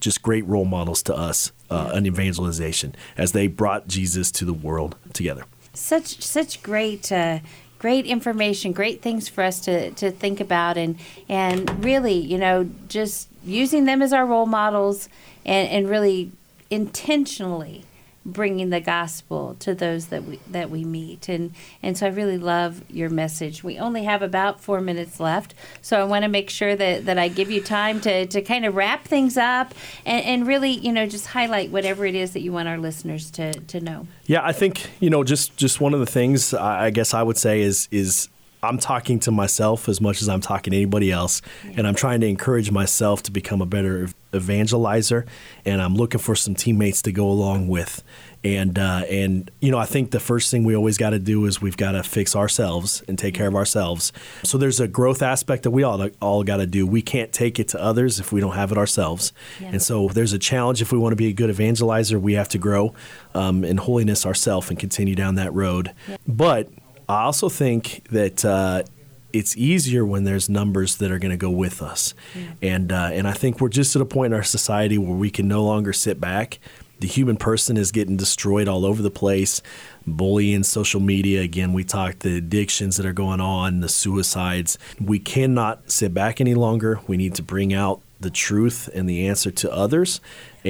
Just 0.00 0.22
great 0.22 0.46
role 0.46 0.64
models 0.64 1.02
to 1.04 1.14
us 1.14 1.52
uh, 1.70 1.92
in 1.94 2.06
evangelization 2.06 2.94
as 3.16 3.32
they 3.32 3.48
brought 3.48 3.88
Jesus 3.88 4.30
to 4.32 4.44
the 4.44 4.54
world 4.54 4.96
together. 5.12 5.44
such 5.74 6.22
such 6.22 6.62
great 6.62 7.12
uh, 7.12 7.38
great 7.78 8.06
information 8.06 8.72
great 8.72 9.02
things 9.02 9.28
for 9.28 9.44
us 9.44 9.60
to, 9.60 9.90
to 9.92 10.10
think 10.10 10.40
about 10.40 10.76
and 10.76 10.96
and 11.28 11.84
really 11.84 12.14
you 12.14 12.38
know 12.38 12.68
just 12.88 13.28
using 13.44 13.84
them 13.84 14.02
as 14.02 14.12
our 14.12 14.26
role 14.26 14.46
models 14.46 15.08
and, 15.46 15.68
and 15.68 15.88
really 15.88 16.32
intentionally 16.70 17.84
bringing 18.32 18.70
the 18.70 18.80
gospel 18.80 19.56
to 19.60 19.74
those 19.74 20.06
that 20.06 20.24
we 20.24 20.38
that 20.50 20.70
we 20.70 20.84
meet 20.84 21.28
and 21.28 21.52
and 21.82 21.96
so 21.96 22.06
I 22.06 22.10
really 22.10 22.38
love 22.38 22.82
your 22.90 23.10
message. 23.10 23.64
We 23.64 23.78
only 23.78 24.04
have 24.04 24.22
about 24.22 24.60
4 24.60 24.80
minutes 24.80 25.18
left, 25.18 25.54
so 25.82 26.00
I 26.00 26.04
want 26.04 26.24
to 26.24 26.28
make 26.28 26.50
sure 26.50 26.76
that 26.76 27.06
that 27.06 27.18
I 27.18 27.28
give 27.28 27.50
you 27.50 27.60
time 27.60 28.00
to 28.02 28.26
to 28.26 28.42
kind 28.42 28.64
of 28.64 28.76
wrap 28.76 29.04
things 29.04 29.36
up 29.36 29.74
and, 30.04 30.24
and 30.24 30.46
really, 30.46 30.70
you 30.70 30.92
know, 30.92 31.06
just 31.06 31.28
highlight 31.28 31.70
whatever 31.70 32.04
it 32.06 32.14
is 32.14 32.32
that 32.32 32.40
you 32.40 32.52
want 32.52 32.68
our 32.68 32.78
listeners 32.78 33.30
to 33.32 33.52
to 33.52 33.80
know. 33.80 34.06
Yeah, 34.26 34.44
I 34.44 34.52
think 34.52 34.90
you 35.00 35.10
know 35.10 35.24
just 35.24 35.56
just 35.56 35.80
one 35.80 35.94
of 35.94 36.00
the 36.00 36.06
things 36.06 36.54
I 36.54 36.86
I 36.86 36.90
guess 36.90 37.14
I 37.14 37.22
would 37.22 37.38
say 37.38 37.60
is 37.60 37.88
is 37.90 38.28
I'm 38.62 38.78
talking 38.78 39.20
to 39.20 39.30
myself 39.30 39.88
as 39.88 40.00
much 40.00 40.20
as 40.20 40.28
I'm 40.28 40.40
talking 40.40 40.72
to 40.72 40.76
anybody 40.76 41.12
else, 41.12 41.42
and 41.76 41.86
I'm 41.86 41.94
trying 41.94 42.20
to 42.20 42.26
encourage 42.26 42.70
myself 42.70 43.22
to 43.24 43.30
become 43.30 43.60
a 43.62 43.66
better 43.66 44.08
evangelizer, 44.32 45.26
and 45.64 45.80
I'm 45.80 45.94
looking 45.94 46.20
for 46.20 46.34
some 46.34 46.54
teammates 46.54 47.02
to 47.02 47.12
go 47.12 47.28
along 47.28 47.68
with. 47.68 48.02
And 48.44 48.78
uh, 48.78 49.04
and 49.08 49.50
you 49.60 49.70
know, 49.70 49.78
I 49.78 49.84
think 49.86 50.12
the 50.12 50.20
first 50.20 50.50
thing 50.50 50.62
we 50.64 50.76
always 50.76 50.96
got 50.96 51.10
to 51.10 51.18
do 51.18 51.44
is 51.46 51.60
we've 51.60 51.76
got 51.76 51.92
to 51.92 52.02
fix 52.04 52.36
ourselves 52.36 53.02
and 53.08 53.18
take 53.18 53.34
care 53.34 53.48
of 53.48 53.56
ourselves. 53.56 54.12
So 54.44 54.58
there's 54.58 54.78
a 54.78 54.86
growth 54.86 55.22
aspect 55.22 55.64
that 55.64 55.72
we 55.72 55.82
all 55.82 56.08
all 56.20 56.44
got 56.44 56.58
to 56.58 56.66
do. 56.66 56.86
We 56.86 57.02
can't 57.02 57.32
take 57.32 57.58
it 57.58 57.68
to 57.68 57.82
others 57.82 58.20
if 58.20 58.30
we 58.30 58.40
don't 58.40 58.54
have 58.54 58.70
it 58.70 58.78
ourselves. 58.78 59.32
Yeah. 59.60 59.68
And 59.68 59.82
so 59.82 60.08
there's 60.08 60.32
a 60.32 60.38
challenge 60.38 60.80
if 60.80 60.92
we 60.92 60.98
want 60.98 61.12
to 61.12 61.16
be 61.16 61.26
a 61.26 61.32
good 61.32 61.50
evangelizer. 61.50 62.20
We 62.20 62.34
have 62.34 62.48
to 62.50 62.58
grow 62.58 62.94
um, 63.34 63.64
in 63.64 63.76
holiness 63.76 64.24
ourselves 64.24 64.70
and 64.70 64.78
continue 64.78 65.16
down 65.16 65.34
that 65.34 65.52
road. 65.52 65.92
But 66.26 66.68
I 67.08 67.22
also 67.22 67.48
think 67.48 68.04
that. 68.10 68.44
Uh, 68.44 68.82
it's 69.30 69.56
easier 69.58 70.06
when 70.06 70.24
there's 70.24 70.48
numbers 70.48 70.96
that 70.96 71.10
are 71.12 71.18
going 71.18 71.30
to 71.30 71.36
go 71.36 71.50
with 71.50 71.82
us, 71.82 72.14
and 72.62 72.90
uh, 72.90 73.10
and 73.12 73.28
I 73.28 73.32
think 73.32 73.60
we're 73.60 73.68
just 73.68 73.94
at 73.94 74.00
a 74.00 74.06
point 74.06 74.32
in 74.32 74.36
our 74.36 74.42
society 74.42 74.96
where 74.96 75.14
we 75.14 75.30
can 75.30 75.46
no 75.46 75.62
longer 75.64 75.92
sit 75.92 76.18
back. 76.18 76.58
The 77.00 77.06
human 77.06 77.36
person 77.36 77.76
is 77.76 77.92
getting 77.92 78.16
destroyed 78.16 78.66
all 78.66 78.84
over 78.84 79.02
the 79.02 79.10
place. 79.10 79.62
Bullying, 80.06 80.64
social 80.64 81.00
media. 81.00 81.42
Again, 81.42 81.72
we 81.72 81.84
talked 81.84 82.20
the 82.20 82.38
addictions 82.38 82.96
that 82.96 83.06
are 83.06 83.12
going 83.12 83.40
on, 83.40 83.80
the 83.80 83.88
suicides. 83.88 84.78
We 85.00 85.18
cannot 85.20 85.90
sit 85.90 86.12
back 86.12 86.40
any 86.40 86.54
longer. 86.54 87.00
We 87.06 87.16
need 87.16 87.34
to 87.36 87.42
bring 87.42 87.72
out 87.72 88.00
the 88.20 88.30
truth 88.30 88.88
and 88.94 89.08
the 89.08 89.28
answer 89.28 89.50
to 89.52 89.72
others, 89.72 90.20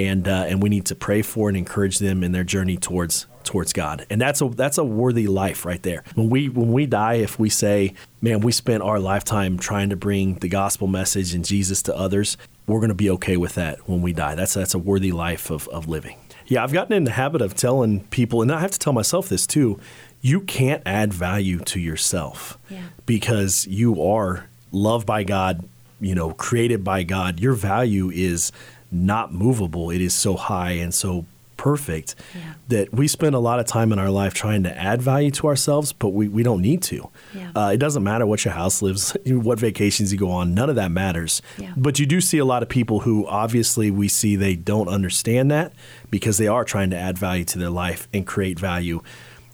and 0.07 0.27
uh, 0.29 0.45
and 0.49 0.63
we 0.63 0.69
need 0.69 0.87
to 0.87 0.95
pray 0.95 1.23
for 1.23 1.49
and 1.49 1.57
encourage 1.57 1.99
them 1.99 2.23
in 2.23 2.33
their 2.33 2.45
journey 2.45 2.77
towards 2.77 3.27
towards 3.45 3.73
God. 3.73 4.05
And 4.11 4.21
that's 4.21 4.41
a 4.41 4.49
that's 4.49 4.79
a 4.79 4.85
worthy 4.85 5.27
life 5.27 5.65
right 5.65 5.83
there. 5.83 6.03
When 6.15 6.29
we 6.31 6.49
when 6.49 6.73
we 6.73 6.87
die, 6.87 7.15
if 7.15 7.39
we 7.39 7.49
say, 7.51 7.95
"Man, 8.21 8.41
we 8.41 8.53
spent 8.53 8.83
our 8.83 8.99
lifetime 8.99 9.59
trying 9.59 9.91
to 9.91 9.97
bring 9.97 10.35
the 10.37 10.49
gospel 10.49 10.87
message 10.87 11.35
and 11.35 11.45
Jesus 11.45 11.83
to 11.83 11.97
others," 11.97 12.37
we're 12.67 12.81
going 12.81 12.91
to 12.91 12.95
be 12.95 13.11
okay 13.11 13.37
with 13.37 13.55
that 13.55 13.89
when 13.89 14.03
we 14.03 14.13
die. 14.13 14.35
That's 14.35 14.55
that's 14.55 14.75
a 14.75 14.79
worthy 14.79 15.13
life 15.13 15.51
of, 15.51 15.67
of 15.69 15.89
living. 15.89 16.17
Yeah, 16.47 16.63
I've 16.65 16.73
gotten 16.73 16.95
in 16.95 17.05
the 17.05 17.11
habit 17.11 17.43
of 17.43 17.55
telling 17.55 18.01
people, 18.05 18.41
and 18.41 18.51
I 18.51 18.61
have 18.61 18.71
to 18.71 18.79
tell 18.79 18.93
myself 18.95 19.29
this 19.29 19.47
too. 19.47 19.79
You 20.21 20.41
can't 20.41 20.83
add 20.87 21.13
value 21.13 21.59
to 21.61 21.79
yourself 21.79 22.59
Yeah. 22.71 22.81
because 23.07 23.67
you 23.67 24.03
are 24.03 24.47
loved 24.73 25.07
by 25.07 25.23
God, 25.25 25.69
you 26.01 26.15
know, 26.15 26.31
created 26.33 26.83
by 26.83 27.03
God. 27.05 27.39
Your 27.39 27.53
value 27.55 28.11
is 28.11 28.51
not 28.91 29.33
movable. 29.33 29.91
It 29.91 30.01
is 30.01 30.15
so 30.15 30.35
high 30.37 30.73
and 30.73 30.93
so 30.95 31.27
perfect 31.57 32.15
Yeah. 32.37 32.55
that 32.69 32.95
we 32.95 33.09
spend 33.09 33.35
a 33.35 33.41
lot 33.41 33.59
of 33.59 33.67
time 33.67 33.93
in 33.93 33.99
our 33.99 34.11
life 34.11 34.33
trying 34.33 34.63
to 34.63 34.79
add 34.79 35.03
value 35.03 35.33
to 35.33 35.49
ourselves, 35.49 35.93
but 35.93 36.11
we, 36.11 36.29
we 36.29 36.45
don't 36.45 36.63
need 36.63 36.83
to. 36.83 37.11
Yeah. 37.35 37.51
Uh, 37.55 37.71
it 37.75 37.79
doesn't 37.79 38.05
matter 38.05 38.25
what 38.27 38.45
your 38.45 38.55
house 38.55 38.81
lives, 38.81 39.17
what 39.27 39.59
vacations 39.59 40.13
you 40.13 40.19
go 40.21 40.31
on, 40.31 40.55
none 40.55 40.71
of 40.71 40.77
that 40.77 40.93
matters. 40.93 41.43
Yeah. 41.59 41.73
But 41.77 41.99
you 41.99 42.07
do 42.07 42.21
see 42.21 42.39
a 42.39 42.45
lot 42.45 42.63
of 42.63 42.69
people 42.69 43.01
who 43.01 43.27
obviously 43.27 43.91
we 43.91 44.07
see 44.07 44.37
they 44.37 44.55
don't 44.55 44.89
understand 44.89 45.51
that 45.51 45.73
because 46.11 46.39
they 46.39 46.47
are 46.47 46.65
trying 46.65 46.91
to 46.91 46.97
add 46.97 47.19
value 47.19 47.45
to 47.47 47.59
their 47.59 47.71
life 47.71 48.07
and 48.15 48.25
create 48.25 48.59
value. 48.61 49.03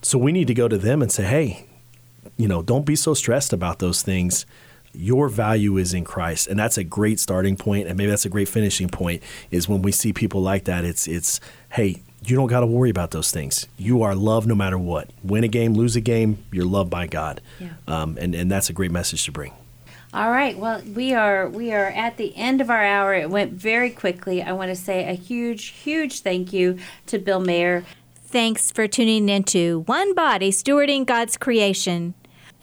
So 0.03 0.19
we 0.19 0.31
need 0.31 0.45
to 0.47 0.53
go 0.53 0.67
to 0.67 0.77
them 0.77 1.01
and 1.01 1.11
say, 1.11 1.23
hey, 1.23 1.65
you 2.37 2.47
know, 2.47 2.61
don't 2.61 2.85
be 2.85 2.95
so 2.95 3.15
stressed 3.15 3.51
about 3.51 3.79
those 3.79 4.03
things. 4.03 4.45
Your 4.97 5.29
value 5.29 5.77
is 5.77 5.93
in 5.93 6.03
Christ, 6.03 6.47
and 6.47 6.57
that's 6.59 6.77
a 6.77 6.83
great 6.83 7.19
starting 7.19 7.55
point, 7.55 7.87
and 7.87 7.97
maybe 7.97 8.09
that's 8.09 8.25
a 8.25 8.29
great 8.29 8.47
finishing 8.49 8.89
point. 8.89 9.21
Is 9.51 9.67
when 9.69 9.81
we 9.81 9.91
see 9.91 10.13
people 10.13 10.41
like 10.41 10.65
that, 10.65 10.85
it's 10.85 11.07
it's 11.07 11.39
hey, 11.73 12.01
you 12.23 12.35
don't 12.35 12.47
got 12.47 12.61
to 12.61 12.65
worry 12.67 12.89
about 12.89 13.11
those 13.11 13.31
things. 13.31 13.67
You 13.77 14.01
are 14.03 14.15
loved 14.15 14.47
no 14.47 14.55
matter 14.55 14.77
what. 14.77 15.09
Win 15.23 15.43
a 15.43 15.47
game, 15.47 15.73
lose 15.73 15.95
a 15.95 16.01
game, 16.01 16.43
you're 16.51 16.65
loved 16.65 16.89
by 16.89 17.07
God, 17.07 17.41
Yeah. 17.59 17.69
um, 17.87 18.17
and 18.19 18.33
and 18.35 18.49
that's 18.51 18.69
a 18.69 18.73
great 18.73 18.91
message 18.91 19.25
to 19.25 19.31
bring. 19.31 19.53
All 20.13 20.31
right. 20.31 20.57
Well, 20.57 20.81
we 20.95 21.13
are 21.13 21.49
we 21.49 21.73
are 21.73 21.87
at 21.87 22.15
the 22.17 22.35
end 22.37 22.61
of 22.61 22.69
our 22.69 22.83
hour. 22.83 23.13
It 23.13 23.29
went 23.29 23.51
very 23.51 23.89
quickly. 23.89 24.41
I 24.41 24.53
want 24.53 24.69
to 24.69 24.75
say 24.75 25.09
a 25.09 25.13
huge, 25.13 25.65
huge 25.67 26.21
thank 26.21 26.53
you 26.53 26.77
to 27.07 27.19
Bill 27.19 27.41
Mayer. 27.41 27.83
Thanks 28.27 28.71
for 28.71 28.87
tuning 28.87 29.29
into 29.29 29.79
One 29.87 30.13
Body 30.15 30.51
Stewarding 30.51 31.05
God's 31.05 31.37
Creation. 31.37 32.13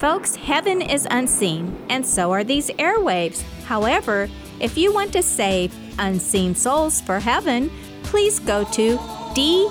Folks, 0.03 0.35
heaven 0.35 0.83
is 0.83 1.07
unseen, 1.13 1.81
and 1.89 2.05
so 2.05 2.33
are 2.33 2.43
these 2.43 2.71
airwaves. 2.71 3.41
However, 3.67 4.29
if 4.59 4.77
you 4.77 4.93
want 4.93 5.13
to 5.13 5.23
save 5.23 5.73
unseen 5.97 6.57
souls 6.57 7.01
for 7.01 7.21
heaven, 7.21 7.71
please 8.03 8.41
go 8.41 8.65
to 8.73 8.97
dvmercy.com 8.97 9.69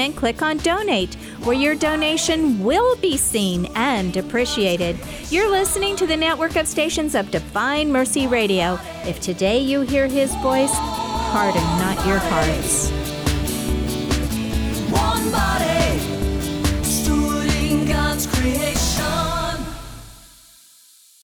and 0.00 0.16
click 0.16 0.42
on 0.42 0.56
Donate, 0.56 1.14
where 1.44 1.54
your 1.54 1.76
donation 1.76 2.64
will 2.64 2.96
be 2.96 3.16
seen 3.16 3.66
and 3.76 4.16
appreciated. 4.16 4.98
You're 5.30 5.48
listening 5.48 5.94
to 5.94 6.06
the 6.08 6.16
network 6.16 6.56
of 6.56 6.66
stations 6.66 7.14
of 7.14 7.30
Divine 7.30 7.92
Mercy 7.92 8.26
Radio. 8.26 8.80
If 9.04 9.20
today 9.20 9.60
you 9.60 9.82
hear 9.82 10.08
his 10.08 10.34
voice, 10.42 10.74
harden 10.74 11.62
not 11.78 12.04
your 12.04 12.18
hearts. 12.18 12.90
One 14.90 15.30
body, 15.30 16.23
God's 18.14 18.26
creation. 18.28 19.43